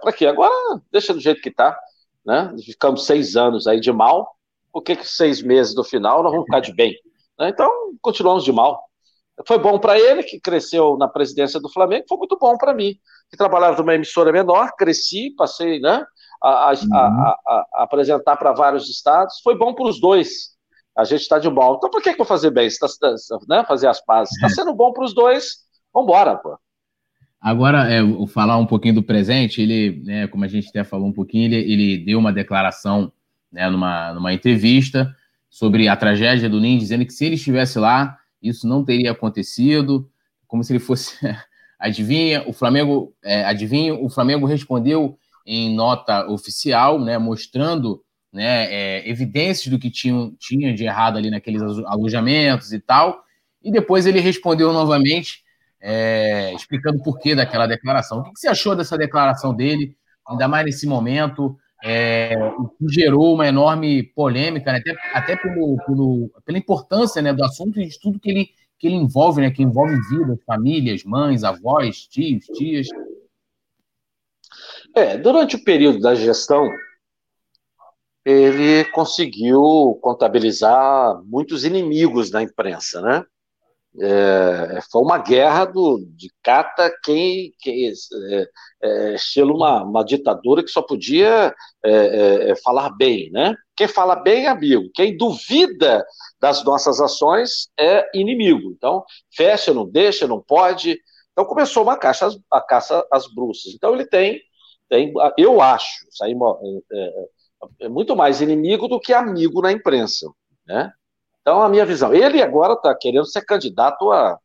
Para 0.00 0.12
quê? 0.12 0.26
Agora, 0.26 0.80
deixa 0.90 1.12
do 1.12 1.20
jeito 1.20 1.42
que 1.42 1.50
está, 1.50 1.78
né? 2.24 2.54
Ficamos 2.64 3.04
seis 3.04 3.36
anos 3.36 3.66
aí 3.66 3.80
de 3.80 3.92
mal, 3.92 4.34
por 4.72 4.82
que, 4.82 4.96
que 4.96 5.06
seis 5.06 5.42
meses 5.42 5.74
do 5.74 5.84
final 5.84 6.22
nós 6.22 6.32
vamos 6.32 6.46
ficar 6.46 6.60
de 6.60 6.72
bem? 6.72 6.94
Né? 7.38 7.48
Então, 7.50 7.70
continuamos 8.00 8.44
de 8.44 8.52
mal. 8.52 8.82
Foi 9.46 9.58
bom 9.58 9.78
para 9.78 9.98
ele, 9.98 10.22
que 10.22 10.40
cresceu 10.40 10.96
na 10.96 11.06
presidência 11.06 11.60
do 11.60 11.70
Flamengo, 11.70 12.06
foi 12.08 12.18
muito 12.18 12.36
bom 12.38 12.56
para 12.56 12.74
mim, 12.74 12.94
que 13.30 13.36
trabalhava 13.36 13.78
numa 13.78 13.94
emissora 13.94 14.32
menor, 14.32 14.72
cresci, 14.76 15.32
passei 15.36 15.78
né, 15.78 16.04
a, 16.42 16.70
a, 16.70 16.72
uhum. 16.72 16.94
a, 16.96 17.36
a 17.46 17.82
apresentar 17.84 18.36
para 18.36 18.52
vários 18.52 18.88
estados, 18.88 19.40
foi 19.42 19.56
bom 19.56 19.72
para 19.74 19.86
os 19.86 20.00
dois. 20.00 20.56
A 20.96 21.04
gente 21.04 21.20
está 21.20 21.38
de 21.38 21.48
bom. 21.48 21.76
Então 21.76 21.88
por 21.88 22.02
que, 22.02 22.12
que 22.12 22.20
eu 22.20 22.24
vou 22.24 22.26
fazer 22.26 22.50
bem? 22.50 22.68
Tá, 22.80 22.88
tá, 23.00 23.14
né, 23.48 23.64
fazer 23.64 23.86
as 23.86 24.04
pazes. 24.04 24.34
Está 24.34 24.48
sendo 24.48 24.74
bom 24.74 24.92
para 24.92 25.04
os 25.04 25.14
dois, 25.14 25.58
vamos 25.94 26.08
embora, 26.08 26.36
pô. 26.36 26.58
Agora, 27.40 27.88
é, 27.88 28.02
vou 28.02 28.26
falar 28.26 28.56
um 28.56 28.66
pouquinho 28.66 28.96
do 28.96 29.02
presente. 29.04 29.62
Ele, 29.62 30.02
né, 30.04 30.26
como 30.26 30.44
a 30.44 30.48
gente 30.48 30.68
até 30.70 30.82
falou 30.82 31.06
um 31.06 31.12
pouquinho, 31.12 31.44
ele, 31.44 31.72
ele 31.72 32.04
deu 32.04 32.18
uma 32.18 32.32
declaração 32.32 33.12
né, 33.52 33.70
numa, 33.70 34.12
numa 34.12 34.32
entrevista 34.32 35.14
sobre 35.48 35.88
a 35.88 35.96
tragédia 35.96 36.48
do 36.48 36.60
Ninho, 36.60 36.78
dizendo 36.78 37.04
que 37.04 37.12
se 37.12 37.24
ele 37.24 37.34
estivesse 37.34 37.78
lá, 37.78 38.18
isso 38.42 38.66
não 38.68 38.84
teria 38.84 39.12
acontecido, 39.12 40.10
como 40.46 40.62
se 40.62 40.72
ele 40.72 40.80
fosse. 40.80 41.16
adivinha, 41.78 42.42
o 42.46 42.52
Flamengo, 42.52 43.14
é, 43.22 43.44
adivinha, 43.44 43.94
o 43.94 44.08
Flamengo 44.08 44.46
respondeu 44.46 45.16
em 45.46 45.74
nota 45.74 46.28
oficial, 46.28 47.00
né, 47.00 47.16
mostrando 47.16 48.02
né, 48.32 48.72
é, 48.72 49.08
evidências 49.08 49.68
do 49.68 49.78
que 49.78 49.90
tinha, 49.90 50.30
tinha 50.38 50.74
de 50.74 50.84
errado 50.84 51.16
ali 51.16 51.30
naqueles 51.30 51.62
alojamentos 51.86 52.72
e 52.72 52.80
tal, 52.80 53.22
e 53.62 53.70
depois 53.70 54.06
ele 54.06 54.20
respondeu 54.20 54.72
novamente 54.72 55.42
é, 55.80 56.52
explicando 56.54 56.98
o 56.98 57.02
porquê 57.02 57.34
daquela 57.34 57.66
declaração. 57.66 58.18
O 58.18 58.22
que, 58.24 58.38
você 58.38 58.48
achou 58.48 58.74
dessa 58.74 58.98
declaração 58.98 59.54
dele, 59.54 59.96
ainda 60.26 60.48
mais 60.48 60.66
nesse 60.66 60.86
momento, 60.86 61.56
é, 61.82 62.34
que 62.78 62.88
gerou 62.88 63.34
uma 63.34 63.46
enorme 63.46 64.02
polêmica, 64.02 64.72
né? 64.72 64.78
até, 64.78 64.96
até 65.14 65.36
pelo, 65.36 65.76
pelo, 65.86 66.30
pela 66.44 66.58
importância 66.58 67.22
né, 67.22 67.32
do 67.32 67.44
assunto 67.44 67.80
e 67.80 67.88
de 67.88 67.98
tudo 68.00 68.18
que 68.18 68.30
ele, 68.30 68.50
que 68.78 68.86
ele 68.86 68.96
envolve, 68.96 69.40
né, 69.40 69.50
que 69.50 69.62
envolve 69.62 69.94
vidas, 70.10 70.38
famílias, 70.44 71.04
mães, 71.04 71.44
avós, 71.44 72.06
tios, 72.06 72.44
tias. 72.46 72.88
É, 74.94 75.16
durante 75.16 75.56
o 75.56 75.64
período 75.64 76.00
da 76.00 76.14
gestão, 76.14 76.68
ele 78.24 78.84
conseguiu 78.90 79.98
contabilizar 80.02 81.22
muitos 81.24 81.64
inimigos 81.64 82.30
na 82.30 82.42
imprensa, 82.42 83.00
né? 83.00 83.24
É, 84.00 84.80
foi 84.92 85.02
uma 85.02 85.18
guerra 85.18 85.64
do, 85.64 86.04
de 86.14 86.30
cata 86.42 86.94
quem, 87.02 87.52
quem 87.58 87.88
é, 87.88 88.48
é, 88.82 89.14
estilo 89.14 89.56
uma, 89.56 89.82
uma 89.82 90.04
ditadura 90.04 90.62
que 90.62 90.70
só 90.70 90.82
podia 90.82 91.54
é, 91.84 91.90
é, 91.90 92.50
é, 92.50 92.56
falar 92.56 92.90
bem, 92.90 93.30
né? 93.32 93.54
Quem 93.74 93.88
fala 93.88 94.14
bem 94.14 94.44
é 94.44 94.48
amigo, 94.48 94.90
quem 94.94 95.16
duvida 95.16 96.04
das 96.40 96.62
nossas 96.64 97.00
ações 97.00 97.68
é 97.78 98.08
inimigo. 98.14 98.70
Então, 98.72 99.04
fecha, 99.34 99.72
não 99.72 99.88
deixa, 99.88 100.26
não 100.26 100.40
pode. 100.40 100.98
Então 101.32 101.44
começou 101.44 101.82
uma 101.82 101.96
caça, 101.96 102.28
a 102.52 102.60
caça 102.60 103.04
às 103.10 103.26
bruxas. 103.32 103.72
Então 103.74 103.94
ele 103.94 104.06
tem, 104.06 104.40
tem 104.88 105.12
eu 105.36 105.60
acho, 105.60 106.06
é, 107.80 107.88
muito 107.88 108.14
mais 108.14 108.40
inimigo 108.40 108.86
do 108.86 109.00
que 109.00 109.12
amigo 109.12 109.60
na 109.62 109.72
imprensa, 109.72 110.30
né? 110.66 110.92
Então, 111.48 111.62
a 111.62 111.68
minha 111.70 111.86
visão, 111.86 112.12
ele 112.12 112.42
agora 112.42 112.74
está 112.74 112.94
querendo 112.94 113.24
ser 113.24 113.40
candidato 113.40 114.12
a, 114.12 114.38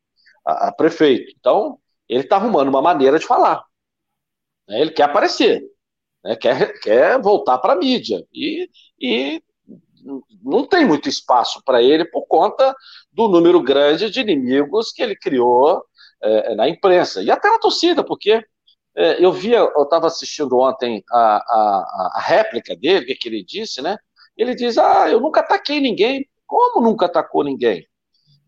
a, 0.46 0.70
a 0.70 0.72
prefeito. 0.72 1.34
Então, 1.38 1.78
ele 2.08 2.24
está 2.24 2.38
arrumando 2.38 2.70
uma 2.70 2.82
maneira 2.82 3.20
de 3.20 3.26
falar. 3.26 3.62
Né? 4.66 4.80
Ele 4.80 4.92
quer 4.92 5.04
aparecer, 5.04 5.62
né? 6.24 6.38
quer, 6.38 6.80
quer 6.80 7.22
voltar 7.22 7.58
para 7.58 7.74
a 7.74 7.76
mídia. 7.76 8.26
E, 8.34 8.70
e 8.98 9.44
não 10.42 10.66
tem 10.66 10.86
muito 10.86 11.10
espaço 11.10 11.62
para 11.66 11.84
ele 11.84 12.06
por 12.06 12.26
conta 12.26 12.74
do 13.12 13.28
número 13.28 13.62
grande 13.62 14.10
de 14.10 14.22
inimigos 14.22 14.94
que 14.94 15.04
ele 15.04 15.18
criou 15.18 15.84
é, 16.22 16.56
na 16.56 16.70
imprensa. 16.70 17.22
E 17.22 17.30
até 17.30 17.50
na 17.50 17.60
torcida, 17.60 18.02
porque 18.02 18.42
é, 18.96 19.22
eu 19.22 19.34
via, 19.34 19.58
eu 19.58 19.84
estava 19.84 20.08
assistindo 20.08 20.58
ontem 20.58 21.04
a, 21.12 21.36
a, 21.36 22.12
a 22.16 22.22
réplica 22.22 22.74
dele, 22.78 23.13
que 23.13 23.28
ele 23.28 23.44
disse, 23.44 23.82
né? 23.82 23.98
Ele 24.38 24.56
diz: 24.56 24.78
Ah, 24.78 25.10
eu 25.10 25.20
nunca 25.20 25.42
ataquei 25.42 25.82
ninguém. 25.82 26.26
Como 26.54 26.86
nunca 26.86 27.08
atacou 27.08 27.44
ninguém? 27.44 27.84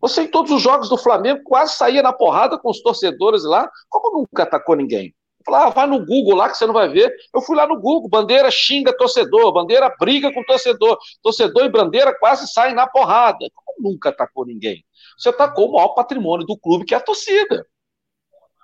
Você, 0.00 0.22
em 0.22 0.30
todos 0.30 0.52
os 0.52 0.62
jogos 0.62 0.88
do 0.88 0.96
Flamengo, 0.96 1.42
quase 1.42 1.74
saía 1.74 2.04
na 2.04 2.12
porrada 2.12 2.56
com 2.56 2.70
os 2.70 2.80
torcedores 2.80 3.42
lá. 3.42 3.68
Como 3.88 4.18
nunca 4.18 4.44
atacou 4.44 4.76
ninguém? 4.76 5.12
Falava, 5.44 5.66
ah, 5.66 5.70
vai 5.70 5.86
no 5.88 6.06
Google 6.06 6.36
lá 6.36 6.48
que 6.48 6.56
você 6.56 6.66
não 6.66 6.72
vai 6.72 6.88
ver. 6.88 7.12
Eu 7.34 7.40
fui 7.40 7.56
lá 7.56 7.66
no 7.66 7.80
Google, 7.80 8.08
bandeira 8.08 8.48
xinga 8.48 8.96
torcedor, 8.96 9.52
bandeira 9.52 9.92
briga 9.98 10.32
com 10.32 10.44
torcedor. 10.44 10.96
Torcedor 11.20 11.64
e 11.64 11.68
bandeira 11.68 12.16
quase 12.16 12.46
saem 12.46 12.76
na 12.76 12.86
porrada. 12.86 13.44
Como 13.52 13.90
nunca 13.90 14.10
atacou 14.10 14.46
ninguém? 14.46 14.84
Você 15.18 15.30
atacou 15.30 15.70
o 15.70 15.72
maior 15.72 15.88
patrimônio 15.88 16.46
do 16.46 16.56
clube, 16.56 16.84
que 16.84 16.94
é 16.94 16.98
a 16.98 17.00
torcida. 17.00 17.66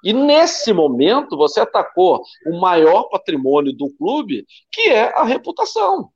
E 0.04 0.12
nesse 0.12 0.72
momento, 0.72 1.36
você 1.36 1.58
atacou 1.58 2.22
o 2.46 2.60
maior 2.60 3.08
patrimônio 3.08 3.72
do 3.72 3.92
clube, 3.96 4.46
que 4.70 4.82
é 4.82 5.12
a 5.18 5.24
reputação 5.24 6.12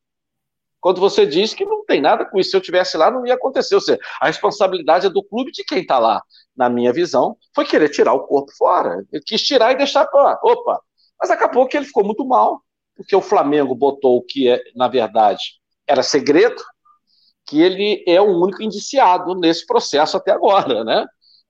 quando 0.87 1.01
você 1.01 1.27
diz 1.27 1.53
que 1.53 1.65
não 1.65 1.85
tem 1.85 2.01
nada 2.01 2.25
com 2.25 2.39
isso. 2.39 2.51
Se 2.51 2.57
eu 2.57 2.61
tivesse 2.61 2.97
lá, 2.97 3.11
não 3.11 3.27
ia 3.27 3.35
acontecer. 3.35 3.75
Ou 3.75 3.81
seja, 3.81 3.99
a 4.21 4.29
responsabilidade 4.29 5.07
é 5.07 5.11
do 5.11 5.21
clube 5.21 5.51
de 5.51 5.65
quem 5.65 5.81
está 5.81 5.99
lá. 5.99 6.23
Na 6.57 6.71
minha 6.71 6.93
visão, 6.93 7.37
foi 7.53 7.65
querer 7.65 7.89
tirar 7.89 8.13
o 8.13 8.21
corpo 8.21 8.53
fora. 8.57 9.05
Ele 9.13 9.21
quis 9.27 9.43
tirar 9.43 9.73
e 9.73 9.77
deixar 9.77 10.07
para. 10.07 10.39
Opa! 10.45 10.81
Mas 11.21 11.29
acabou 11.29 11.67
que 11.67 11.77
ele 11.77 11.87
ficou 11.87 12.05
muito 12.05 12.25
mal, 12.25 12.61
porque 12.95 13.17
o 13.17 13.21
Flamengo 13.21 13.75
botou 13.75 14.19
o 14.19 14.23
que, 14.23 14.49
é, 14.49 14.63
na 14.77 14.87
verdade, 14.87 15.43
era 15.89 16.05
segredo, 16.05 16.63
que 17.45 17.61
ele 17.61 18.05
é 18.07 18.21
o 18.21 18.41
único 18.41 18.63
indiciado 18.63 19.35
nesse 19.35 19.67
processo 19.67 20.17
até 20.17 20.31
agora, 20.31 20.85
né? 20.85 21.05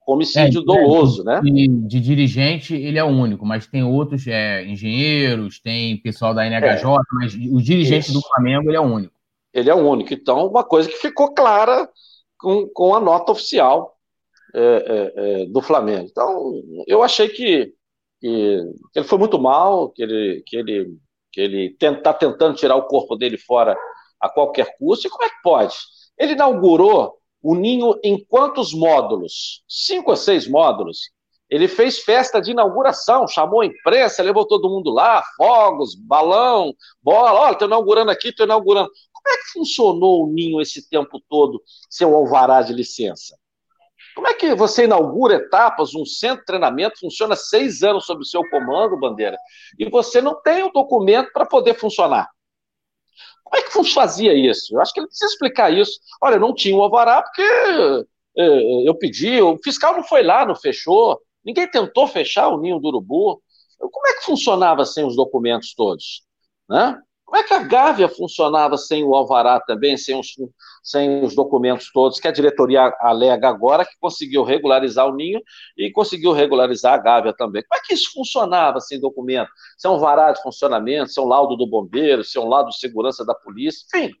Homicídio 0.07 0.61
é, 0.61 0.65
doloso, 0.65 1.23
né? 1.23 1.41
De, 1.43 1.67
de, 1.67 1.99
dirigente, 1.99 2.73
ele 2.73 2.97
é 2.97 3.03
o 3.03 3.07
único, 3.07 3.45
mas 3.45 3.67
tem 3.67 3.83
outros 3.83 4.25
é, 4.25 4.65
engenheiros, 4.65 5.59
tem 5.59 5.95
pessoal 6.01 6.33
da 6.33 6.43
NHJ, 6.43 6.85
é, 6.85 7.01
mas 7.13 7.35
o 7.35 7.61
dirigente 7.61 8.09
Isso. 8.09 8.13
do 8.13 8.21
Flamengo, 8.21 8.67
ele 8.67 8.77
é 8.77 8.81
o 8.81 8.83
único. 8.83 9.15
Ele 9.57 9.71
é 9.71 9.73
o 9.73 9.89
único. 9.89 10.13
Então, 10.13 10.45
uma 10.45 10.63
coisa 10.63 10.87
que 10.87 10.95
ficou 10.95 11.33
clara 11.33 11.89
com, 12.37 12.67
com 12.67 12.93
a 12.93 12.99
nota 12.99 13.31
oficial 13.31 13.97
é, 14.53 14.61
é, 14.61 15.13
é, 15.15 15.45
do 15.47 15.61
Flamengo. 15.61 16.07
Então, 16.09 16.61
eu 16.85 17.01
achei 17.01 17.27
que, 17.27 17.73
que, 18.21 18.63
ele 18.95 19.05
foi 19.05 19.17
muito 19.17 19.39
mal, 19.39 19.89
que 19.89 20.03
ele 20.03 20.43
que 20.45 20.57
ele 20.57 20.97
que 21.31 21.41
ele 21.41 21.75
está 21.81 22.13
tentando 22.13 22.55
tirar 22.55 22.75
o 22.75 22.85
corpo 22.85 23.15
dele 23.15 23.37
fora 23.37 23.75
a 24.21 24.29
qualquer 24.29 24.77
custo. 24.77 25.07
E 25.07 25.09
como 25.09 25.23
é 25.25 25.29
que 25.29 25.41
pode? 25.43 25.75
Ele 26.17 26.33
inaugurou 26.33 27.17
o 27.41 27.55
ninho 27.55 27.99
em 28.03 28.23
quantos 28.25 28.73
módulos? 28.73 29.63
Cinco 29.67 30.11
ou 30.11 30.17
seis 30.17 30.47
módulos. 30.47 30.99
Ele 31.49 31.67
fez 31.67 31.99
festa 31.99 32.41
de 32.41 32.51
inauguração, 32.51 33.27
chamou 33.27 33.61
a 33.61 33.65
imprensa, 33.65 34.21
levou 34.21 34.45
todo 34.45 34.69
mundo 34.69 34.91
lá, 34.91 35.23
fogos, 35.37 35.95
balão, 35.95 36.73
bola. 37.01 37.33
Olha, 37.33 37.53
estou 37.53 37.67
inaugurando 37.67 38.11
aqui, 38.11 38.29
estou 38.29 38.45
inaugurando. 38.45 38.89
Como 39.27 39.35
é 39.39 39.43
que 39.43 39.51
funcionou 39.51 40.23
o 40.23 40.27
ninho 40.31 40.61
esse 40.61 40.89
tempo 40.89 41.19
todo 41.27 41.61
sem 41.89 42.07
o 42.07 42.15
alvará 42.15 42.61
de 42.61 42.71
licença? 42.71 43.37
Como 44.15 44.25
é 44.25 44.33
que 44.33 44.55
você 44.55 44.85
inaugura 44.85 45.35
etapas, 45.35 45.93
um 45.93 46.05
centro 46.05 46.39
de 46.39 46.45
treinamento 46.45 46.99
funciona 46.99 47.35
seis 47.35 47.83
anos 47.83 48.05
sob 48.05 48.21
o 48.21 48.25
seu 48.25 48.41
comando, 48.49 48.97
Bandeira, 48.97 49.37
e 49.77 49.89
você 49.89 50.21
não 50.21 50.41
tem 50.41 50.63
o 50.63 50.71
documento 50.71 51.33
para 51.33 51.45
poder 51.45 51.73
funcionar? 51.73 52.29
Como 53.43 53.57
é 53.57 53.63
que 53.63 53.93
fazia 53.93 54.33
isso? 54.33 54.73
Eu 54.73 54.81
acho 54.81 54.93
que 54.93 55.01
ele 55.01 55.07
precisa 55.07 55.29
explicar 55.31 55.73
isso. 55.73 55.99
Olha, 56.21 56.39
não 56.39 56.55
tinha 56.55 56.75
o 56.75 56.81
alvará 56.81 57.21
porque 57.21 57.41
é, 58.37 58.87
eu 58.87 58.95
pedi, 58.95 59.41
o 59.41 59.57
fiscal 59.61 59.93
não 59.93 60.03
foi 60.03 60.23
lá, 60.23 60.45
não 60.45 60.55
fechou. 60.55 61.19
Ninguém 61.43 61.69
tentou 61.69 62.07
fechar 62.07 62.47
o 62.47 62.59
ninho 62.61 62.79
do 62.79 62.87
urubu. 62.87 63.41
Como 63.77 64.07
é 64.07 64.13
que 64.13 64.23
funcionava 64.23 64.85
sem 64.85 65.05
os 65.05 65.17
documentos 65.17 65.73
todos? 65.75 66.23
Né? 66.69 66.97
Como 67.27 67.41
é 67.41 67.43
que 67.43 67.53
a 67.53 67.59
Gávea 67.59 68.07
funcionava 68.07 68.77
sem 68.77 69.03
o 69.03 69.13
alvará 69.13 69.59
também, 69.59 69.97
sem 69.97 70.17
os, 70.17 70.29
sem 70.81 71.25
os 71.25 71.35
documentos 71.35 71.91
todos, 71.91 72.21
que 72.21 72.27
a 72.27 72.31
diretoria 72.31 72.95
alega 73.01 73.49
agora 73.49 73.83
que 73.83 73.97
conseguiu 73.99 74.43
regularizar 74.43 75.05
o 75.05 75.13
ninho 75.13 75.41
e 75.77 75.91
conseguiu 75.91 76.31
regularizar 76.31 76.93
a 76.93 76.97
Gávea 76.97 77.33
também. 77.33 77.61
Como 77.67 77.81
é 77.81 77.85
que 77.85 77.93
isso 77.93 78.13
funcionava 78.13 78.79
sem 78.79 78.97
documento? 78.97 79.49
Sem 79.77 79.91
um 79.91 79.99
vará 79.99 80.31
de 80.31 80.41
funcionamento, 80.41 81.11
sem 81.11 81.21
um 81.21 81.27
laudo 81.27 81.57
do 81.57 81.67
bombeiro, 81.67 82.23
sem 82.23 82.41
um 82.41 82.47
laudo 82.47 82.69
de 82.69 82.79
segurança 82.79 83.25
da 83.25 83.35
polícia, 83.35 83.85
enfim, 83.93 84.13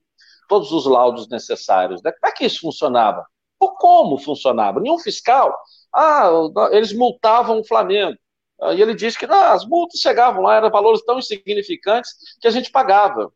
todos 0.49 0.73
os 0.73 0.85
laudos 0.85 1.29
necessários. 1.29 2.03
Né? 2.03 2.11
Como 2.11 2.29
é 2.29 2.35
que 2.35 2.43
isso 2.45 2.59
funcionava? 2.59 3.25
Ou 3.57 3.73
como 3.75 4.17
funcionava? 4.17 4.81
Nenhum 4.81 4.99
fiscal 4.99 5.57
ah, 5.95 6.29
eles 6.71 6.91
multavam 6.91 7.61
o 7.61 7.63
Flamengo. 7.65 8.17
E 8.73 8.81
ele 8.81 8.95
disse 8.95 9.17
que 9.17 9.27
não, 9.27 9.37
as 9.37 9.65
multas 9.65 9.99
chegavam 9.99 10.41
lá, 10.41 10.55
eram 10.55 10.69
valores 10.71 11.03
tão 11.03 11.19
insignificantes 11.19 12.11
que 12.41 12.47
a 12.47 12.51
gente 12.51 12.71
pagava. 12.71 13.31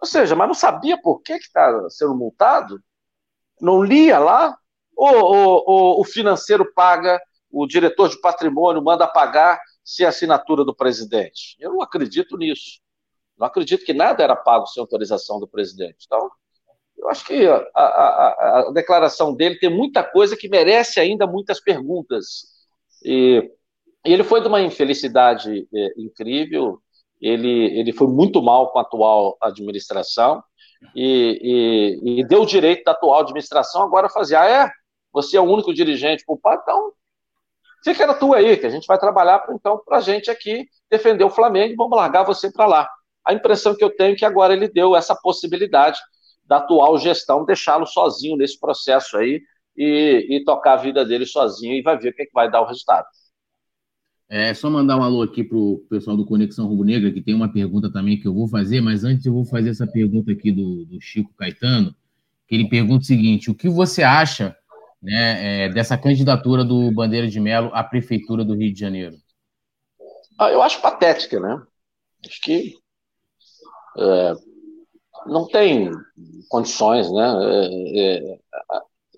Ou 0.00 0.06
seja, 0.06 0.36
mas 0.36 0.46
não 0.46 0.54
sabia 0.54 1.00
por 1.00 1.20
que 1.20 1.32
está 1.32 1.88
sendo 1.90 2.14
multado? 2.14 2.82
Não 3.60 3.82
lia 3.82 4.18
lá? 4.18 4.56
Ou, 4.96 5.14
ou, 5.14 5.64
ou, 5.66 6.00
o 6.00 6.04
financeiro 6.04 6.72
paga, 6.74 7.20
o 7.50 7.66
diretor 7.66 8.08
de 8.08 8.20
patrimônio 8.20 8.82
manda 8.82 9.06
pagar 9.06 9.60
sem 9.82 10.04
assinatura 10.04 10.64
do 10.64 10.74
presidente? 10.74 11.56
Eu 11.58 11.72
não 11.72 11.82
acredito 11.82 12.36
nisso. 12.36 12.80
Não 13.38 13.46
acredito 13.46 13.84
que 13.84 13.94
nada 13.94 14.22
era 14.22 14.36
pago 14.36 14.66
sem 14.66 14.80
autorização 14.80 15.40
do 15.40 15.48
presidente. 15.48 16.04
Então, 16.06 16.30
eu 16.96 17.08
acho 17.08 17.24
que 17.24 17.46
a, 17.46 17.64
a, 17.74 18.58
a, 18.68 18.72
declaração 18.72 19.32
dele 19.34 19.58
tem 19.58 19.70
muita 19.70 20.02
coisa 20.02 20.36
que 20.36 20.48
merece 20.48 20.98
ainda 20.98 21.26
muitas 21.26 21.60
perguntas. 21.60 22.48
E, 23.04 23.50
e 24.04 24.12
ele 24.12 24.24
foi 24.24 24.40
de 24.40 24.48
uma 24.48 24.60
infelicidade 24.60 25.68
é, 25.74 25.92
incrível, 25.96 26.80
ele, 27.20 27.78
ele 27.78 27.92
foi 27.92 28.06
muito 28.06 28.42
mal 28.42 28.70
com 28.70 28.78
a 28.78 28.82
atual 28.82 29.36
administração 29.42 30.42
e, 30.94 31.98
e, 32.04 32.20
e 32.20 32.26
deu 32.26 32.42
o 32.42 32.46
direito 32.46 32.84
da 32.84 32.92
atual 32.92 33.20
administração 33.20 33.82
agora 33.82 34.08
fazer, 34.08 34.36
ah, 34.36 34.46
é? 34.46 34.70
Você 35.12 35.36
é 35.36 35.40
o 35.40 35.44
único 35.44 35.74
dirigente 35.74 36.24
culpado? 36.24 36.60
Então, 36.62 36.92
fica 37.84 38.06
na 38.06 38.14
tua 38.14 38.36
aí, 38.36 38.56
que 38.56 38.66
a 38.66 38.70
gente 38.70 38.86
vai 38.86 38.98
trabalhar 38.98 39.44
então 39.50 39.82
para 39.84 39.98
a 39.98 40.00
gente 40.00 40.30
aqui 40.30 40.66
defender 40.90 41.24
o 41.24 41.30
Flamengo 41.30 41.72
e 41.72 41.76
vamos 41.76 41.96
largar 41.96 42.24
você 42.24 42.52
para 42.52 42.66
lá. 42.66 42.88
A 43.24 43.32
impressão 43.32 43.74
que 43.74 43.82
eu 43.82 43.94
tenho 43.94 44.14
é 44.14 44.16
que 44.16 44.24
agora 44.24 44.52
ele 44.52 44.68
deu 44.68 44.94
essa 44.94 45.14
possibilidade 45.14 45.98
da 46.44 46.58
atual 46.58 46.96
gestão 46.98 47.44
deixá-lo 47.44 47.86
sozinho 47.86 48.36
nesse 48.36 48.58
processo 48.58 49.18
aí 49.18 49.40
e, 49.76 50.26
e, 50.30 50.44
tocar 50.44 50.74
a 50.74 50.76
vida 50.76 51.04
dele 51.04 51.26
sozinho 51.26 51.74
e 51.74 51.82
vai 51.82 51.98
ver 51.98 52.08
o 52.08 52.14
que, 52.14 52.22
é 52.22 52.26
que 52.26 52.32
vai 52.32 52.50
dar 52.50 52.62
o 52.62 52.66
resultado. 52.66 53.06
É 54.30 54.52
só 54.52 54.68
mandar 54.68 54.98
um 54.98 55.02
alô 55.02 55.22
aqui 55.22 55.42
para 55.42 55.56
o 55.56 55.78
pessoal 55.88 56.14
do 56.14 56.26
Conexão 56.26 56.66
Rubro 56.66 56.84
Negra, 56.84 57.10
que 57.10 57.22
tem 57.22 57.34
uma 57.34 57.50
pergunta 57.50 57.90
também 57.90 58.20
que 58.20 58.28
eu 58.28 58.34
vou 58.34 58.46
fazer, 58.46 58.82
mas 58.82 59.02
antes 59.02 59.24
eu 59.24 59.32
vou 59.32 59.44
fazer 59.44 59.70
essa 59.70 59.86
pergunta 59.86 60.30
aqui 60.30 60.52
do, 60.52 60.84
do 60.84 61.00
Chico 61.00 61.32
Caetano, 61.34 61.94
que 62.46 62.54
ele 62.54 62.68
pergunta 62.68 63.02
o 63.02 63.06
seguinte: 63.06 63.50
o 63.50 63.54
que 63.54 63.70
você 63.70 64.02
acha 64.02 64.54
né, 65.02 65.64
é, 65.64 65.68
dessa 65.70 65.96
candidatura 65.96 66.62
do 66.62 66.92
Bandeira 66.92 67.26
de 67.26 67.40
Melo 67.40 67.70
à 67.72 67.82
Prefeitura 67.82 68.44
do 68.44 68.54
Rio 68.54 68.72
de 68.72 68.78
Janeiro? 68.78 69.16
Ah, 70.38 70.50
eu 70.50 70.60
acho 70.60 70.82
patética, 70.82 71.40
né? 71.40 71.62
Acho 72.26 72.40
que 72.42 72.74
é, 73.98 74.34
não 75.26 75.46
tem 75.48 75.90
condições, 76.50 77.10
né? 77.10 77.34
É, 77.94 78.18
é, 78.18 78.38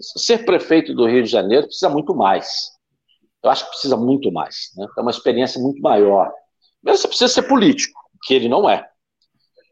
ser 0.00 0.44
prefeito 0.44 0.94
do 0.94 1.06
Rio 1.06 1.24
de 1.24 1.30
Janeiro 1.30 1.66
precisa 1.66 1.90
muito 1.90 2.14
mais. 2.14 2.70
Eu 3.42 3.50
acho 3.50 3.64
que 3.64 3.70
precisa 3.70 3.96
muito 3.96 4.30
mais, 4.30 4.70
né? 4.76 4.86
É 4.98 5.00
uma 5.00 5.10
experiência 5.10 5.60
muito 5.60 5.80
maior. 5.80 6.30
Mesmo 6.82 6.98
você 6.98 7.08
precisa 7.08 7.32
ser 7.32 7.42
político, 7.42 7.98
que 8.24 8.34
ele 8.34 8.48
não 8.48 8.68
é. 8.68 8.88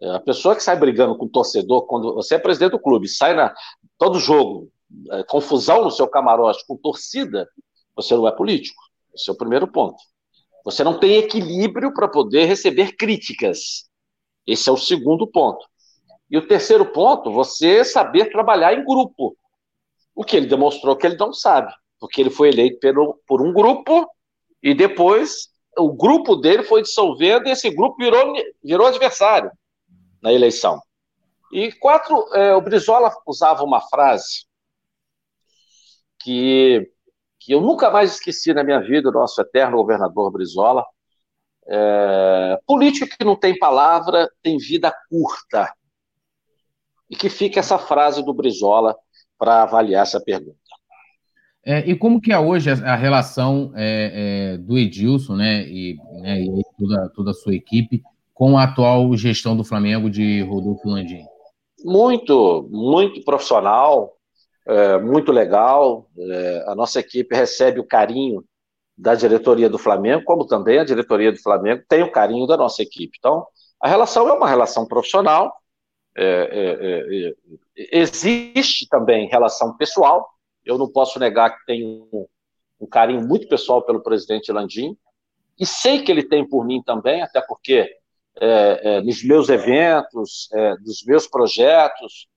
é. 0.01 0.11
A 0.11 0.21
pessoa 0.21 0.57
que 0.57 0.63
sai 0.63 0.77
brigando 0.77 1.17
com 1.17 1.27
o 1.27 1.31
torcedor, 1.31 1.87
quando 1.87 2.15
você 2.15 2.37
é 2.37 2.39
presidente 2.39 2.73
do 2.73 2.81
clube, 2.81 3.09
sai 3.09 3.35
na 3.35 3.55
todo 3.99 4.19
jogo, 4.19 4.71
é, 5.11 5.23
confusão 5.25 5.85
no 5.85 5.91
seu 5.91 6.09
camarote 6.09 6.65
com 6.67 6.77
torcida, 6.77 7.49
você 7.95 8.15
não 8.15 8.27
é 8.27 8.33
político. 8.33 8.81
Esse 9.15 9.29
é 9.29 9.33
o 9.33 9.37
primeiro 9.37 9.67
ponto. 9.67 9.99
Você 10.65 10.85
não 10.85 10.99
tem 10.99 11.17
equilíbrio 11.17 11.93
para 11.93 12.09
poder 12.09 12.45
receber 12.45 12.97
críticas. 12.97 13.89
Esse 14.47 14.69
é 14.69 14.73
o 14.73 14.77
segundo 14.77 15.27
ponto. 15.27 15.67
E 16.31 16.37
o 16.37 16.47
terceiro 16.47 16.87
ponto, 16.87 17.33
você 17.33 17.85
saber 17.85 18.31
trabalhar 18.31 18.75
em 18.75 18.85
grupo. 18.85 19.37
O 20.15 20.25
que 20.25 20.37
ele 20.37 20.47
demonstrou 20.47 20.97
que 20.97 21.07
ele 21.07 21.17
não 21.17 21.33
sabe, 21.33 21.73
porque 21.99 22.21
ele 22.21 22.31
foi 22.31 22.49
eleito 22.49 22.79
pelo, 22.79 23.21
por 23.27 23.43
um 23.43 23.53
grupo 23.53 24.09
e 24.63 24.75
depois 24.75 25.49
o 25.77 25.93
grupo 25.93 26.37
dele 26.37 26.63
foi 26.63 26.83
dissolvendo 26.83 27.47
e 27.47 27.51
esse 27.51 27.71
grupo 27.71 27.97
virou, 27.97 28.33
virou 28.63 28.87
adversário 28.87 29.51
na 30.23 30.33
eleição. 30.33 30.81
E 31.53 31.73
quatro, 31.73 32.27
é, 32.35 32.55
o 32.55 32.61
Brizola 32.61 33.11
usava 33.27 33.63
uma 33.65 33.81
frase 33.81 34.47
que, 36.21 36.91
que 37.39 37.55
eu 37.55 37.61
nunca 37.61 37.91
mais 37.91 38.15
esqueci 38.15 38.53
na 38.53 38.65
minha 38.65 38.81
vida, 38.81 39.09
o 39.09 39.13
nosso 39.13 39.41
eterno 39.41 39.79
governador 39.79 40.31
Brizola. 40.31 40.85
É, 41.71 42.59
político 42.67 43.15
que 43.17 43.25
não 43.25 43.37
tem 43.37 43.59
palavra 43.59 44.31
tem 44.43 44.57
vida 44.57 44.95
curta 45.11 45.71
e 47.11 47.17
que 47.17 47.29
fica 47.29 47.61
essa 47.61 47.79
frase 47.79 48.23
do 48.25 48.35
Brizola 48.35 48.97
para 49.39 49.63
avaliar 49.63 50.03
essa 50.03 50.21
pergunta. 50.21 50.59
É, 51.71 51.81
e 51.81 51.95
como 51.95 52.19
que 52.19 52.33
é 52.33 52.39
hoje 52.39 52.71
a, 52.71 52.97
relação 52.97 53.73
é, 53.77 54.55
é, 54.55 54.57
do 54.57 54.79
Edilson, 54.79 55.37
né, 55.37 55.69
e, 55.69 55.99
né, 56.23 56.41
e 56.41 56.63
toda, 56.79 57.11
toda 57.11 57.31
a 57.33 57.35
sua 57.35 57.55
equipe 57.55 58.03
com 58.33 58.57
a 58.57 58.65
atual 58.65 59.15
gestão 59.15 59.55
do 59.55 59.63
Flamengo 59.63 60.09
de 60.09 60.41
Rodolfo 60.41 60.89
Landim? 60.89 61.27
Muito, 61.85 62.67
muito 62.71 63.23
profissional, 63.23 64.17
é, 64.67 64.99
muito 64.99 65.31
legal. 65.31 66.09
É, 66.19 66.65
a 66.69 66.75
nossa 66.75 67.01
equipe 67.01 67.37
recebe 67.37 67.79
o 67.79 67.87
carinho 67.87 68.43
da 68.97 69.15
diretoria 69.15 69.69
do 69.69 69.77
Flamengo, 69.77 70.25
como 70.25 70.47
também 70.47 70.79
a 70.79 70.85
diretoria 70.85 71.31
do 71.31 71.43
Flamengo 71.43 71.83
tem 71.87 72.03
o 72.03 72.11
carinho 72.11 72.47
da 72.47 72.57
nossa 72.57 72.83
equipe. 72.83 73.19
Então, 73.19 73.47
a 73.79 73.91
relação 73.91 74.27
é 74.27 74.33
uma 74.33 74.49
relação 74.49 74.87
profissional, 74.87 75.53
é, 76.17 77.35
existe 77.93 78.89
também 78.89 79.29
relação 79.29 79.77
pessoal. 79.77 80.27
Eu 80.69 80.77
não 80.77 80.87
posso 80.87 81.19
negar 81.19 81.59
que 81.59 81.65
tenho 81.65 82.09
um, 82.13 82.27
um 82.81 82.87
carinho 82.87 83.27
muito 83.27 83.49
pessoal 83.49 83.83
pelo 83.83 84.03
presidente 84.03 84.53
Landim, 84.53 84.97
e 85.59 85.67
sei 85.67 86.03
que 86.03 86.13
ele 86.13 86.23
tem 86.23 86.47
por 86.47 86.65
mim 86.65 86.83
também, 86.83 87.23
até 87.23 87.41
porque 87.41 87.91
é, 88.41 88.81
é, 88.83 89.01
nos 89.01 89.25
meus 89.25 89.49
eventos, 89.49 90.49
é, 90.53 90.77
dos 90.77 91.03
meus 91.05 91.27
projetos, 91.27 92.29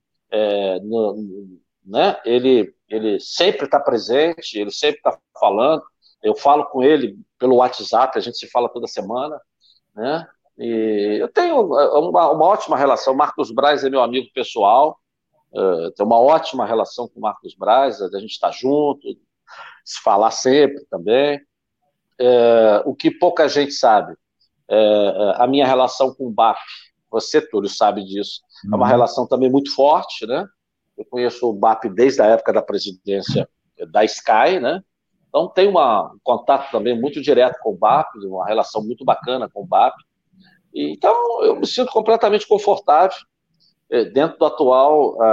no, 0.84 1.60
né, 1.86 2.18
ele, 2.24 2.74
ele 2.88 3.20
sempre 3.20 3.66
está 3.66 3.78
presente, 3.80 4.58
ele 4.58 4.72
sempre 4.72 4.98
está 4.98 5.18
falando. 5.38 5.84
Eu 6.24 6.34
falo 6.34 6.66
com 6.68 6.82
ele 6.82 7.18
pelo 7.38 7.58
WhatsApp, 7.58 8.18
a 8.18 8.22
gente 8.22 8.38
se 8.38 8.48
fala 8.48 8.70
toda 8.70 8.88
semana, 8.88 9.38
né? 9.94 10.26
E 10.58 11.18
eu 11.20 11.28
tenho 11.28 11.60
uma, 11.60 12.32
uma 12.32 12.46
ótima 12.46 12.78
relação. 12.78 13.14
Marcos 13.14 13.52
Braz 13.52 13.84
é 13.84 13.90
meu 13.90 14.02
amigo 14.02 14.30
pessoal, 14.34 14.98
uh, 15.54 15.92
tenho 15.92 16.08
uma 16.08 16.20
ótima 16.20 16.66
relação 16.66 17.08
com 17.08 17.20
o 17.20 17.22
Marcos 17.22 17.56
Braz, 17.56 18.02
a 18.02 18.20
gente 18.20 18.32
está 18.32 18.52
junto, 18.52 19.08
se 19.84 20.02
falar 20.02 20.32
sempre 20.32 20.86
também. 20.90 21.40
Uh, 22.20 22.82
o 22.86 22.96
que 22.96 23.10
pouca 23.10 23.50
gente 23.50 23.72
sabe, 23.72 24.14
uh, 24.14 25.34
a 25.36 25.48
minha 25.48 25.66
relação 25.66 26.14
com 26.14 26.28
o 26.28 26.32
BAP, 26.32 26.58
você, 27.10 27.42
Túlio, 27.42 27.70
sabe 27.70 28.04
disso, 28.04 28.42
uhum. 28.66 28.74
é 28.74 28.76
uma 28.76 28.86
uhum. 28.86 28.92
relação 28.92 29.28
também 29.28 29.50
muito 29.50 29.74
forte, 29.74 30.26
né? 30.26 30.46
Eu 30.98 31.06
conheço 31.06 31.50
o 31.50 31.54
BAP 31.54 31.86
desde 31.86 32.22
a 32.22 32.26
época 32.26 32.54
da 32.54 32.62
presidência 32.62 33.50
da 33.90 34.04
Sky, 34.06 34.60
né? 34.62 34.82
Então 35.28 35.48
tem 35.48 35.68
uma, 35.68 36.12
um 36.14 36.20
contato 36.24 36.70
também 36.72 37.00
muito 37.00 37.22
direto 37.22 37.58
com 37.62 37.72
o 37.72 37.78
BAP, 37.78 38.16
uma 38.26 38.46
relação 38.46 38.84
muito 38.84 39.04
bacana 39.04 39.50
com 39.50 39.62
o 39.62 39.66
BAP. 39.66 39.96
Então, 40.74 41.44
eu 41.44 41.56
me 41.56 41.66
sinto 41.66 41.92
completamente 41.92 42.48
confortável 42.48 43.18
é, 43.18 43.31
dentro 44.14 44.40
da 44.40 44.48
atual 44.48 45.22
a, 45.22 45.28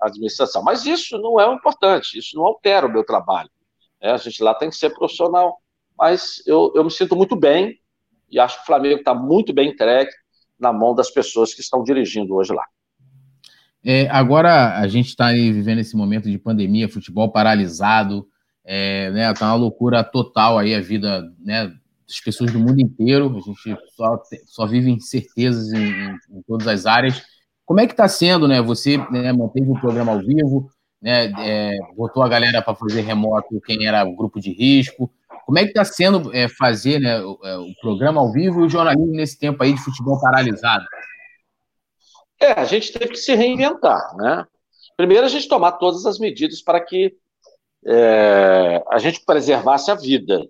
a 0.00 0.06
administração. 0.06 0.62
Mas 0.62 0.84
isso 0.84 1.16
não 1.18 1.40
é 1.40 1.52
importante, 1.52 2.18
isso 2.18 2.36
não 2.36 2.44
altera 2.44 2.86
o 2.86 2.92
meu 2.92 3.04
trabalho. 3.04 3.48
Né? 4.00 4.10
A 4.10 4.16
gente 4.18 4.42
lá 4.42 4.54
tem 4.54 4.68
que 4.68 4.76
ser 4.76 4.90
profissional. 4.90 5.56
Mas 5.96 6.42
eu, 6.46 6.72
eu 6.74 6.84
me 6.84 6.90
sinto 6.90 7.16
muito 7.16 7.36
bem 7.36 7.78
e 8.30 8.38
acho 8.38 8.56
que 8.56 8.62
o 8.62 8.66
Flamengo 8.66 8.98
está 8.98 9.14
muito 9.14 9.52
bem 9.52 9.70
entregue 9.70 10.10
na 10.58 10.72
mão 10.72 10.94
das 10.94 11.10
pessoas 11.10 11.54
que 11.54 11.60
estão 11.60 11.82
dirigindo 11.82 12.34
hoje 12.34 12.52
lá. 12.52 12.64
É, 13.84 14.08
agora 14.10 14.78
a 14.78 14.86
gente 14.86 15.08
está 15.08 15.32
vivendo 15.32 15.80
esse 15.80 15.96
momento 15.96 16.30
de 16.30 16.38
pandemia, 16.38 16.88
futebol 16.88 17.30
paralisado, 17.32 18.26
é, 18.64 19.10
né, 19.10 19.32
tá 19.34 19.46
uma 19.46 19.56
loucura 19.56 20.04
total 20.04 20.56
aí 20.56 20.72
a 20.72 20.80
vida 20.80 21.28
né, 21.40 21.66
das 22.06 22.20
pessoas 22.20 22.52
do 22.52 22.60
mundo 22.60 22.80
inteiro, 22.80 23.36
a 23.36 23.40
gente 23.40 23.76
só, 23.96 24.22
só 24.46 24.66
vive 24.66 24.90
incertezas 24.90 25.72
em, 25.72 25.82
em, 25.82 26.18
em 26.30 26.42
todas 26.46 26.68
as 26.68 26.86
áreas. 26.86 27.22
Como 27.72 27.80
é 27.80 27.86
que 27.86 27.94
está 27.94 28.06
sendo, 28.06 28.46
né? 28.46 28.60
Você 28.60 28.98
né, 29.10 29.32
manteve 29.32 29.70
o 29.70 29.80
programa 29.80 30.12
ao 30.12 30.18
vivo, 30.18 30.70
né, 31.00 31.32
é, 31.38 31.78
botou 31.96 32.22
a 32.22 32.28
galera 32.28 32.60
para 32.60 32.74
fazer 32.74 33.00
remoto 33.00 33.62
quem 33.62 33.86
era 33.86 34.04
grupo 34.04 34.38
de 34.38 34.52
risco. 34.52 35.10
Como 35.46 35.58
é 35.58 35.62
que 35.62 35.68
está 35.68 35.82
sendo 35.82 36.36
é, 36.36 36.50
fazer 36.50 37.00
né, 37.00 37.18
o, 37.22 37.38
é, 37.42 37.56
o, 37.56 37.74
programa 37.80 38.20
ao 38.20 38.30
vivo 38.30 38.60
e 38.60 38.66
o 38.66 38.68
jornalismo 38.68 39.14
nesse 39.14 39.38
tempo 39.38 39.62
aí 39.62 39.72
de 39.72 39.80
futebol 39.80 40.20
paralisado? 40.20 40.84
É, 42.38 42.52
a 42.52 42.66
gente 42.66 42.92
teve 42.92 43.12
que 43.12 43.18
se 43.18 43.34
reinventar, 43.34 44.14
né? 44.18 44.44
Primeiro, 44.94 45.24
a 45.24 45.30
gente 45.30 45.48
tomar 45.48 45.72
todas 45.72 46.04
as 46.04 46.18
medidas 46.18 46.60
para 46.60 46.78
que 46.78 47.16
é, 47.86 48.84
a 48.90 48.98
gente 48.98 49.24
preservasse 49.24 49.90
a 49.90 49.94
vida. 49.94 50.46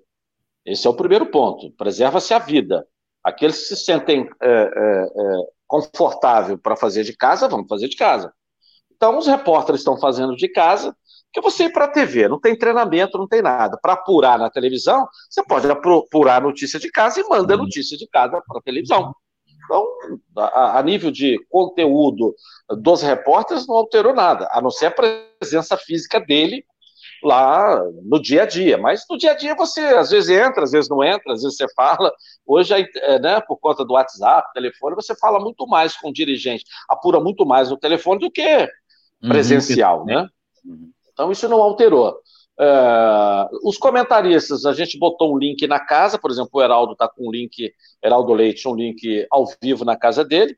Esse 0.67 0.89
é 0.89 0.91
o 0.91 0.97
primeiro 0.97 1.27
ponto. 1.27 1.71
Preserva-se 1.71 2.35
a 2.35 2.41
vida. 2.41 2.85
Aqueles 3.23 3.61
que 3.61 3.77
se 3.77 3.85
sentem 3.85 4.29
é, 4.43 4.49
é, 4.51 5.05
é 5.05 5.62
confortável 5.73 6.59
para 6.59 6.77
fazer 6.77 7.03
de 7.03 7.17
casa, 7.17 7.49
vamos 7.49 7.67
fazer 7.67 7.89
de 7.89 7.97
casa. 7.97 8.31
Então, 8.95 9.17
os 9.17 9.27
repórteres 9.27 9.81
estão 9.81 9.99
fazendo 9.99 10.37
de 10.37 10.47
casa, 10.49 10.95
que 11.33 11.41
você 11.41 11.65
ir 11.65 11.73
para 11.73 11.87
a 11.87 11.89
TV, 11.89 12.29
não 12.29 12.39
tem 12.39 12.55
treinamento, 12.55 13.17
não 13.17 13.27
tem 13.27 13.41
nada. 13.41 13.79
Para 13.81 13.95
apurar 13.95 14.39
na 14.39 14.51
televisão, 14.51 15.09
você 15.31 15.43
pode 15.43 15.67
apurar 15.71 16.43
a 16.43 16.45
notícia 16.45 16.79
de 16.79 16.91
casa 16.91 17.21
e 17.21 17.25
manda 17.27 17.55
a 17.55 17.57
uhum. 17.57 17.63
notícia 17.63 17.97
de 17.97 18.07
casa 18.07 18.39
para 18.47 18.59
a 18.59 18.63
televisão. 18.63 19.15
Então, 19.65 19.87
a, 20.37 20.79
a, 20.79 20.83
nível 20.83 21.11
de 21.11 21.39
conteúdo 21.49 22.35
dos 22.69 23.01
repórteres, 23.01 23.67
não 23.67 23.77
alterou 23.77 24.13
nada, 24.13 24.51
a 24.53 24.61
não 24.61 24.71
ser 24.71 24.87
a 24.87 24.95
presença 25.41 25.75
física 25.79 26.21
dele 26.21 26.67
lá 27.23 27.83
no 28.03 28.21
dia 28.21 28.43
a 28.43 28.47
dia. 28.47 28.79
Mas 28.79 29.05
no 29.09 29.17
dia 29.17 29.33
a 29.33 29.35
dia 29.35 29.55
você 29.55 29.81
às 29.81 30.11
vezes 30.11 30.31
entra, 30.31 30.65
às 30.65 30.73
vezes 30.73 30.89
não 30.89 31.03
entra, 31.03 31.33
às 31.33 31.43
vezes 31.43 31.57
você 31.57 31.67
fala. 31.75 32.13
Hoje, 32.47 32.75
é, 32.75 33.19
né, 33.19 33.41
por 33.41 33.57
conta 33.59 33.85
do 33.85 33.95
WhatsApp, 33.95 34.53
telefone, 34.53 34.95
você 34.95 35.15
fala 35.17 35.41
muito 35.41 35.67
mais 35.67 35.97
com 35.97 36.11
o 36.11 36.13
dirigente, 36.13 36.65
apura 36.89 37.21
muito 37.21 37.47
mais 37.47 37.71
no 37.71 37.77
telefone 37.77 38.21
do 38.21 38.31
que 38.31 38.69
uhum. 39.23 39.29
presencial, 39.29 40.05
né? 40.05 40.29
Uhum. 40.65 40.91
Então 41.13 41.31
isso 41.31 41.49
não 41.49 41.63
alterou. 41.63 42.19
É, 42.59 43.49
os 43.65 43.79
comentaristas, 43.79 44.67
a 44.67 44.73
gente 44.73 44.99
botou 44.99 45.35
um 45.35 45.39
link 45.39 45.67
na 45.67 45.81
casa, 45.81 46.19
por 46.19 46.31
exemplo, 46.31 46.51
o 46.53 46.63
Heraldo 46.63 46.93
está 46.93 47.09
com 47.09 47.29
um 47.29 47.31
link, 47.31 47.73
Heraldo 48.03 48.33
Leite, 48.33 48.69
um 48.69 48.75
link 48.75 49.27
ao 49.31 49.47
vivo 49.61 49.85
na 49.85 49.97
casa 49.97 50.25
dele, 50.25 50.57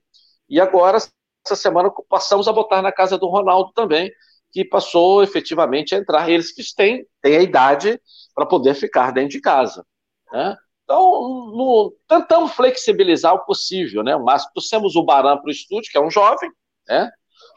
e 0.48 0.60
agora, 0.60 0.98
essa 0.98 1.56
semana, 1.56 1.90
passamos 2.08 2.48
a 2.48 2.52
botar 2.52 2.82
na 2.82 2.92
casa 2.92 3.16
do 3.16 3.28
Ronaldo 3.28 3.72
também, 3.74 4.10
que 4.54 4.64
passou 4.64 5.20
efetivamente 5.20 5.96
a 5.96 5.98
entrar. 5.98 6.30
Eles 6.30 6.52
que 6.52 6.62
têm, 6.76 7.04
têm 7.20 7.36
a 7.36 7.42
idade 7.42 8.00
para 8.32 8.46
poder 8.46 8.74
ficar 8.74 9.10
dentro 9.10 9.30
de 9.30 9.40
casa. 9.40 9.84
Né? 10.32 10.56
Então, 10.84 11.02
no, 11.02 11.92
tentamos 12.06 12.52
flexibilizar 12.52 13.34
o 13.34 13.44
possível, 13.44 14.04
né? 14.04 14.16
Mas 14.16 14.46
trouxemos 14.52 14.94
o 14.94 15.02
Baran 15.02 15.38
para 15.38 15.48
o 15.48 15.50
estúdio, 15.50 15.90
que 15.90 15.98
é 15.98 16.00
um 16.00 16.10
jovem, 16.10 16.48
né? 16.86 17.10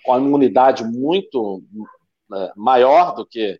Com 0.04 0.14
a 0.14 0.18
imunidade 0.18 0.84
muito 0.84 1.62
né, 2.28 2.52
maior 2.56 3.14
do 3.14 3.26
que 3.26 3.60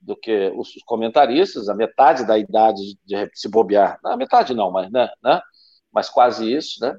do 0.00 0.14
que 0.16 0.52
os 0.56 0.72
comentaristas, 0.86 1.68
a 1.68 1.74
metade 1.74 2.24
da 2.24 2.38
idade 2.38 2.80
de 3.04 3.30
se 3.34 3.48
bobear, 3.48 3.98
não, 4.02 4.16
metade 4.16 4.54
não, 4.54 4.70
mas, 4.70 4.88
né, 4.92 5.10
né, 5.20 5.40
mas 5.92 6.08
quase 6.08 6.50
isso, 6.50 6.80
né? 6.80 6.96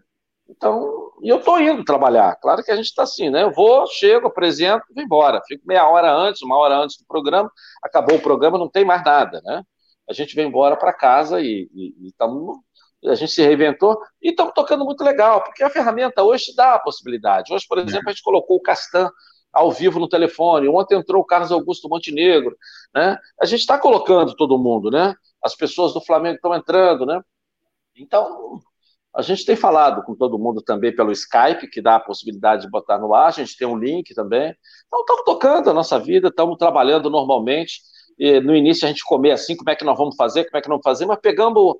Então, 0.50 1.09
e 1.22 1.30
eu 1.30 1.38
estou 1.38 1.59
indo 1.59 1.84
trabalhar. 1.84 2.36
Claro 2.36 2.63
que 2.63 2.72
a 2.72 2.76
gente 2.76 2.88
está 2.88 3.03
assim, 3.03 3.30
né? 3.30 3.43
Eu 3.43 3.51
vou, 3.51 3.86
chego, 3.88 4.28
apresento, 4.28 4.86
vou 4.93 5.03
embora. 5.03 5.41
Fico 5.47 5.67
meia 5.67 5.88
hora 5.88 6.11
antes, 6.13 6.41
uma 6.41 6.57
hora 6.57 6.78
antes 6.78 6.97
do 6.97 7.05
programa, 7.05 7.51
acabou 7.84 8.15
o 8.17 8.22
programa, 8.22 8.57
não 8.57 8.70
tem 8.70 8.86
mais 8.86 9.03
nada, 9.03 9.41
né? 9.43 9.63
A 10.09 10.13
gente 10.13 10.36
vem 10.36 10.47
embora 10.47 10.76
para 10.76 10.93
casa 10.93 11.41
e, 11.41 11.70
e, 11.74 12.07
e 12.07 12.11
tamo, 12.17 12.63
a 13.05 13.15
gente 13.15 13.32
se 13.32 13.43
reinventou 13.43 13.99
e 14.22 14.30
estamos 14.30 14.53
tocando 14.53 14.84
muito 14.84 15.03
legal, 15.03 15.43
porque 15.43 15.63
a 15.63 15.70
ferramenta 15.70 16.24
hoje 16.24 16.55
dá 16.55 16.76
a 16.76 16.80
possibilidade. 16.80 17.53
Hoje, 17.53 17.65
por 17.67 17.78
é. 17.78 17.82
exemplo, 17.82 18.09
a 18.09 18.11
gente 18.11 18.24
colocou 18.24 18.57
o 18.57 18.61
Castan 18.61 19.09
ao 19.51 19.72
vivo 19.72 19.99
no 19.99 20.07
telefone. 20.07 20.67
Ontem 20.67 20.97
entrou 20.97 21.22
o 21.22 21.26
Carlos 21.26 21.51
Augusto 21.51 21.89
Montenegro, 21.89 22.55
né? 22.93 23.17
A 23.41 23.45
gente 23.45 23.61
está 23.61 23.78
colocando 23.78 24.36
todo 24.36 24.57
mundo, 24.57 24.89
né? 24.89 25.15
As 25.43 25.55
pessoas 25.55 25.93
do 25.93 26.01
Flamengo 26.01 26.36
estão 26.36 26.55
entrando, 26.55 27.05
né? 27.05 27.22
Então, 27.95 28.61
a 29.16 29.22
gente 29.22 29.45
tem 29.45 29.55
falado 29.55 30.03
com 30.03 30.16
todo 30.16 30.38
mundo 30.38 30.62
também 30.62 30.95
pelo 30.95 31.12
Skype, 31.12 31.70
que 31.70 31.82
dá 31.82 31.95
a 31.95 31.99
possibilidade 31.99 32.64
de 32.64 32.70
botar 32.70 32.99
no 32.99 33.14
ar, 33.14 33.28
a 33.28 33.32
gente 33.32 33.57
tem 33.57 33.68
um 33.68 33.78
link 33.78 34.14
também. 34.14 34.53
Então, 34.88 34.99
estamos 35.01 35.24
tocando 35.26 35.70
a 35.70 35.74
nossa 35.74 35.99
vida, 35.99 36.28
estamos 36.28 36.57
trabalhando 36.57 37.10
normalmente. 37.10 37.82
E 38.20 38.39
no 38.41 38.55
início 38.55 38.86
a 38.86 38.89
gente 38.89 39.03
comer 39.03 39.32
assim, 39.32 39.55
como 39.55 39.70
é 39.70 39.76
que 39.76 39.86
nós 39.86 39.97
vamos 39.97 40.16
fazer, 40.16 40.43
como 40.45 40.57
é 40.57 40.62
que 40.62 40.70
não 40.70 40.82
fazer, 40.82 41.05
mas 41.05 41.20
pegamos 41.22 41.57
o, 41.57 41.80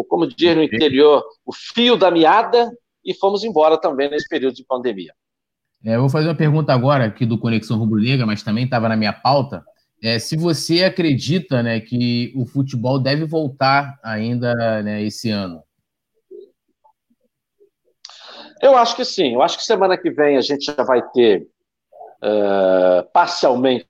o, 0.00 0.04
como 0.04 0.26
diz 0.26 0.56
no 0.56 0.62
interior, 0.62 1.22
o 1.44 1.52
fio 1.52 1.96
da 1.96 2.10
meada 2.10 2.70
e 3.04 3.14
fomos 3.14 3.44
embora 3.44 3.78
também 3.78 4.10
nesse 4.10 4.26
período 4.28 4.54
de 4.54 4.64
pandemia. 4.64 5.12
É, 5.84 5.94
eu 5.94 6.00
vou 6.00 6.08
fazer 6.08 6.28
uma 6.28 6.34
pergunta 6.34 6.72
agora 6.72 7.04
aqui 7.04 7.24
do 7.24 7.38
Conexão 7.38 7.78
Rubro 7.78 8.00
Negra, 8.00 8.26
mas 8.26 8.42
também 8.42 8.64
estava 8.64 8.88
na 8.88 8.96
minha 8.96 9.12
pauta. 9.12 9.62
É, 10.02 10.18
se 10.18 10.36
você 10.36 10.84
acredita 10.84 11.62
né, 11.62 11.80
que 11.80 12.32
o 12.34 12.46
futebol 12.46 12.98
deve 12.98 13.24
voltar 13.26 13.98
ainda 14.02 14.82
né, 14.82 15.02
esse 15.02 15.30
ano. 15.30 15.62
Eu 18.62 18.76
acho 18.76 18.96
que 18.96 19.04
sim. 19.04 19.34
Eu 19.34 19.42
acho 19.42 19.56
que 19.56 19.64
semana 19.64 19.96
que 19.96 20.10
vem 20.10 20.36
a 20.36 20.40
gente 20.40 20.64
já 20.64 20.82
vai 20.82 21.02
ter 21.10 21.48
uh, 22.22 23.08
parcialmente 23.12 23.86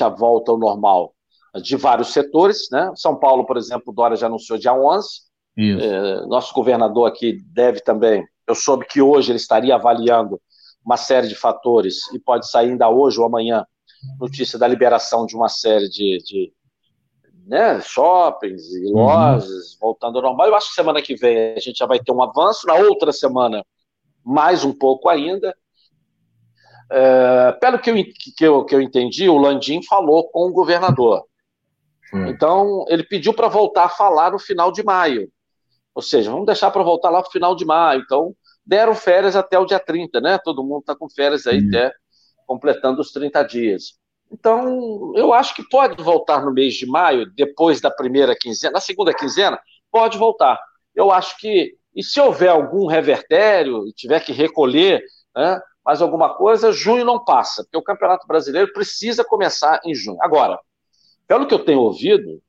a 0.00 0.08
volta 0.08 0.52
ao 0.52 0.58
normal 0.58 1.14
de 1.62 1.76
vários 1.76 2.12
setores. 2.12 2.68
Né? 2.70 2.90
São 2.94 3.16
Paulo, 3.16 3.44
por 3.46 3.56
exemplo, 3.56 3.92
o 3.92 3.92
Dória 3.92 4.16
já 4.16 4.26
anunciou 4.26 4.58
dia 4.58 4.74
11. 4.74 5.08
Uh, 5.56 6.26
nosso 6.26 6.52
governador 6.52 7.08
aqui 7.08 7.38
deve 7.52 7.80
também. 7.80 8.26
Eu 8.46 8.54
soube 8.54 8.86
que 8.86 9.00
hoje 9.00 9.30
ele 9.30 9.38
estaria 9.38 9.74
avaliando 9.74 10.40
uma 10.84 10.96
série 10.96 11.28
de 11.28 11.34
fatores 11.34 12.12
e 12.12 12.18
pode 12.18 12.48
sair 12.50 12.70
ainda 12.70 12.88
hoje 12.90 13.18
ou 13.18 13.26
amanhã 13.26 13.64
notícia 14.18 14.58
da 14.58 14.68
liberação 14.68 15.24
de 15.24 15.34
uma 15.34 15.48
série 15.48 15.88
de, 15.88 16.18
de 16.18 16.52
né, 17.46 17.80
shoppings 17.80 18.74
e 18.74 18.86
uhum. 18.86 19.04
lojas 19.04 19.44
uhum. 19.44 19.78
voltando 19.80 20.16
ao 20.18 20.22
normal. 20.22 20.46
Eu 20.46 20.54
acho 20.54 20.68
que 20.68 20.74
semana 20.74 21.00
que 21.00 21.14
vem 21.14 21.54
a 21.54 21.60
gente 21.60 21.78
já 21.78 21.86
vai 21.86 21.98
ter 21.98 22.12
um 22.12 22.22
avanço, 22.22 22.66
na 22.66 22.74
outra 22.74 23.12
semana 23.12 23.64
mais 24.24 24.64
um 24.64 24.72
pouco 24.72 25.08
ainda. 25.08 25.54
É, 26.90 27.52
pelo 27.60 27.78
que 27.78 27.90
eu, 27.90 27.96
que, 28.36 28.44
eu, 28.44 28.64
que 28.64 28.74
eu 28.74 28.80
entendi, 28.80 29.28
o 29.28 29.38
Landim 29.38 29.82
falou 29.82 30.28
com 30.30 30.48
o 30.48 30.52
governador. 30.52 31.24
Uhum. 32.12 32.28
Então, 32.28 32.84
ele 32.88 33.02
pediu 33.02 33.34
para 33.34 33.48
voltar 33.48 33.84
a 33.84 33.88
falar 33.88 34.32
no 34.32 34.38
final 34.38 34.70
de 34.70 34.82
maio. 34.82 35.30
Ou 35.94 36.02
seja, 36.02 36.30
vamos 36.30 36.46
deixar 36.46 36.70
para 36.70 36.82
voltar 36.82 37.10
lá 37.10 37.20
no 37.20 37.30
final 37.30 37.54
de 37.54 37.64
maio. 37.64 38.00
Então, 38.00 38.34
deram 38.64 38.94
férias 38.94 39.36
até 39.36 39.58
o 39.58 39.66
dia 39.66 39.78
30, 39.78 40.20
né? 40.20 40.38
Todo 40.38 40.64
mundo 40.64 40.80
está 40.80 40.94
com 40.94 41.08
férias 41.08 41.46
aí 41.46 41.60
uhum. 41.60 41.68
até 41.68 41.92
completando 42.46 43.00
os 43.00 43.10
30 43.10 43.42
dias. 43.44 43.98
Então, 44.30 45.12
eu 45.14 45.32
acho 45.32 45.54
que 45.54 45.68
pode 45.68 46.02
voltar 46.02 46.44
no 46.44 46.52
mês 46.52 46.74
de 46.74 46.86
maio, 46.86 47.30
depois 47.34 47.80
da 47.80 47.90
primeira 47.90 48.34
quinzena, 48.36 48.72
na 48.74 48.80
segunda 48.80 49.14
quinzena, 49.14 49.58
pode 49.90 50.18
voltar. 50.18 50.58
Eu 50.94 51.10
acho 51.10 51.38
que, 51.38 51.76
e 51.94 52.02
se 52.02 52.20
houver 52.20 52.48
algum 52.48 52.86
revertério, 52.86 53.86
e 53.86 53.92
tiver 53.92 54.20
que 54.20 54.32
recolher 54.32 55.02
né, 55.34 55.60
mais 55.84 56.00
alguma 56.02 56.34
coisa, 56.34 56.72
junho 56.72 57.04
não 57.04 57.24
passa, 57.24 57.62
porque 57.62 57.76
o 57.76 57.82
Campeonato 57.82 58.26
Brasileiro 58.26 58.72
precisa 58.72 59.24
começar 59.24 59.80
em 59.84 59.94
junho. 59.94 60.18
Agora, 60.20 60.58
pelo 61.26 61.46
que 61.46 61.54
eu 61.54 61.64
tenho 61.64 61.80
ouvido, 61.80 62.42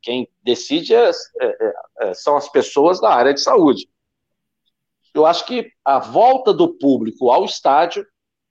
quem 0.00 0.28
decide 0.42 0.94
é, 0.94 1.10
é, 1.40 1.74
é, 2.00 2.14
são 2.14 2.36
as 2.36 2.48
pessoas 2.48 3.00
da 3.00 3.10
área 3.10 3.34
de 3.34 3.40
saúde 3.40 3.88
eu 5.18 5.26
acho 5.26 5.44
que 5.46 5.70
a 5.84 5.98
volta 5.98 6.52
do 6.52 6.68
público 6.68 7.30
ao 7.30 7.44
estádio, 7.44 8.06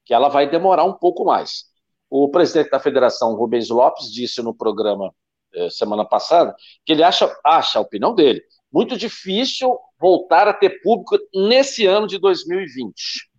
que 0.06 0.14
ela 0.14 0.28
vai 0.30 0.50
demorar 0.50 0.84
um 0.84 0.94
pouco 0.94 1.26
mais. 1.26 1.66
O 2.10 2.30
presidente 2.30 2.70
da 2.70 2.80
federação, 2.80 3.36
Rubens 3.36 3.70
Lopes, 3.70 4.12
disse 4.12 4.42
no 4.42 4.54
programa 4.54 5.14
eh, 5.54 5.70
semana 5.70 6.06
passada 6.06 6.56
que 6.86 6.94
ele 6.94 7.04
acha, 7.04 7.34
acha, 7.44 7.80
a 7.80 7.82
opinião 7.82 8.16
dele, 8.16 8.42
muito 8.72 8.98
difícil 8.98 9.78
voltar 10.00 10.48
a 10.48 10.54
ter 10.54 10.82
público 10.82 11.18
nesse 11.34 11.86
ano 11.86 12.08
de 12.08 12.20
2020. 12.20 13.30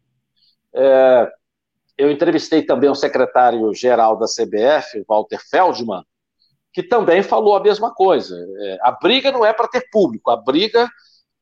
É, 0.74 1.30
eu 1.96 2.10
entrevistei 2.10 2.62
também 2.62 2.90
o 2.90 2.94
secretário-geral 2.94 4.18
da 4.18 4.26
CBF, 4.26 5.04
Walter 5.08 5.40
Feldman, 5.50 6.04
que 6.72 6.82
também 6.82 7.22
falou 7.22 7.56
a 7.56 7.62
mesma 7.62 7.92
coisa. 7.94 8.36
É, 8.36 8.78
a 8.82 8.92
briga 8.92 9.32
não 9.32 9.44
é 9.44 9.52
para 9.52 9.68
ter 9.68 9.88
público, 9.90 10.30
a 10.30 10.36
briga 10.36 10.88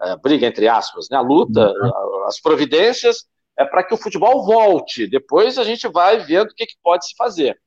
é, 0.01 0.16
briga 0.16 0.47
entre 0.47 0.68
aspas, 0.68 1.09
né? 1.11 1.16
a 1.16 1.22
luta, 1.22 1.72
uhum. 1.72 2.24
as 2.24 2.41
providências 2.41 3.26
é 3.59 3.64
para 3.64 3.82
que 3.82 3.95
o 3.95 3.97
futebol 3.97 4.45
volte. 4.45 5.07
Depois 5.07 5.59
a 5.59 5.64
gente 5.64 5.89
vai 5.89 6.18
vendo 6.18 6.51
o 6.51 6.55
que, 6.55 6.66
que 6.66 6.76
pode 6.82 7.07
se 7.07 7.14
fazer. 7.16 7.59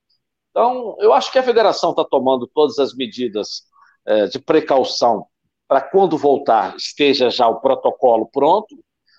Então, 0.51 0.95
eu 0.99 1.13
acho 1.13 1.31
que 1.31 1.39
a 1.39 1.43
federação 1.43 1.91
está 1.91 2.03
tomando 2.03 2.47
todas 2.47 2.77
as 2.77 2.93
medidas 2.93 3.63
é, 4.05 4.27
de 4.27 4.39
precaução 4.39 5.25
para 5.69 5.79
quando 5.79 6.17
voltar 6.17 6.75
esteja 6.75 7.29
já 7.29 7.47
o 7.47 7.61
protocolo 7.61 8.29
pronto. 8.29 8.75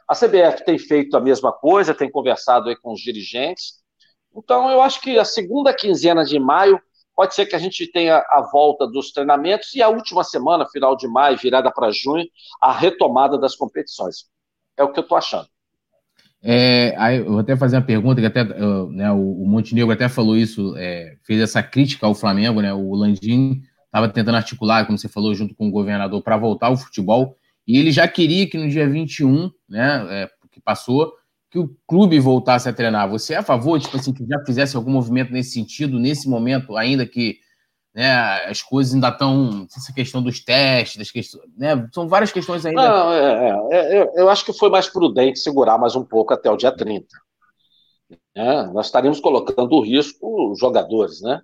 A 0.07 0.15
CBF 0.15 0.65
tem 0.67 0.79
feito 0.79 1.17
a 1.17 1.21
mesma 1.21 1.53
coisa, 1.53 1.95
tem 1.95 2.11
conversado 2.11 2.69
aí 2.69 2.77
com 2.77 2.93
os 2.93 3.01
dirigentes. 3.01 3.81
Então, 4.37 4.69
eu 4.71 4.83
acho 4.83 5.01
que 5.01 5.19
a 5.19 5.25
segunda 5.25 5.73
quinzena 5.73 6.25
de 6.25 6.39
maio 6.39 6.79
Pode 7.21 7.35
ser 7.35 7.45
que 7.45 7.55
a 7.55 7.59
gente 7.59 7.87
tenha 7.87 8.17
a 8.17 8.49
volta 8.51 8.87
dos 8.87 9.13
treinamentos 9.13 9.75
e 9.75 9.83
a 9.83 9.91
última 9.91 10.25
semana, 10.25 10.67
final 10.67 10.97
de 10.97 11.07
maio, 11.07 11.37
virada 11.37 11.71
para 11.71 11.91
junho, 11.91 12.25
a 12.63 12.73
retomada 12.73 13.37
das 13.37 13.55
competições. 13.55 14.25
É 14.75 14.83
o 14.83 14.91
que 14.91 15.01
eu 15.01 15.03
estou 15.03 15.19
achando. 15.19 15.47
É, 16.43 16.95
aí 16.97 17.19
eu 17.19 17.27
vou 17.27 17.41
até 17.41 17.55
fazer 17.59 17.77
uma 17.77 17.85
pergunta 17.85 18.23
que 18.23 18.27
até 18.27 18.43
né, 18.43 19.13
o, 19.13 19.45
Montenegro 19.45 19.93
até 19.93 20.09
falou 20.09 20.35
isso, 20.35 20.75
é, 20.79 21.19
fez 21.23 21.43
essa 21.43 21.63
crítica 21.63 22.07
ao 22.07 22.15
Flamengo, 22.15 22.63
né? 22.63 22.73
O 22.73 22.95
Landim 22.95 23.61
estava 23.91 24.09
tentando 24.09 24.37
articular, 24.37 24.87
como 24.87 24.97
você 24.97 25.09
falou, 25.09 25.35
junto 25.35 25.55
com 25.55 25.69
o 25.69 25.71
governador, 25.71 26.23
para 26.23 26.37
voltar 26.37 26.69
ao 26.69 26.77
futebol, 26.77 27.37
e 27.67 27.77
ele 27.77 27.91
já 27.91 28.07
queria 28.07 28.49
que 28.49 28.57
no 28.57 28.69
dia 28.69 28.89
21, 28.89 29.51
né, 29.69 30.07
é, 30.11 30.31
que 30.51 30.61
passou, 30.61 31.13
que 31.51 31.59
o 31.59 31.75
clube 31.87 32.19
voltasse 32.21 32.69
a 32.69 32.73
treinar. 32.73 33.11
Você 33.11 33.35
é 33.35 33.39
a 33.39 33.43
favor, 33.43 33.79
tipo 33.81 33.97
assim, 33.97 34.13
que 34.13 34.25
já 34.25 34.41
fizesse 34.47 34.77
algum 34.77 34.93
movimento 34.93 35.33
nesse 35.33 35.51
sentido, 35.51 35.99
nesse 35.99 36.29
momento, 36.29 36.77
ainda 36.77 37.05
que 37.05 37.39
né, 37.93 38.13
as 38.47 38.63
coisas 38.63 38.95
ainda 38.95 39.09
estão. 39.09 39.67
Essa 39.77 39.93
questão 39.93 40.23
dos 40.23 40.39
testes, 40.45 40.97
das 40.97 41.11
questões. 41.11 41.45
Né, 41.57 41.89
são 41.93 42.09
várias 42.09 42.31
questões 42.31 42.65
ainda. 42.65 42.81
Não, 42.81 43.13
é, 43.13 43.69
é, 43.73 43.99
é, 43.99 44.11
eu 44.15 44.31
acho 44.31 44.45
que 44.45 44.53
foi 44.53 44.71
mais 44.71 44.89
prudente 44.89 45.41
segurar 45.41 45.77
mais 45.77 45.97
um 45.97 46.05
pouco 46.05 46.33
até 46.33 46.49
o 46.49 46.57
dia 46.57 46.71
30. 46.71 47.07
É, 48.35 48.67
nós 48.67 48.87
estaríamos 48.87 49.19
colocando 49.19 49.73
o 49.73 49.81
risco 49.81 50.53
os 50.53 50.59
jogadores, 50.59 51.21
né? 51.21 51.41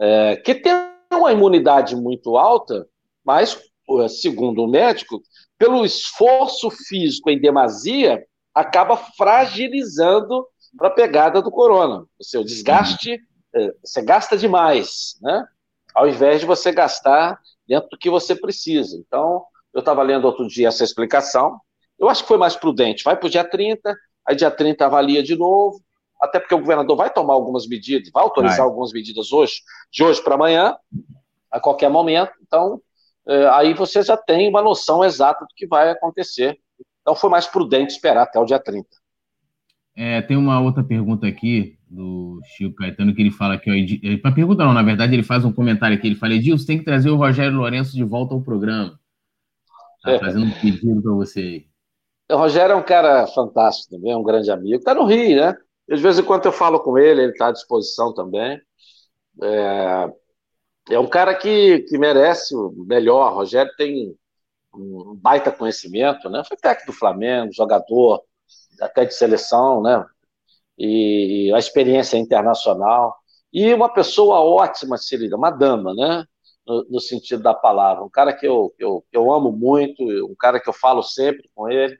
É, 0.00 0.36
que 0.36 0.54
tem 0.54 0.72
uma 1.16 1.32
imunidade 1.32 1.96
muito 1.96 2.36
alta, 2.36 2.86
mas, 3.24 3.60
segundo 4.08 4.62
o 4.62 4.68
médico, 4.68 5.22
pelo 5.58 5.84
esforço 5.84 6.70
físico 6.70 7.30
em 7.30 7.40
demasia, 7.40 8.24
acaba 8.54 8.96
fragilizando 8.96 10.46
para 10.76 10.88
a 10.88 10.92
pegada 10.92 11.40
do 11.40 11.50
corona. 11.50 12.04
O 12.18 12.24
seu 12.24 12.42
desgaste, 12.42 13.20
é, 13.54 13.74
você 13.84 14.02
gasta 14.02 14.36
demais, 14.36 15.18
né? 15.20 15.46
Ao 15.94 16.08
invés 16.08 16.40
de 16.40 16.46
você 16.46 16.72
gastar 16.72 17.38
dentro 17.66 17.90
do 17.90 17.98
que 17.98 18.10
você 18.10 18.34
precisa. 18.34 18.96
Então, 18.96 19.44
eu 19.72 19.80
estava 19.80 20.02
lendo 20.02 20.24
outro 20.24 20.46
dia 20.48 20.68
essa 20.68 20.84
explicação. 20.84 21.60
Eu 21.98 22.08
acho 22.08 22.22
que 22.22 22.28
foi 22.28 22.38
mais 22.38 22.56
prudente. 22.56 23.04
Vai 23.04 23.16
para 23.16 23.26
o 23.26 23.30
dia 23.30 23.44
30, 23.44 23.96
aí 24.26 24.34
dia 24.34 24.50
30 24.50 24.84
avalia 24.84 25.22
de 25.22 25.36
novo, 25.36 25.80
até 26.22 26.38
porque 26.38 26.54
o 26.54 26.60
governador 26.60 26.96
vai 26.96 27.10
tomar 27.10 27.34
algumas 27.34 27.66
medidas, 27.66 28.08
vai 28.12 28.22
autorizar 28.22 28.58
vai. 28.58 28.66
algumas 28.66 28.92
medidas 28.92 29.32
hoje, 29.32 29.54
de 29.90 30.04
hoje 30.04 30.22
para 30.22 30.36
amanhã, 30.36 30.76
a 31.50 31.58
qualquer 31.58 31.90
momento. 31.90 32.30
Então, 32.40 32.80
é, 33.26 33.48
aí 33.48 33.74
você 33.74 34.04
já 34.04 34.16
tem 34.16 34.48
uma 34.48 34.62
noção 34.62 35.04
exata 35.04 35.44
do 35.44 35.54
que 35.56 35.66
vai 35.66 35.90
acontecer. 35.90 36.56
Então, 37.00 37.16
foi 37.16 37.28
mais 37.28 37.48
prudente 37.48 37.92
esperar 37.92 38.22
até 38.22 38.38
o 38.38 38.44
dia 38.44 38.60
30. 38.60 38.86
É, 39.96 40.22
tem 40.22 40.36
uma 40.36 40.60
outra 40.60 40.84
pergunta 40.84 41.26
aqui 41.26 41.76
do 41.90 42.40
Chico 42.44 42.76
Caetano 42.76 43.14
que 43.14 43.20
ele 43.20 43.32
fala 43.32 43.58
que 43.58 44.18
para 44.18 44.32
pergunta 44.32 44.64
não, 44.64 44.72
na 44.72 44.82
verdade 44.82 45.14
ele 45.14 45.22
faz 45.22 45.44
um 45.44 45.52
comentário 45.52 45.94
aqui, 45.94 46.06
ele 46.06 46.16
fala 46.16 46.32
Edilson, 46.32 46.64
tem 46.64 46.78
que 46.78 46.84
trazer 46.84 47.10
o 47.10 47.16
Rogério 47.16 47.58
Lourenço 47.58 47.94
de 47.94 48.02
volta 48.02 48.32
ao 48.32 48.40
programa. 48.40 48.98
Tá 50.02 50.12
é. 50.12 50.18
fazendo 50.18 50.46
um 50.46 50.60
pedido 50.60 51.02
para 51.02 51.12
você 51.12 51.40
aí. 51.40 51.66
O 52.30 52.38
Rogério 52.38 52.72
é 52.72 52.76
um 52.76 52.82
cara 52.82 53.26
fantástico 53.26 53.90
também, 53.90 54.12
é 54.12 54.16
um 54.16 54.22
grande 54.22 54.50
amigo. 54.50 54.76
Está 54.76 54.94
no 54.94 55.04
Rio, 55.04 55.36
né? 55.36 55.54
De 55.88 55.96
vez 55.96 56.18
em 56.18 56.22
quando 56.22 56.46
eu 56.46 56.52
falo 56.52 56.80
com 56.80 56.98
ele, 56.98 57.22
ele 57.22 57.32
está 57.32 57.48
à 57.48 57.52
disposição 57.52 58.14
também. 58.14 58.60
É, 59.42 60.12
é 60.90 60.98
um 60.98 61.08
cara 61.08 61.34
que, 61.34 61.80
que 61.80 61.98
merece 61.98 62.54
o 62.54 62.72
melhor. 62.86 63.32
O 63.32 63.36
Rogério 63.36 63.72
tem 63.76 64.16
um 64.74 65.14
baita 65.16 65.52
conhecimento, 65.52 66.30
né? 66.30 66.42
Foi 66.46 66.56
técnico 66.56 66.92
do 66.92 66.98
Flamengo, 66.98 67.52
jogador 67.52 68.22
até 68.80 69.04
de 69.04 69.14
seleção, 69.14 69.82
né? 69.82 70.04
E 70.78 71.52
a 71.54 71.58
experiência 71.58 72.16
internacional. 72.16 73.16
E 73.52 73.72
uma 73.74 73.92
pessoa 73.92 74.40
ótima, 74.40 74.96
Cirida, 74.96 75.36
uma 75.36 75.50
dama, 75.50 75.94
né? 75.94 76.24
No, 76.66 76.84
no, 76.90 77.00
sentido 77.00 77.42
da 77.42 77.52
palavra. 77.52 78.04
Um 78.04 78.08
cara 78.08 78.32
que 78.32 78.46
eu, 78.46 78.72
eu, 78.78 79.04
eu 79.12 79.32
amo 79.32 79.50
muito, 79.50 80.02
um 80.02 80.34
cara 80.38 80.60
que 80.60 80.68
eu 80.68 80.72
falo 80.72 81.02
sempre 81.02 81.50
com 81.54 81.68
ele 81.68 81.98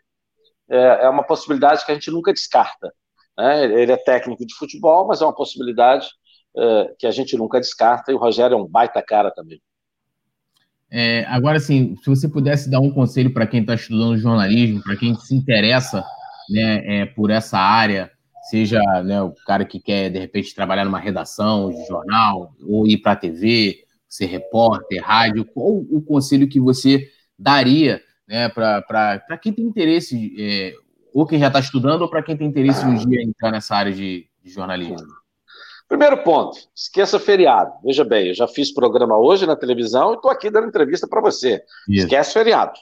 é, 0.68 1.04
é 1.04 1.08
uma 1.08 1.24
possibilidade 1.24 1.84
que 1.84 1.90
a 1.90 1.94
gente 1.94 2.10
nunca 2.10 2.32
descarta. 2.32 2.92
Né? 3.36 3.64
Ele 3.64 3.92
é 3.92 3.96
técnico 3.96 4.46
de 4.46 4.54
futebol, 4.54 5.06
mas 5.06 5.20
é 5.20 5.24
uma 5.24 5.34
possibilidade 5.34 6.08
é, 6.56 6.94
que 6.98 7.06
a 7.06 7.10
gente 7.10 7.36
nunca 7.36 7.60
descarta, 7.60 8.12
e 8.12 8.14
o 8.14 8.18
Rogério 8.18 8.54
é 8.54 8.60
um 8.60 8.66
baita 8.66 9.02
cara 9.02 9.30
também. 9.30 9.60
É, 10.90 11.24
agora, 11.26 11.56
assim, 11.56 11.96
se 11.96 12.10
você 12.10 12.28
pudesse 12.28 12.70
dar 12.70 12.80
um 12.80 12.90
conselho 12.90 13.32
para 13.32 13.46
quem 13.46 13.62
está 13.62 13.74
estudando 13.74 14.18
jornalismo, 14.18 14.82
para 14.82 14.96
quem 14.96 15.14
se 15.14 15.34
interessa 15.34 16.04
né, 16.50 17.00
é, 17.00 17.06
por 17.06 17.30
essa 17.30 17.58
área, 17.58 18.10
seja 18.50 18.78
né, 19.02 19.22
o 19.22 19.32
cara 19.46 19.64
que 19.64 19.80
quer, 19.80 20.10
de 20.10 20.18
repente, 20.18 20.54
trabalhar 20.54 20.84
numa 20.84 20.98
redação 20.98 21.70
de 21.70 21.86
jornal, 21.86 22.54
ou 22.68 22.86
ir 22.86 22.98
para 22.98 23.12
a 23.12 23.16
TV, 23.16 23.84
ser 24.06 24.26
repórter, 24.26 25.02
rádio, 25.02 25.46
qual 25.46 25.78
o 25.78 26.02
conselho 26.02 26.46
que 26.46 26.60
você 26.60 27.08
daria 27.38 28.02
né, 28.28 28.50
para 28.50 29.38
quem 29.40 29.52
tem 29.52 29.64
interesse, 29.64 30.34
é, 30.38 30.74
ou 31.12 31.26
quem 31.26 31.38
já 31.38 31.48
está 31.48 31.60
estudando, 31.60 32.02
ou 32.02 32.10
para 32.10 32.22
quem 32.22 32.36
tem 32.36 32.46
interesse 32.46 32.84
um 32.84 32.94
dia 32.94 33.20
em 33.20 33.28
entrar 33.28 33.50
nessa 33.50 33.74
área 33.74 33.92
de, 33.92 34.28
de 34.42 34.50
jornalismo? 34.50 34.96
Primeiro 35.88 36.22
ponto, 36.22 36.58
esqueça 36.74 37.20
feriado. 37.20 37.72
Veja 37.84 38.02
bem, 38.02 38.28
eu 38.28 38.34
já 38.34 38.48
fiz 38.48 38.72
programa 38.72 39.18
hoje 39.18 39.44
na 39.44 39.54
televisão 39.54 40.12
e 40.12 40.16
estou 40.16 40.30
aqui 40.30 40.50
dando 40.50 40.68
entrevista 40.68 41.06
para 41.06 41.20
você. 41.20 41.62
Isso. 41.88 42.04
Esquece 42.04 42.32
feriado. 42.32 42.72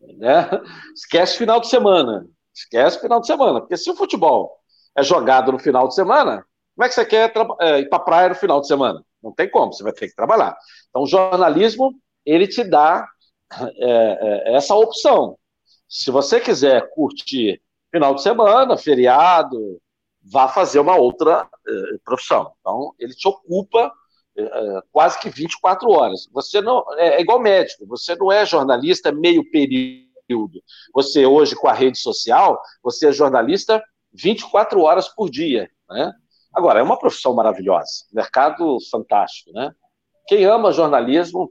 Né? 0.00 0.48
Esquece 0.94 1.38
final 1.38 1.60
de 1.60 1.68
semana. 1.68 2.24
Esquece 2.54 3.00
final 3.00 3.20
de 3.20 3.26
semana. 3.26 3.60
Porque 3.60 3.76
se 3.76 3.90
o 3.90 3.96
futebol 3.96 4.58
é 4.96 5.02
jogado 5.02 5.50
no 5.50 5.58
final 5.58 5.88
de 5.88 5.94
semana, 5.94 6.44
como 6.76 6.86
é 6.86 6.88
que 6.88 6.94
você 6.94 7.04
quer 7.04 7.32
é, 7.60 7.80
ir 7.80 7.88
para 7.88 7.98
a 7.98 8.02
praia 8.02 8.28
no 8.28 8.34
final 8.34 8.60
de 8.60 8.66
semana? 8.66 9.04
Não 9.22 9.32
tem 9.32 9.50
como, 9.50 9.72
você 9.72 9.82
vai 9.82 9.92
ter 9.92 10.08
que 10.08 10.14
trabalhar. 10.14 10.56
Então, 10.88 11.02
o 11.02 11.06
jornalismo, 11.06 11.92
ele 12.24 12.46
te 12.46 12.64
dá 12.64 13.06
é, 13.60 14.50
é, 14.50 14.54
essa 14.54 14.74
opção. 14.74 15.36
Se 15.88 16.10
você 16.10 16.40
quiser 16.40 16.90
curtir 16.90 17.60
final 17.92 18.14
de 18.14 18.22
semana, 18.22 18.76
feriado, 18.76 19.80
vá 20.22 20.48
fazer 20.48 20.80
uma 20.80 20.96
outra 20.96 21.48
é, 21.66 21.72
profissão. 22.04 22.52
Então, 22.60 22.94
ele 22.98 23.12
te 23.12 23.28
ocupa 23.28 23.92
é, 24.36 24.80
quase 24.90 25.20
que 25.20 25.28
24 25.28 25.88
horas. 25.90 26.28
Você 26.32 26.60
não 26.60 26.84
é, 26.96 27.18
é, 27.18 27.20
igual 27.20 27.38
médico, 27.38 27.86
você 27.86 28.16
não 28.16 28.32
é 28.32 28.46
jornalista 28.46 29.12
meio 29.12 29.48
período. 29.50 30.62
Você 30.94 31.26
hoje 31.26 31.54
com 31.54 31.68
a 31.68 31.72
rede 31.72 31.98
social, 31.98 32.60
você 32.82 33.08
é 33.08 33.12
jornalista 33.12 33.82
24 34.14 34.80
horas 34.80 35.08
por 35.08 35.28
dia, 35.30 35.70
né? 35.88 36.12
Agora, 36.54 36.80
é 36.80 36.82
uma 36.82 36.98
profissão 36.98 37.34
maravilhosa, 37.34 38.04
mercado 38.12 38.76
fantástico, 38.90 39.52
né? 39.52 39.72
Quem 40.26 40.44
ama 40.44 40.72
jornalismo 40.72 41.50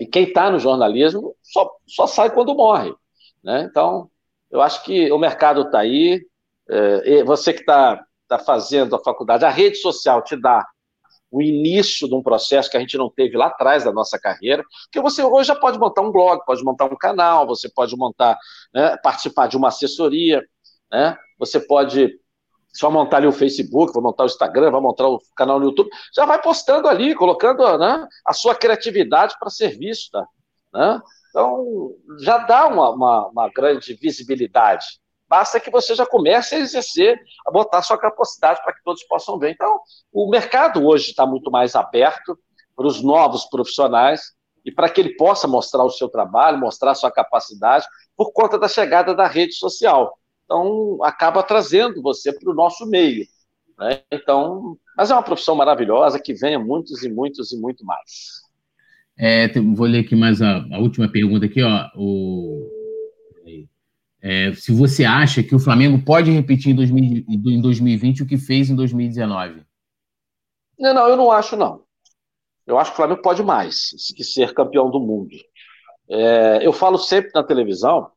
e 0.00 0.06
quem 0.06 0.24
está 0.24 0.50
no 0.50 0.58
jornalismo 0.58 1.34
só, 1.42 1.70
só 1.86 2.06
sai 2.06 2.30
quando 2.30 2.54
morre. 2.54 2.94
Né? 3.42 3.66
Então, 3.70 4.10
eu 4.50 4.60
acho 4.60 4.82
que 4.84 5.10
o 5.12 5.18
mercado 5.18 5.62
está 5.62 5.80
aí. 5.80 6.20
É, 6.70 7.24
você 7.24 7.52
que 7.52 7.60
está 7.60 8.04
tá 8.28 8.38
fazendo 8.38 8.94
a 8.94 9.02
faculdade, 9.02 9.44
a 9.44 9.50
rede 9.50 9.76
social 9.76 10.22
te 10.22 10.36
dá 10.36 10.66
o 11.30 11.42
início 11.42 12.08
de 12.08 12.14
um 12.14 12.22
processo 12.22 12.70
que 12.70 12.76
a 12.76 12.80
gente 12.80 12.96
não 12.96 13.10
teve 13.10 13.36
lá 13.36 13.46
atrás 13.46 13.84
da 13.84 13.92
nossa 13.92 14.18
carreira, 14.18 14.64
porque 14.84 15.00
você 15.00 15.22
hoje 15.22 15.48
já 15.48 15.54
pode 15.54 15.78
montar 15.78 16.02
um 16.02 16.10
blog, 16.10 16.42
pode 16.44 16.62
montar 16.62 16.86
um 16.86 16.96
canal, 16.96 17.46
você 17.46 17.68
pode 17.68 17.96
montar, 17.96 18.38
né, 18.72 18.96
participar 19.02 19.46
de 19.46 19.56
uma 19.56 19.68
assessoria, 19.68 20.42
né, 20.90 21.16
você 21.38 21.60
pode 21.60 22.18
só 22.72 22.90
montar 22.90 23.18
ali 23.18 23.26
o 23.26 23.32
Facebook, 23.32 23.92
vai 23.92 24.02
montar 24.02 24.24
o 24.24 24.26
Instagram, 24.26 24.70
vai 24.70 24.80
montar 24.80 25.08
o 25.08 25.20
canal 25.36 25.58
no 25.58 25.66
YouTube, 25.66 25.90
já 26.14 26.24
vai 26.24 26.40
postando 26.40 26.88
ali, 26.88 27.14
colocando 27.14 27.76
né, 27.78 28.06
a 28.26 28.32
sua 28.32 28.54
criatividade 28.54 29.34
para 29.38 29.50
ser 29.50 29.76
vista. 29.76 30.26
Né? 30.72 31.00
Então, 31.38 31.94
já 32.18 32.38
dá 32.38 32.66
uma, 32.66 32.90
uma, 32.90 33.28
uma, 33.28 33.48
grande 33.48 33.94
visibilidade. 33.94 34.84
Basta 35.28 35.60
que 35.60 35.70
você 35.70 35.94
já 35.94 36.04
comece 36.04 36.56
a 36.56 36.58
exercer, 36.58 37.16
a 37.46 37.50
botar 37.52 37.80
sua 37.80 37.96
capacidade 37.96 38.60
para 38.60 38.72
que 38.72 38.82
todos 38.82 39.04
possam 39.04 39.38
ver. 39.38 39.52
Então, 39.52 39.78
o 40.12 40.28
mercado 40.28 40.84
hoje 40.84 41.10
está 41.10 41.24
muito 41.24 41.48
mais 41.48 41.76
aberto 41.76 42.36
para 42.74 42.88
os 42.88 43.00
novos 43.00 43.44
profissionais 43.44 44.32
e 44.64 44.72
para 44.72 44.88
que 44.88 45.00
ele 45.00 45.14
possa 45.14 45.46
mostrar 45.46 45.84
o 45.84 45.90
seu 45.90 46.08
trabalho, 46.08 46.58
mostrar 46.58 46.96
sua 46.96 47.12
capacidade, 47.12 47.86
por 48.16 48.32
conta 48.32 48.58
da 48.58 48.66
chegada 48.66 49.14
da 49.14 49.28
rede 49.28 49.52
social. 49.52 50.18
Então, 50.44 50.98
acaba 51.04 51.40
trazendo 51.44 52.02
você 52.02 52.32
para 52.32 52.50
o 52.50 52.54
nosso 52.54 52.84
meio. 52.84 53.24
Né? 53.78 54.02
Então, 54.10 54.76
mas 54.96 55.08
é 55.08 55.14
uma 55.14 55.22
profissão 55.22 55.54
maravilhosa 55.54 56.18
que 56.18 56.34
venha 56.34 56.58
muitos 56.58 57.04
e 57.04 57.08
muitos 57.08 57.52
e 57.52 57.56
muito 57.56 57.84
mais. 57.84 58.47
É, 59.18 59.48
vou 59.74 59.86
ler 59.86 60.00
aqui 60.00 60.14
mais 60.14 60.40
a, 60.40 60.64
a, 60.72 60.78
última 60.78 61.10
pergunta 61.10 61.46
aqui, 61.46 61.60
ó. 61.62 61.88
O, 61.96 62.68
é, 64.22 64.52
se 64.54 64.72
você 64.72 65.04
acha 65.04 65.42
que 65.42 65.54
o 65.54 65.58
Flamengo 65.58 66.04
pode 66.04 66.30
repetir 66.30 66.72
em, 66.72 66.74
2000, 66.76 67.24
em 67.28 67.60
2020 67.60 68.22
o 68.22 68.26
que 68.26 68.36
fez 68.36 68.70
em 68.70 68.76
2019? 68.76 69.62
Não, 70.78 70.94
não, 70.94 71.08
eu 71.08 71.16
não 71.16 71.32
acho, 71.32 71.56
não. 71.56 71.82
Eu 72.66 72.78
acho 72.78 72.90
que 72.90 72.94
o 72.94 72.96
Flamengo 72.96 73.22
pode 73.22 73.42
mais 73.42 73.90
que 74.14 74.22
ser 74.22 74.54
campeão 74.54 74.90
do 74.90 75.00
mundo. 75.00 75.36
É, 76.08 76.60
eu 76.62 76.72
falo 76.72 76.98
sempre 76.98 77.30
na 77.34 77.42
televisão 77.42 78.10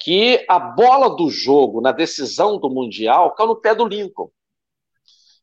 que 0.00 0.44
a 0.48 0.58
bola 0.58 1.16
do 1.16 1.30
jogo 1.30 1.80
na 1.80 1.92
decisão 1.92 2.58
do 2.58 2.70
Mundial 2.70 3.34
caiu 3.34 3.48
no 3.48 3.56
pé 3.56 3.74
do 3.74 3.86
Lincoln. 3.86 4.30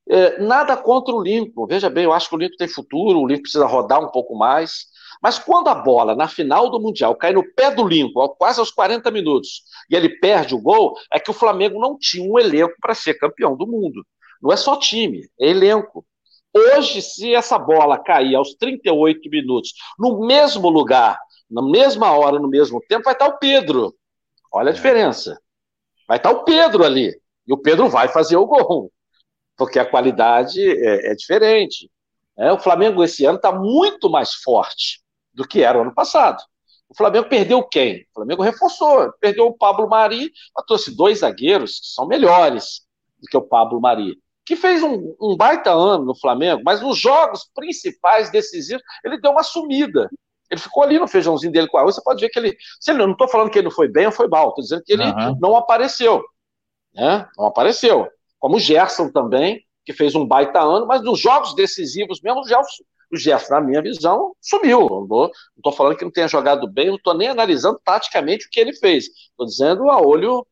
É, 0.09 0.41
nada 0.41 0.75
contra 0.75 1.13
o 1.13 1.21
Lincoln. 1.21 1.65
Veja 1.67 1.89
bem, 1.89 2.05
eu 2.05 2.13
acho 2.13 2.29
que 2.29 2.35
o 2.35 2.37
Lincoln 2.37 2.57
tem 2.57 2.67
futuro, 2.67 3.19
o 3.19 3.27
Lincoln 3.27 3.43
precisa 3.43 3.65
rodar 3.65 4.03
um 4.03 4.09
pouco 4.09 4.35
mais. 4.35 4.87
Mas 5.21 5.37
quando 5.37 5.67
a 5.67 5.75
bola, 5.75 6.15
na 6.15 6.27
final 6.27 6.69
do 6.69 6.79
Mundial, 6.79 7.15
cai 7.15 7.31
no 7.31 7.43
pé 7.53 7.69
do 7.69 7.87
Lincoln, 7.87 8.27
quase 8.29 8.59
aos 8.59 8.71
40 8.71 9.11
minutos, 9.11 9.63
e 9.89 9.95
ele 9.95 10.09
perde 10.19 10.55
o 10.55 10.61
gol, 10.61 10.95
é 11.13 11.19
que 11.19 11.29
o 11.29 11.33
Flamengo 11.33 11.79
não 11.79 11.97
tinha 11.97 12.29
um 12.29 12.39
elenco 12.39 12.73
para 12.81 12.95
ser 12.95 13.13
campeão 13.15 13.55
do 13.55 13.67
mundo. 13.67 14.03
Não 14.41 14.51
é 14.51 14.57
só 14.57 14.75
time, 14.77 15.29
é 15.39 15.49
elenco. 15.49 16.03
Hoje, 16.53 17.01
se 17.01 17.33
essa 17.33 17.57
bola 17.57 17.97
cair 17.97 18.35
aos 18.35 18.55
38 18.55 19.29
minutos, 19.29 19.73
no 19.97 20.25
mesmo 20.25 20.69
lugar, 20.69 21.17
na 21.49 21.61
mesma 21.61 22.11
hora, 22.11 22.39
no 22.39 22.49
mesmo 22.49 22.81
tempo, 22.89 23.03
vai 23.03 23.13
estar 23.13 23.27
o 23.27 23.37
Pedro. 23.37 23.93
Olha 24.51 24.69
a 24.69 24.71
é. 24.71 24.75
diferença. 24.75 25.39
Vai 26.07 26.17
estar 26.17 26.31
o 26.31 26.43
Pedro 26.43 26.83
ali. 26.83 27.13
E 27.47 27.53
o 27.53 27.57
Pedro 27.57 27.87
vai 27.87 28.07
fazer 28.07 28.35
o 28.35 28.45
gol. 28.45 28.91
Porque 29.61 29.77
a 29.77 29.85
qualidade 29.85 30.59
é, 30.59 31.11
é 31.11 31.13
diferente. 31.13 31.87
É, 32.35 32.51
o 32.51 32.57
Flamengo 32.57 33.03
esse 33.03 33.23
ano 33.25 33.35
está 33.35 33.51
muito 33.51 34.09
mais 34.09 34.33
forte 34.33 35.03
do 35.31 35.47
que 35.47 35.61
era 35.61 35.77
o 35.77 35.83
ano 35.83 35.93
passado. 35.93 36.41
O 36.89 36.95
Flamengo 36.95 37.29
perdeu 37.29 37.61
quem? 37.61 38.07
O 38.09 38.13
Flamengo 38.15 38.41
reforçou. 38.41 39.13
Perdeu 39.21 39.45
o 39.45 39.53
Pablo 39.55 39.87
Mari, 39.87 40.31
mas 40.55 40.65
trouxe 40.65 40.97
dois 40.97 41.19
zagueiros 41.19 41.79
que 41.79 41.85
são 41.93 42.07
melhores 42.07 42.81
do 43.19 43.27
que 43.27 43.37
o 43.37 43.41
Pablo 43.43 43.79
Mari. 43.79 44.17
Que 44.43 44.55
fez 44.55 44.81
um, 44.81 45.15
um 45.21 45.37
baita 45.37 45.69
ano 45.71 46.05
no 46.05 46.15
Flamengo, 46.15 46.63
mas 46.65 46.81
nos 46.81 46.97
jogos 46.97 47.47
principais 47.53 48.31
decisivos, 48.31 48.81
ele 49.05 49.21
deu 49.21 49.29
uma 49.29 49.43
sumida. 49.43 50.09
Ele 50.49 50.59
ficou 50.59 50.81
ali 50.81 50.97
no 50.97 51.07
feijãozinho 51.07 51.53
dele 51.53 51.67
com 51.67 51.77
a. 51.77 51.83
Você 51.83 52.01
pode 52.01 52.19
ver 52.19 52.29
que 52.29 52.39
ele. 52.39 52.57
Se 52.79 52.89
ele 52.89 53.05
não 53.05 53.11
estou 53.11 53.27
falando 53.27 53.51
que 53.51 53.59
ele 53.59 53.65
não 53.65 53.75
foi 53.75 53.87
bem 53.87 54.07
ou 54.07 54.11
foi 54.11 54.27
mal, 54.27 54.49
estou 54.49 54.63
dizendo 54.63 54.81
que 54.83 54.93
ele 54.93 55.03
uhum. 55.03 55.37
não 55.39 55.55
apareceu. 55.55 56.23
Né? 56.95 57.29
Não 57.37 57.45
apareceu. 57.45 58.09
Como 58.41 58.55
o 58.57 58.59
Gerson 58.59 59.11
também, 59.11 59.63
que 59.85 59.93
fez 59.93 60.15
um 60.15 60.25
baita 60.25 60.59
ano, 60.59 60.87
mas 60.87 61.03
nos 61.03 61.19
jogos 61.19 61.53
decisivos 61.53 62.19
mesmo, 62.21 62.41
o 62.41 62.47
Gerson, 62.47 62.83
o 63.13 63.15
Gerson, 63.15 63.53
na 63.53 63.61
minha 63.61 63.81
visão, 63.83 64.35
sumiu. 64.41 64.89
Não 64.89 65.29
estou 65.55 65.71
falando 65.71 65.95
que 65.95 66.03
não 66.03 66.11
tenha 66.11 66.27
jogado 66.27 66.67
bem, 66.67 66.87
não 66.87 66.95
estou 66.95 67.13
nem 67.13 67.27
analisando 67.27 67.79
taticamente 67.85 68.47
o 68.47 68.49
que 68.49 68.59
ele 68.59 68.73
fez. 68.73 69.05
Estou 69.29 69.45
dizendo 69.45 69.91
a 69.91 70.01
olho, 70.01 70.45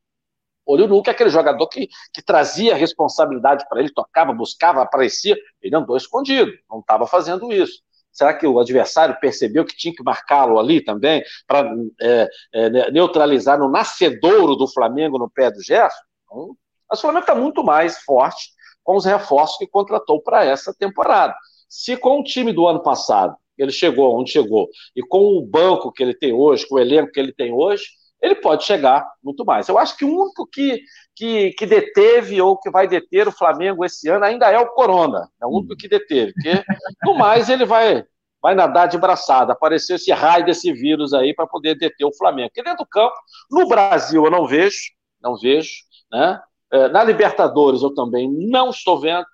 olho 0.65 0.87
nu, 0.87 1.01
que 1.01 1.09
é 1.09 1.13
aquele 1.13 1.31
jogador 1.31 1.67
que, 1.67 1.89
que 2.13 2.21
trazia 2.21 2.75
responsabilidade 2.75 3.65
para 3.67 3.79
ele, 3.79 3.91
tocava, 3.91 4.31
buscava, 4.33 4.83
aparecia. 4.83 5.35
Ele 5.59 5.75
andou 5.75 5.97
escondido, 5.97 6.51
não 6.69 6.79
estava 6.79 7.07
fazendo 7.07 7.51
isso. 7.51 7.81
Será 8.11 8.35
que 8.35 8.45
o 8.45 8.59
adversário 8.59 9.19
percebeu 9.19 9.65
que 9.65 9.75
tinha 9.75 9.93
que 9.95 10.03
marcá-lo 10.03 10.59
ali 10.59 10.83
também, 10.83 11.23
para 11.47 11.73
é, 11.99 12.27
é, 12.53 12.91
neutralizar 12.91 13.57
no 13.57 13.69
nascedouro 13.69 14.55
do 14.55 14.67
Flamengo 14.67 15.17
no 15.17 15.29
pé 15.29 15.49
do 15.49 15.63
Gerson? 15.63 15.97
Então, 16.25 16.55
o 16.97 16.97
Flamengo 16.97 17.23
está 17.23 17.35
muito 17.35 17.63
mais 17.63 17.99
forte 18.03 18.49
com 18.83 18.95
os 18.95 19.05
reforços 19.05 19.57
que 19.57 19.67
contratou 19.67 20.21
para 20.21 20.43
essa 20.43 20.73
temporada. 20.73 21.35
Se 21.67 21.95
com 21.95 22.19
o 22.19 22.23
time 22.23 22.51
do 22.51 22.67
ano 22.67 22.81
passado 22.81 23.35
ele 23.57 23.71
chegou 23.71 24.17
onde 24.17 24.31
chegou, 24.31 24.69
e 24.95 25.01
com 25.01 25.37
o 25.37 25.45
banco 25.45 25.91
que 25.91 26.01
ele 26.01 26.13
tem 26.13 26.31
hoje, 26.31 26.65
com 26.67 26.75
o 26.75 26.79
elenco 26.79 27.11
que 27.11 27.19
ele 27.19 27.33
tem 27.33 27.51
hoje, 27.51 27.83
ele 28.21 28.35
pode 28.35 28.63
chegar 28.63 29.05
muito 29.23 29.45
mais. 29.45 29.67
Eu 29.67 29.77
acho 29.77 29.97
que 29.97 30.05
o 30.05 30.21
único 30.21 30.47
que, 30.47 30.81
que, 31.15 31.51
que 31.51 31.65
deteve 31.65 32.41
ou 32.41 32.57
que 32.57 32.69
vai 32.69 32.87
deter 32.87 33.27
o 33.27 33.31
Flamengo 33.31 33.85
esse 33.85 34.09
ano 34.09 34.25
ainda 34.25 34.49
é 34.49 34.57
o 34.59 34.67
Corona. 34.67 35.29
É 35.41 35.45
o 35.45 35.49
único 35.49 35.75
que 35.75 35.87
deteve, 35.87 36.33
porque 36.33 36.63
no 37.03 37.15
mais 37.15 37.49
ele 37.49 37.65
vai, 37.65 38.03
vai 38.41 38.55
nadar 38.55 38.87
de 38.87 38.97
braçada. 38.97 39.53
Apareceu 39.53 39.95
esse 39.95 40.11
raio 40.11 40.45
desse 40.45 40.71
vírus 40.73 41.13
aí 41.13 41.33
para 41.33 41.47
poder 41.47 41.75
deter 41.75 42.05
o 42.05 42.15
Flamengo. 42.15 42.49
Porque 42.49 42.63
dentro 42.63 42.83
do 42.83 42.89
campo, 42.89 43.15
no 43.49 43.67
Brasil 43.67 44.23
eu 44.25 44.31
não 44.31 44.45
vejo, 44.45 44.91
não 45.21 45.37
vejo, 45.37 45.71
né? 46.11 46.41
É, 46.71 46.87
na 46.89 47.03
Libertadores 47.03 47.81
eu 47.81 47.93
também 47.93 48.31
não 48.31 48.69
estou 48.69 48.99
vendo. 48.99 49.25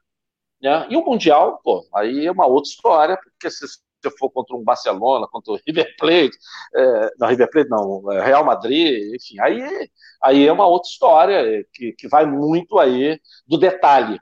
Né? 0.62 0.88
E 0.90 0.98
o 0.98 1.06
Mundial, 1.06 1.60
pô, 1.64 1.86
aí 1.94 2.26
é 2.26 2.32
uma 2.32 2.46
outra 2.46 2.70
história, 2.70 3.18
porque 3.18 3.50
se 3.52 3.66
você 4.02 4.18
for 4.18 4.30
contra 4.30 4.56
um 4.56 4.64
Barcelona, 4.64 5.28
contra 5.30 5.54
o 5.54 5.60
River 5.68 5.96
Plate, 5.98 6.38
é, 6.76 7.12
não, 7.20 7.28
River 7.28 7.50
Plate 7.50 7.70
não, 7.70 8.12
é, 8.12 8.26
Real 8.26 8.46
Madrid, 8.46 9.16
enfim, 9.16 9.40
aí, 9.40 9.90
aí 10.24 10.48
é 10.48 10.52
uma 10.52 10.68
outra 10.68 10.90
história 10.90 11.66
que, 11.74 11.94
que 11.94 12.08
vai 12.08 12.26
muito 12.26 12.80
aí 12.80 13.20
do 13.48 13.58
detalhe, 13.58 14.20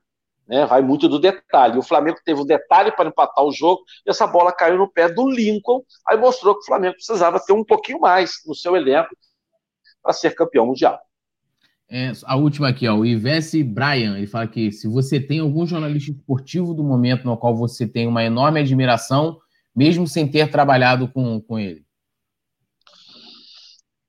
né? 0.48 0.66
Vai 0.66 0.82
muito 0.82 1.08
do 1.08 1.20
detalhe. 1.20 1.78
O 1.78 1.84
Flamengo 1.84 2.20
teve 2.26 2.42
o 2.42 2.46
detalhe 2.46 2.92
para 2.92 3.10
empatar 3.10 3.44
o 3.44 3.52
jogo 3.52 3.84
e 4.06 4.10
essa 4.10 4.28
bola 4.28 4.52
caiu 4.52 4.78
no 4.78 4.92
pé 4.92 5.10
do 5.10 5.30
Lincoln, 5.30 5.82
aí 6.08 6.18
mostrou 6.18 6.56
que 6.56 6.62
o 6.62 6.66
Flamengo 6.66 6.96
precisava 6.96 7.40
ter 7.40 7.54
um 7.54 7.64
pouquinho 7.64 8.00
mais 8.00 8.42
no 8.46 8.56
seu 8.56 8.76
elenco 8.76 9.16
para 10.02 10.14
ser 10.14 10.36
campeão 10.36 10.66
mundial. 10.66 11.00
É, 11.90 12.12
a 12.26 12.36
última 12.36 12.70
aqui, 12.70 12.88
ó, 12.88 12.96
o 12.96 13.06
Ivesse 13.06 13.64
Brian, 13.64 14.18
ele 14.18 14.28
fala 14.28 14.48
que 14.48 14.72
se 14.72 14.88
você 14.88 15.20
tem 15.20 15.40
algum 15.40 15.66
jornalista 15.66 16.12
esportivo 16.12 16.74
do 16.74 16.84
momento 16.84 17.26
no 17.26 17.38
qual 17.38 17.56
você 17.56 17.88
tem 17.88 18.08
uma 18.08 18.24
enorme 18.24 18.60
admiração, 18.60 19.38
mesmo 19.76 20.08
sem 20.08 20.28
ter 20.28 20.50
trabalhado 20.50 21.08
com, 21.08 21.40
com 21.42 21.60
ele? 21.60 21.86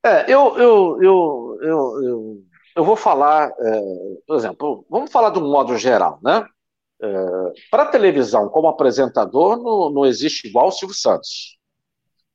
É, 0.05 0.31
eu, 0.33 0.57
eu, 0.59 1.03
eu, 1.03 1.59
eu, 1.63 2.05
eu, 2.05 2.45
eu 2.77 2.85
vou 2.85 2.97
falar, 2.97 3.51
é, 3.59 3.81
por 4.27 4.37
exemplo, 4.37 4.87
vamos 4.91 5.11
falar 5.11 5.31
de 5.31 5.39
um 5.39 5.51
modo 5.51 5.77
geral, 5.79 6.19
né? 6.23 6.47
É, 7.03 7.53
Para 7.71 7.87
televisão, 7.87 8.49
como 8.49 8.69
apresentador, 8.69 9.57
não, 9.63 9.91
não 9.91 10.07
existe 10.07 10.47
igual 10.49 10.69
o 10.69 10.73
Silvio 10.73 10.97
Santos. 10.97 11.59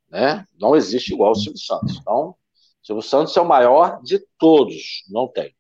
Né? 0.10 0.44
Não 0.60 0.76
existe 0.76 1.14
igual 1.14 1.32
o 1.32 1.36
Silvio 1.36 1.60
Santos. 1.60 1.98
Então, 2.02 2.36
Silvio 2.82 3.04
Santos 3.04 3.36
é 3.36 3.42
o 3.42 3.48
maior 3.48 4.02
de 4.02 4.20
todos, 4.38 5.04
não 5.10 5.28
tem. 5.28 5.56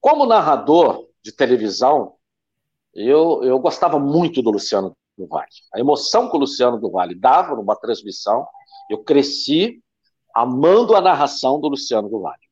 Como 0.00 0.26
narrador 0.26 1.06
de 1.22 1.32
televisão, 1.32 2.14
eu, 2.94 3.42
eu 3.42 3.58
gostava 3.58 3.98
muito 3.98 4.42
do 4.42 4.50
Luciano 4.50 4.96
do 5.16 5.26
Vale. 5.26 5.48
A 5.74 5.80
emoção 5.80 6.30
que 6.30 6.36
o 6.36 6.40
Luciano 6.40 6.78
do 6.78 6.90
Vale 6.90 7.14
dava 7.14 7.54
numa 7.54 7.76
transmissão, 7.76 8.46
eu 8.90 9.02
cresci 9.02 9.82
amando 10.34 10.94
a 10.94 11.00
narração 11.00 11.60
do 11.60 11.68
Luciano 11.68 12.08
do 12.08 12.20
Vale. 12.20 12.46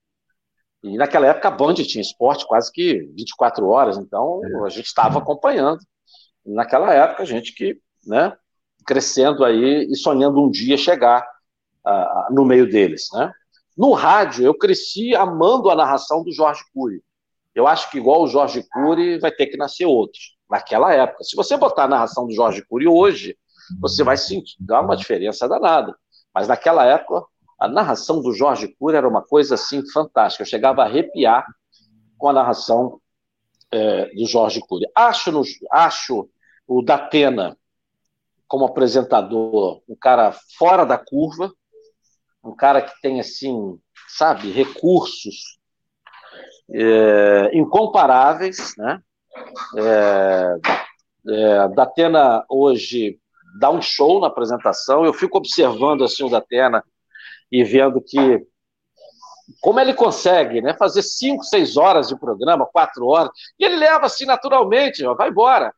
E 0.83 0.97
naquela 0.97 1.27
época 1.27 1.49
a 1.49 1.51
Band 1.51 1.75
tinha 1.75 2.03
esporte 2.03 2.47
quase 2.47 2.71
que 2.71 3.11
24 3.15 3.67
horas, 3.69 3.97
então 3.97 4.41
a 4.65 4.69
gente 4.69 4.87
estava 4.87 5.19
acompanhando. 5.19 5.81
E 6.45 6.53
naquela 6.53 6.93
época 6.93 7.23
a 7.23 7.27
gente 7.27 7.55
que, 7.55 7.81
né, 8.07 8.37
crescendo 8.87 9.45
aí 9.45 9.87
e 9.91 9.97
sonhando 9.97 10.43
um 10.43 10.51
dia 10.51 10.77
chegar 10.77 11.27
no 12.31 12.45
meio 12.45 12.69
deles, 12.69 13.09
né? 13.13 13.33
No 13.77 13.93
rádio 13.93 14.45
eu 14.45 14.55
cresci 14.55 15.15
amando 15.15 15.71
a 15.71 15.75
narração 15.75 16.23
do 16.23 16.33
Jorge 16.33 16.63
Cury. 16.73 17.03
Eu 17.55 17.67
acho 17.67 17.91
que 17.91 17.99
igual 17.99 18.23
o 18.23 18.29
Jorge 18.29 18.65
Cury 18.73 19.19
vai 19.19 19.31
ter 19.31 19.47
que 19.47 19.57
nascer 19.57 19.85
outros 19.85 20.37
naquela 20.49 20.93
época. 20.93 21.25
Se 21.25 21.37
você 21.37 21.57
botar 21.57 21.85
a 21.85 21.89
narração 21.89 22.27
do 22.27 22.35
Jorge 22.35 22.65
Cury 22.69 22.87
hoje, 22.87 23.37
você 23.81 24.03
vai 24.03 24.17
sentir, 24.17 24.57
dá 24.61 24.81
uma 24.81 24.97
diferença 24.97 25.49
danada. 25.49 25.97
Mas 26.33 26.49
naquela 26.49 26.85
época, 26.85 27.25
a 27.59 27.69
narração 27.69 28.21
do 28.21 28.33
Jorge 28.33 28.69
Cury 28.79 28.97
era 28.97 29.09
uma 29.09 29.23
coisa 29.23 29.55
assim 29.55 29.83
fantástica. 29.91 30.43
Eu 30.43 30.47
chegava 30.47 30.83
a 30.83 30.87
arrepiar 30.87 31.47
com 32.19 32.29
a 32.29 32.33
narração 32.33 33.01
é, 33.71 34.07
do 34.15 34.27
Jorge 34.27 34.61
Cury. 34.61 34.87
Acho, 34.95 35.33
no, 35.33 35.43
acho 35.71 36.29
o 36.67 36.83
Datena 36.83 37.57
como 38.47 38.67
apresentador 38.67 39.83
um 39.89 39.97
cara 39.97 40.33
fora 40.59 40.85
da 40.85 40.99
curva, 40.99 41.53
um 42.45 42.55
cara 42.55 42.83
que 42.83 42.93
tem 43.01 43.21
assim, 43.21 43.79
sabe, 44.09 44.51
recursos 44.51 45.59
é, 46.73 47.51
incomparáveis, 47.55 48.75
né? 48.77 49.01
É, 49.77 50.57
é, 51.29 51.69
Datena 51.69 52.45
hoje 52.49 53.19
dá 53.59 53.71
um 53.71 53.81
show 53.81 54.21
na 54.21 54.27
apresentação. 54.27 55.05
Eu 55.05 55.13
fico 55.13 55.39
observando 55.39 56.05
assim 56.05 56.25
o 56.25 56.31
Datena 56.31 56.85
e 57.51 57.65
vendo 57.65 58.01
que 58.01 58.47
como 59.61 59.79
ele 59.79 59.93
consegue, 59.93 60.63
né, 60.63 60.75
fazer 60.75 61.03
cinco, 61.03 61.45
seis 61.45 61.77
horas 61.77 62.09
de 62.09 62.19
programa, 62.19 62.67
quatro 62.67 63.07
horas, 63.07 63.31
e 63.59 63.65
ele 63.65 63.77
leva 63.77 64.07
assim 64.07 64.25
naturalmente, 64.25 65.05
ó, 65.05 65.15
vai 65.15 65.29
embora. 65.29 65.73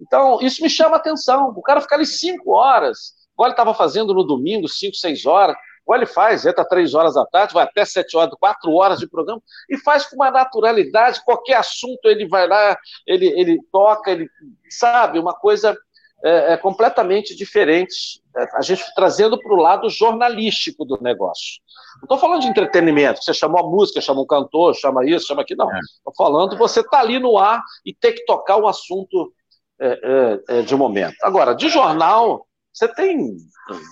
Então 0.00 0.40
isso 0.40 0.62
me 0.62 0.70
chama 0.70 0.96
atenção. 0.96 1.50
O 1.50 1.62
cara 1.62 1.80
fica 1.80 1.94
ali 1.94 2.06
cinco 2.06 2.52
horas, 2.52 3.14
igual 3.34 3.48
ele 3.48 3.52
estava 3.52 3.74
fazendo 3.74 4.14
no 4.14 4.24
domingo, 4.24 4.68
cinco, 4.68 4.96
seis 4.96 5.26
horas. 5.26 5.56
Ou 5.86 5.94
ele 5.96 6.06
faz, 6.06 6.46
entra 6.46 6.64
três 6.64 6.94
horas 6.94 7.14
da 7.14 7.26
tarde, 7.26 7.54
vai 7.54 7.64
até 7.64 7.84
sete 7.84 8.16
horas, 8.16 8.34
quatro 8.38 8.72
horas 8.72 8.98
de 8.98 9.08
programa, 9.08 9.42
e 9.68 9.76
faz 9.78 10.06
com 10.06 10.16
uma 10.16 10.30
naturalidade, 10.30 11.24
qualquer 11.24 11.56
assunto 11.56 12.06
ele 12.06 12.26
vai 12.28 12.46
lá, 12.46 12.76
ele, 13.06 13.26
ele 13.38 13.58
toca, 13.72 14.10
ele 14.10 14.28
sabe, 14.70 15.18
uma 15.18 15.34
coisa 15.34 15.76
é, 16.24 16.52
é 16.52 16.56
completamente 16.56 17.34
diferente, 17.34 18.22
é, 18.36 18.46
a 18.56 18.62
gente 18.62 18.84
trazendo 18.94 19.38
para 19.38 19.52
o 19.52 19.60
lado 19.60 19.90
jornalístico 19.90 20.84
do 20.84 20.96
negócio. 21.02 21.60
Não 21.96 22.04
estou 22.04 22.18
falando 22.18 22.42
de 22.42 22.48
entretenimento, 22.48 23.22
você 23.22 23.34
chamou 23.34 23.60
a 23.60 23.68
música, 23.68 24.00
chama 24.00 24.22
um 24.22 24.26
cantor, 24.26 24.74
chama 24.74 25.04
isso, 25.04 25.26
chama 25.26 25.42
aquilo, 25.42 25.64
não. 25.64 25.70
Estou 25.78 26.12
é. 26.12 26.16
falando 26.16 26.56
você 26.56 26.80
está 26.80 27.00
ali 27.00 27.18
no 27.18 27.36
ar 27.36 27.60
e 27.84 27.92
ter 27.92 28.12
que 28.12 28.24
tocar 28.24 28.56
o 28.56 28.68
assunto 28.68 29.32
é, 29.80 29.88
é, 29.88 30.58
é, 30.58 30.62
de 30.62 30.76
momento. 30.76 31.16
Agora, 31.22 31.54
de 31.54 31.68
jornal, 31.68 32.46
você 32.72 32.88
tem 32.88 33.36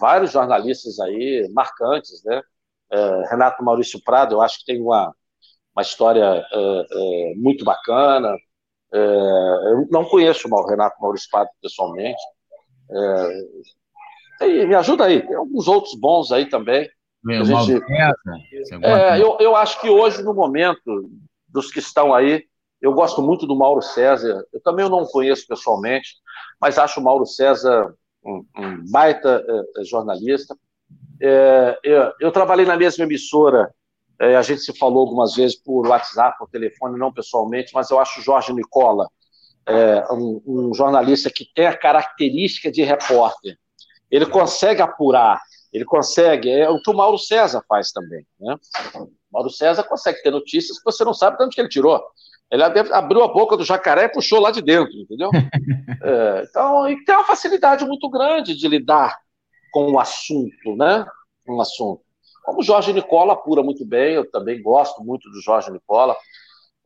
vários 0.00 0.32
jornalistas 0.32 0.98
aí 1.00 1.48
marcantes, 1.52 2.22
né? 2.24 2.42
É, 2.92 3.30
Renato 3.30 3.62
Maurício 3.62 4.02
Prado, 4.02 4.34
eu 4.34 4.42
acho 4.42 4.58
que 4.60 4.64
tem 4.64 4.80
uma, 4.80 5.14
uma 5.76 5.82
história 5.82 6.44
é, 6.52 6.86
é, 6.90 7.34
muito 7.36 7.64
bacana. 7.64 8.34
Eu 8.92 9.86
não 9.88 10.04
conheço 10.04 10.48
o 10.50 10.66
Renato 10.66 11.00
Maurício 11.00 11.28
Prado 11.30 11.48
pessoalmente. 11.62 12.20
É, 14.40 14.66
me 14.66 14.74
ajuda 14.74 15.04
aí, 15.04 15.24
tem 15.24 15.36
alguns 15.36 15.68
outros 15.68 15.94
bons 15.94 16.32
aí 16.32 16.46
também. 16.46 16.88
Meu, 17.22 17.44
gente, 17.44 17.80
é, 18.82 19.20
eu, 19.20 19.36
eu 19.38 19.54
acho 19.54 19.80
que 19.80 19.90
hoje, 19.90 20.22
no 20.22 20.34
momento, 20.34 21.10
dos 21.46 21.70
que 21.70 21.78
estão 21.78 22.14
aí, 22.14 22.44
eu 22.80 22.92
gosto 22.94 23.20
muito 23.20 23.46
do 23.46 23.54
Mauro 23.54 23.82
César. 23.82 24.42
Eu 24.52 24.60
também 24.62 24.88
não 24.88 25.04
conheço 25.04 25.46
pessoalmente, 25.46 26.16
mas 26.58 26.78
acho 26.78 26.98
o 26.98 27.04
Mauro 27.04 27.26
César 27.26 27.94
um, 28.24 28.44
baita 28.90 29.44
é, 29.78 29.84
jornalista. 29.84 30.56
É, 31.20 31.78
eu, 31.82 32.12
eu, 32.20 32.32
trabalhei 32.32 32.66
na 32.66 32.76
mesma 32.76 33.04
emissora, 33.04 33.72
é, 34.18 34.36
a 34.36 34.42
gente 34.42 34.62
se 34.62 34.76
falou 34.76 35.00
algumas 35.00 35.34
vezes 35.34 35.56
por 35.56 35.86
WhatsApp, 35.86 36.38
por 36.38 36.48
telefone, 36.48 36.98
não 36.98 37.12
pessoalmente, 37.12 37.72
mas 37.74 37.90
eu 37.90 37.98
acho 37.98 38.22
Jorge 38.22 38.52
Nicola 38.52 39.08
um, 40.10 40.42
um 40.44 40.74
jornalista 40.74 41.30
que 41.30 41.44
tem 41.54 41.66
a 41.66 41.76
característica 41.76 42.72
de 42.72 42.82
repórter. 42.82 43.56
Ele 44.10 44.26
consegue 44.26 44.82
apurar, 44.82 45.40
ele 45.72 45.84
consegue, 45.84 46.50
é 46.50 46.68
o 46.68 46.80
que 46.82 46.90
o 46.90 46.94
Mauro 46.94 47.18
César 47.18 47.62
faz 47.68 47.92
também. 47.92 48.26
Né? 48.40 48.56
Mauro 49.32 49.50
César 49.50 49.84
consegue 49.84 50.22
ter 50.22 50.30
notícias 50.30 50.78
que 50.78 50.84
você 50.84 51.04
não 51.04 51.14
sabe 51.14 51.38
de 51.38 51.44
onde 51.44 51.54
que 51.54 51.60
ele 51.60 51.68
tirou. 51.68 52.02
Ele 52.50 52.64
abriu 52.64 53.22
a 53.22 53.28
boca 53.28 53.56
do 53.56 53.64
jacaré 53.64 54.04
e 54.04 54.12
puxou 54.12 54.40
lá 54.40 54.50
de 54.50 54.60
dentro, 54.60 54.92
entendeu? 54.94 55.30
é, 56.02 56.46
então, 56.48 56.88
e 56.88 57.04
tem 57.04 57.14
uma 57.14 57.24
facilidade 57.24 57.84
muito 57.84 58.08
grande 58.10 58.56
de 58.56 58.66
lidar 58.66 59.16
com 59.72 59.92
o 59.92 60.00
assunto, 60.00 60.76
né? 60.76 61.06
O 61.46 61.60
assunto. 61.60 62.02
Como 62.44 62.60
o 62.60 62.64
Jorge 62.64 62.92
Nicola 62.92 63.34
apura 63.34 63.62
muito 63.62 63.84
bem, 63.84 64.14
eu 64.14 64.28
também 64.28 64.60
gosto 64.60 65.02
muito 65.04 65.30
do 65.30 65.40
Jorge 65.40 65.70
Nicola. 65.70 66.16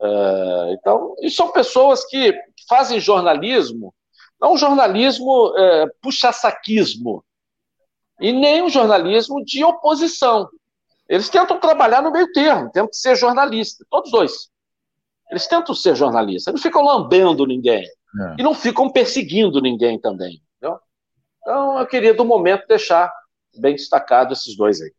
É, 0.00 0.74
então, 0.78 1.14
e 1.20 1.30
são 1.30 1.50
pessoas 1.50 2.04
que 2.04 2.34
fazem 2.68 3.00
jornalismo, 3.00 3.94
não 4.40 4.54
um 4.54 4.58
jornalismo 4.58 5.54
é, 5.56 5.86
puxa-saquismo, 6.02 7.24
e 8.20 8.32
nem 8.32 8.62
um 8.62 8.68
jornalismo 8.68 9.42
de 9.44 9.64
oposição. 9.64 10.48
Eles 11.08 11.28
tentam 11.28 11.58
trabalhar 11.58 12.02
no 12.02 12.10
meio 12.10 12.30
termo, 12.32 12.70
tentam 12.70 12.92
ser 12.92 13.16
jornalista, 13.16 13.84
todos 13.90 14.10
dois. 14.10 14.50
Eles 15.30 15.46
tentam 15.46 15.74
ser 15.74 15.96
jornalistas, 15.96 16.48
eles 16.48 16.60
não 16.60 16.62
ficam 16.62 16.84
lambendo 16.84 17.46
ninguém. 17.46 17.84
É. 17.84 18.36
E 18.38 18.42
não 18.42 18.54
ficam 18.54 18.90
perseguindo 18.90 19.60
ninguém 19.60 20.00
também. 20.00 20.40
Entendeu? 20.56 20.78
Então, 21.42 21.78
eu 21.78 21.86
queria, 21.86 22.14
do 22.14 22.24
momento, 22.24 22.66
deixar 22.68 23.12
bem 23.58 23.74
destacado 23.74 24.32
esses 24.32 24.56
dois 24.56 24.80
aí. 24.80 24.92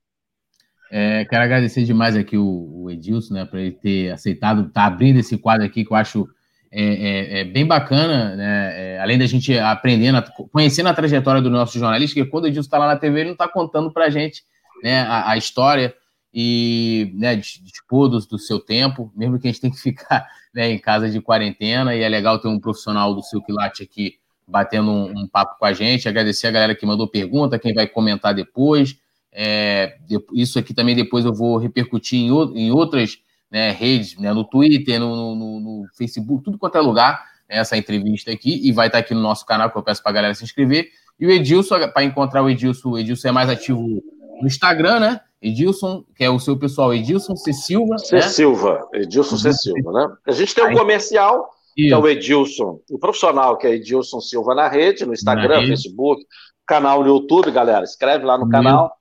É, 0.92 1.26
quero 1.26 1.44
agradecer 1.44 1.84
demais 1.84 2.16
aqui 2.16 2.38
o, 2.38 2.84
o 2.84 2.92
Edilson, 2.92 3.34
né, 3.34 3.46
por 3.46 3.58
ele 3.58 3.72
ter 3.72 4.12
aceitado, 4.12 4.70
tá 4.70 4.86
abrindo 4.86 5.20
esse 5.20 5.38
quadro 5.38 5.66
aqui 5.66 5.84
que 5.84 5.92
eu 5.92 5.98
acho 5.98 6.28
é, 6.72 6.84
é, 6.84 7.40
é 7.40 7.44
bem 7.44 7.66
bacana, 7.66 8.36
né? 8.36 8.74
É, 8.96 9.00
além 9.00 9.18
da 9.18 9.26
gente 9.26 9.58
aprendendo, 9.58 10.22
conhecendo 10.52 10.90
a 10.90 10.94
trajetória 10.94 11.42
do 11.42 11.50
nosso 11.50 11.80
jornalista, 11.80 12.14
que 12.14 12.30
quando 12.30 12.44
o 12.44 12.48
Edilson 12.48 12.68
está 12.68 12.78
lá 12.78 12.88
na 12.88 12.98
TV, 12.98 13.20
ele 13.20 13.26
não 13.28 13.34
está 13.34 13.48
contando 13.48 13.92
para 13.92 14.06
a 14.06 14.10
gente 14.10 14.44
né, 14.84 15.02
a, 15.02 15.32
a, 15.32 15.38
história 15.38 15.94
e 16.38 17.14
né, 17.16 17.34
dispor 17.38 18.10
do, 18.10 18.38
seu 18.38 18.60
tempo, 18.60 19.10
mesmo 19.16 19.40
que 19.40 19.48
a 19.48 19.52
gente 19.52 19.62
tenha 19.62 19.74
que 19.74 19.80
ficar 19.80 20.28
né, 20.54 20.70
em 20.70 20.78
casa 20.78 21.10
de 21.10 21.22
quarentena, 21.22 21.96
e 21.96 22.02
é 22.02 22.10
legal 22.10 22.38
ter 22.40 22.50
um 22.50 22.60
profissional 22.60 23.16
do 23.16 23.24
seu 23.24 23.42
quilate 23.42 23.82
aqui 23.82 24.20
batendo 24.46 24.92
um, 24.92 25.22
um, 25.22 25.28
papo 25.28 25.58
com 25.58 25.66
a 25.66 25.72
gente, 25.72 26.10
agradecer 26.10 26.48
a 26.48 26.52
galera 26.52 26.76
que 26.76 26.86
mandou 26.86 27.08
pergunta, 27.08 27.58
quem 27.58 27.74
vai 27.74 27.88
comentar 27.88 28.34
depois, 28.34 29.00
é, 29.32 29.98
isso 30.34 30.60
aqui 30.60 30.74
também 30.74 30.94
depois 30.94 31.24
eu 31.24 31.34
vou 31.34 31.58
repercutir 31.58 32.20
em, 32.20 32.28
em 32.28 32.70
outras 32.70 33.18
né, 33.50 33.72
redes, 33.72 34.18
né, 34.18 34.34
no 34.34 34.44
Twitter, 34.44 35.00
no, 35.00 35.36
no, 35.36 35.60
no, 35.60 35.86
Facebook, 35.98 36.44
tudo 36.44 36.58
quanto 36.58 36.78
é 36.78 36.82
lugar, 36.82 37.24
né, 37.50 37.58
essa 37.58 37.78
entrevista 37.78 38.30
aqui, 38.30 38.60
e 38.68 38.74
vai 38.74 38.88
estar 38.88 39.00
aqui 39.00 39.14
no 39.14 39.22
nosso 39.22 39.46
canal, 39.46 39.72
que 39.72 39.78
eu 39.78 39.84
peço 39.84 40.04
para 40.04 40.12
a 40.12 40.16
galera 40.16 40.34
se 40.34 40.44
inscrever. 40.44 40.90
E 41.18 41.26
o 41.26 41.32
Edilson, 41.32 41.88
para 41.94 42.04
encontrar 42.04 42.44
o 42.44 42.50
Edilson, 42.50 42.90
o 42.90 43.00
Edilson 43.00 43.30
é 43.30 43.32
mais 43.32 43.50
ativo 43.50 43.82
no 43.82 44.46
Instagram, 44.46 45.00
né? 45.00 45.22
Edilson, 45.42 46.04
que 46.16 46.24
é 46.24 46.30
o 46.30 46.40
seu 46.40 46.58
pessoal, 46.58 46.94
Edilson 46.94 47.36
C. 47.36 47.54
Silva. 47.54 47.98
C. 47.98 48.16
Né? 48.16 48.22
Silva, 48.24 48.88
Edilson 48.94 49.38
C. 49.38 49.54
Silva, 49.54 49.92
né? 49.92 50.16
A 50.28 50.32
gente 50.32 50.56
tem 50.56 50.66
um 50.66 50.74
comercial, 50.74 51.50
Isso. 51.78 51.88
que 51.90 51.94
é 51.94 51.98
o 51.98 52.08
Edilson, 52.08 52.80
o 52.90 52.98
profissional, 52.98 53.58
que 53.58 53.68
é 53.68 53.76
Edilson 53.76 54.20
Silva 54.22 54.56
na 54.56 54.68
rede, 54.68 55.06
no 55.06 55.14
Instagram, 55.14 55.62
na 55.62 55.68
Facebook, 55.68 56.24
canal 56.66 57.02
no 57.02 57.08
YouTube, 57.08 57.52
galera. 57.52 57.84
Escreve 57.84 58.26
lá 58.26 58.38
no 58.38 58.50
canal. 58.50 58.92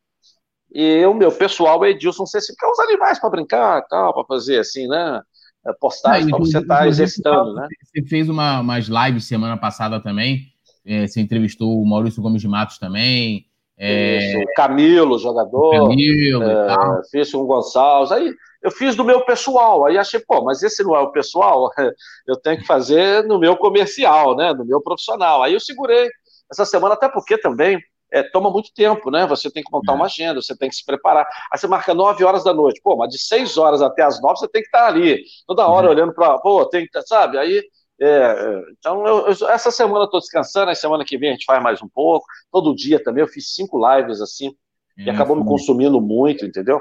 E 0.73 1.07
o 1.07 1.15
meu 1.15 1.31
pessoal 1.31 1.85
é 1.85 1.91
Edilson 1.91 2.27
C. 2.27 2.41
Silva, 2.41 2.57
que 2.59 2.67
é 2.67 2.71
os 2.71 2.79
animais 2.81 3.21
para 3.21 3.31
brincar, 3.31 3.83
tal, 3.89 4.13
para 4.13 4.25
fazer 4.25 4.59
assim, 4.59 4.87
né? 4.89 5.21
É, 5.67 5.73
postagem 5.81 6.29
para 6.29 6.39
você 6.39 6.59
estar 6.59 6.79
tá 6.79 6.89
exercitando, 6.89 7.55
né? 7.55 7.67
Você 7.83 8.03
fez 8.07 8.29
uma, 8.29 8.61
umas 8.61 8.87
lives 8.87 9.25
semana 9.25 9.57
passada 9.57 9.99
também. 9.99 10.43
É, 10.85 11.07
você 11.07 11.21
entrevistou 11.21 11.81
o 11.81 11.87
Maurício 11.87 12.21
Gomes 12.21 12.43
de 12.43 12.49
Matos 12.49 12.77
também. 12.77 13.47
É... 13.79 14.17
Isso, 14.19 14.45
Camilo, 14.55 15.19
jogador. 15.19 15.89
Camilo 15.89 16.43
é, 16.43 17.03
Fiz 17.11 17.33
com 17.33 17.39
o 17.39 17.47
Gonçalves. 17.47 18.13
Aí 18.13 18.33
eu 18.63 18.71
fiz 18.71 18.97
do 18.97 19.05
meu 19.05 19.25
pessoal. 19.25 19.85
Aí 19.87 19.99
achei, 19.99 20.21
pô, 20.21 20.43
mas 20.43 20.63
esse 20.63 20.83
não 20.83 20.97
é 20.97 21.01
o 21.01 21.13
pessoal, 21.13 21.71
eu 22.27 22.37
tenho 22.37 22.59
que 22.59 22.67
fazer 22.67 23.25
no 23.25 23.39
meu 23.39 23.57
comercial, 23.57 24.35
né? 24.37 24.53
No 24.55 24.65
meu 24.65 24.81
profissional. 24.81 25.43
Aí 25.43 25.53
eu 25.53 25.61
segurei 25.61 26.09
essa 26.51 26.65
semana, 26.65 26.95
até 26.95 27.09
porque 27.09 27.37
também 27.37 27.79
é, 28.13 28.23
toma 28.23 28.51
muito 28.51 28.73
tempo, 28.73 29.11
né? 29.11 29.27
Você 29.27 29.51
tem 29.51 29.63
que 29.63 29.73
montar 29.73 29.93
é. 29.93 29.95
uma 29.97 30.07
agenda, 30.07 30.41
você 30.41 30.57
tem 30.57 30.69
que 30.69 30.77
se 30.77 30.85
preparar. 30.85 31.27
Aí 31.53 31.59
você 31.59 31.67
marca 31.67 31.93
9 31.93 32.25
horas 32.25 32.45
da 32.45 32.55
noite. 32.55 32.81
Pô, 32.83 32.97
mas 32.97 33.11
de 33.11 33.19
6 33.19 33.59
horas 33.59 33.83
até 33.83 34.03
as 34.03 34.23
9 34.23 34.39
você 34.39 34.49
tem 34.49 34.63
que 34.63 34.69
estar 34.69 34.87
ali, 34.87 35.23
toda 35.47 35.67
hora 35.67 35.89
é. 35.89 35.91
olhando 35.91 36.15
para. 36.15 36.39
Pô, 36.39 36.65
tem 36.67 36.87
que. 36.87 37.03
Sabe? 37.03 37.37
Aí 37.39 37.63
é, 38.01 38.07
é, 38.07 38.63
então, 38.79 39.07
eu, 39.07 39.27
eu, 39.29 39.49
essa 39.49 39.71
semana 39.71 40.01
eu 40.01 40.05
estou 40.05 40.21
descansando, 40.21 40.71
a 40.71 40.75
semana 40.75 41.05
que 41.05 41.17
vem 41.17 41.31
a 41.31 41.33
gente 41.33 41.45
faz 41.45 41.63
mais 41.63 41.83
um 41.83 41.89
pouco. 41.89 42.27
Todo 42.51 42.75
dia 42.75 43.03
também, 43.03 43.23
eu 43.23 43.29
fiz 43.29 43.55
cinco 43.55 43.79
lives 43.79 44.21
assim, 44.21 44.55
e 44.97 45.09
acabou 45.11 45.37
me 45.37 45.45
consumindo 45.45 46.01
muito, 46.01 46.45
entendeu? 46.45 46.81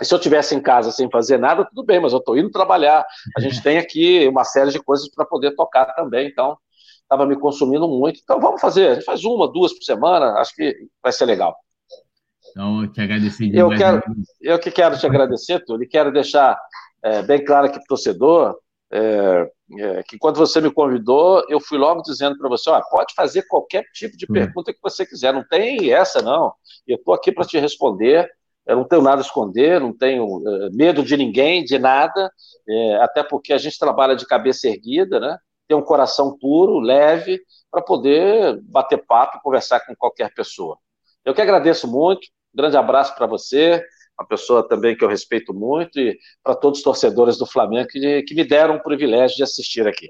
E 0.00 0.04
se 0.04 0.14
eu 0.14 0.18
tivesse 0.18 0.54
em 0.54 0.60
casa 0.60 0.92
sem 0.92 1.10
fazer 1.10 1.38
nada, 1.38 1.64
tudo 1.64 1.84
bem, 1.84 2.00
mas 2.00 2.12
eu 2.12 2.18
estou 2.18 2.36
indo 2.36 2.50
trabalhar. 2.50 3.04
A 3.36 3.40
gente 3.40 3.60
tem 3.62 3.78
aqui 3.78 4.26
uma 4.28 4.44
série 4.44 4.70
de 4.70 4.78
coisas 4.78 5.08
para 5.10 5.24
poder 5.24 5.54
tocar 5.54 5.86
também, 5.94 6.28
então 6.28 6.56
estava 7.02 7.26
me 7.26 7.38
consumindo 7.38 7.88
muito. 7.88 8.20
Então 8.22 8.40
vamos 8.40 8.60
fazer, 8.60 8.88
a 8.88 8.94
gente 8.94 9.04
faz 9.04 9.24
uma, 9.24 9.50
duas 9.50 9.72
por 9.72 9.82
semana, 9.82 10.38
acho 10.38 10.54
que 10.54 10.76
vai 11.02 11.12
ser 11.12 11.24
legal. 11.24 11.56
Então, 12.50 12.82
eu 12.82 12.92
te 12.92 13.00
agradecer 13.00 13.50
Eu, 13.54 13.68
quero, 13.70 14.02
eu 14.40 14.58
que 14.58 14.70
quero 14.70 14.98
te 14.98 15.06
agradecer, 15.06 15.62
Túlio, 15.64 15.84
e 15.84 15.88
quero 15.88 16.12
deixar 16.12 16.58
é, 17.02 17.22
bem 17.22 17.44
claro 17.44 17.66
aqui 17.66 17.76
para 17.76 17.84
o 17.84 17.88
torcedor 17.88 18.56
é, 18.90 19.50
é, 19.78 20.02
que 20.02 20.18
quando 20.18 20.36
você 20.36 20.60
me 20.60 20.72
convidou, 20.72 21.44
eu 21.48 21.60
fui 21.60 21.76
logo 21.76 22.02
dizendo 22.02 22.38
para 22.38 22.48
você, 22.48 22.70
ó, 22.70 22.80
pode 22.90 23.14
fazer 23.14 23.42
qualquer 23.42 23.84
tipo 23.92 24.16
de 24.16 24.24
hum. 24.24 24.32
pergunta 24.32 24.72
que 24.72 24.80
você 24.82 25.04
quiser, 25.04 25.32
não 25.32 25.44
tem 25.46 25.92
essa 25.92 26.22
não, 26.22 26.52
eu 26.86 26.96
estou 26.96 27.14
aqui 27.14 27.30
para 27.30 27.44
te 27.44 27.58
responder, 27.58 28.30
eu 28.66 28.76
não 28.76 28.84
tenho 28.84 29.02
nada 29.02 29.20
a 29.20 29.24
esconder, 29.24 29.80
não 29.80 29.96
tenho 29.96 30.24
uh, 30.26 30.70
medo 30.74 31.02
de 31.02 31.16
ninguém, 31.16 31.64
de 31.64 31.78
nada, 31.78 32.30
é, 32.68 32.96
até 32.96 33.22
porque 33.22 33.52
a 33.52 33.58
gente 33.58 33.78
trabalha 33.78 34.14
de 34.14 34.26
cabeça 34.26 34.68
erguida, 34.68 35.18
né? 35.18 35.38
Tem 35.66 35.76
um 35.76 35.82
coração 35.82 36.36
puro, 36.38 36.78
leve, 36.78 37.40
para 37.70 37.80
poder 37.80 38.60
bater 38.62 39.04
papo 39.06 39.38
e 39.38 39.42
conversar 39.42 39.80
com 39.80 39.94
qualquer 39.96 40.32
pessoa. 40.34 40.78
Eu 41.24 41.34
que 41.34 41.40
agradeço 41.40 41.88
muito, 41.88 42.26
um 42.54 42.56
grande 42.56 42.76
abraço 42.76 43.14
para 43.14 43.26
você, 43.26 43.82
uma 44.18 44.26
pessoa 44.26 44.66
também 44.66 44.96
que 44.96 45.04
eu 45.04 45.08
respeito 45.08 45.54
muito, 45.54 45.98
e 45.98 46.18
para 46.42 46.54
todos 46.54 46.78
os 46.78 46.84
torcedores 46.84 47.38
do 47.38 47.46
Flamengo 47.46 47.88
que, 47.88 48.22
que 48.22 48.34
me 48.34 48.44
deram 48.44 48.76
o 48.76 48.82
privilégio 48.82 49.36
de 49.36 49.42
assistir 49.42 49.86
aqui. 49.86 50.08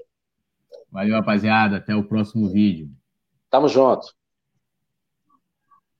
Valeu, 0.91 1.13
rapaziada. 1.13 1.77
Até 1.77 1.95
o 1.95 2.03
próximo 2.03 2.49
vídeo. 2.49 2.89
Tamo 3.49 3.67
junto. 3.67 4.07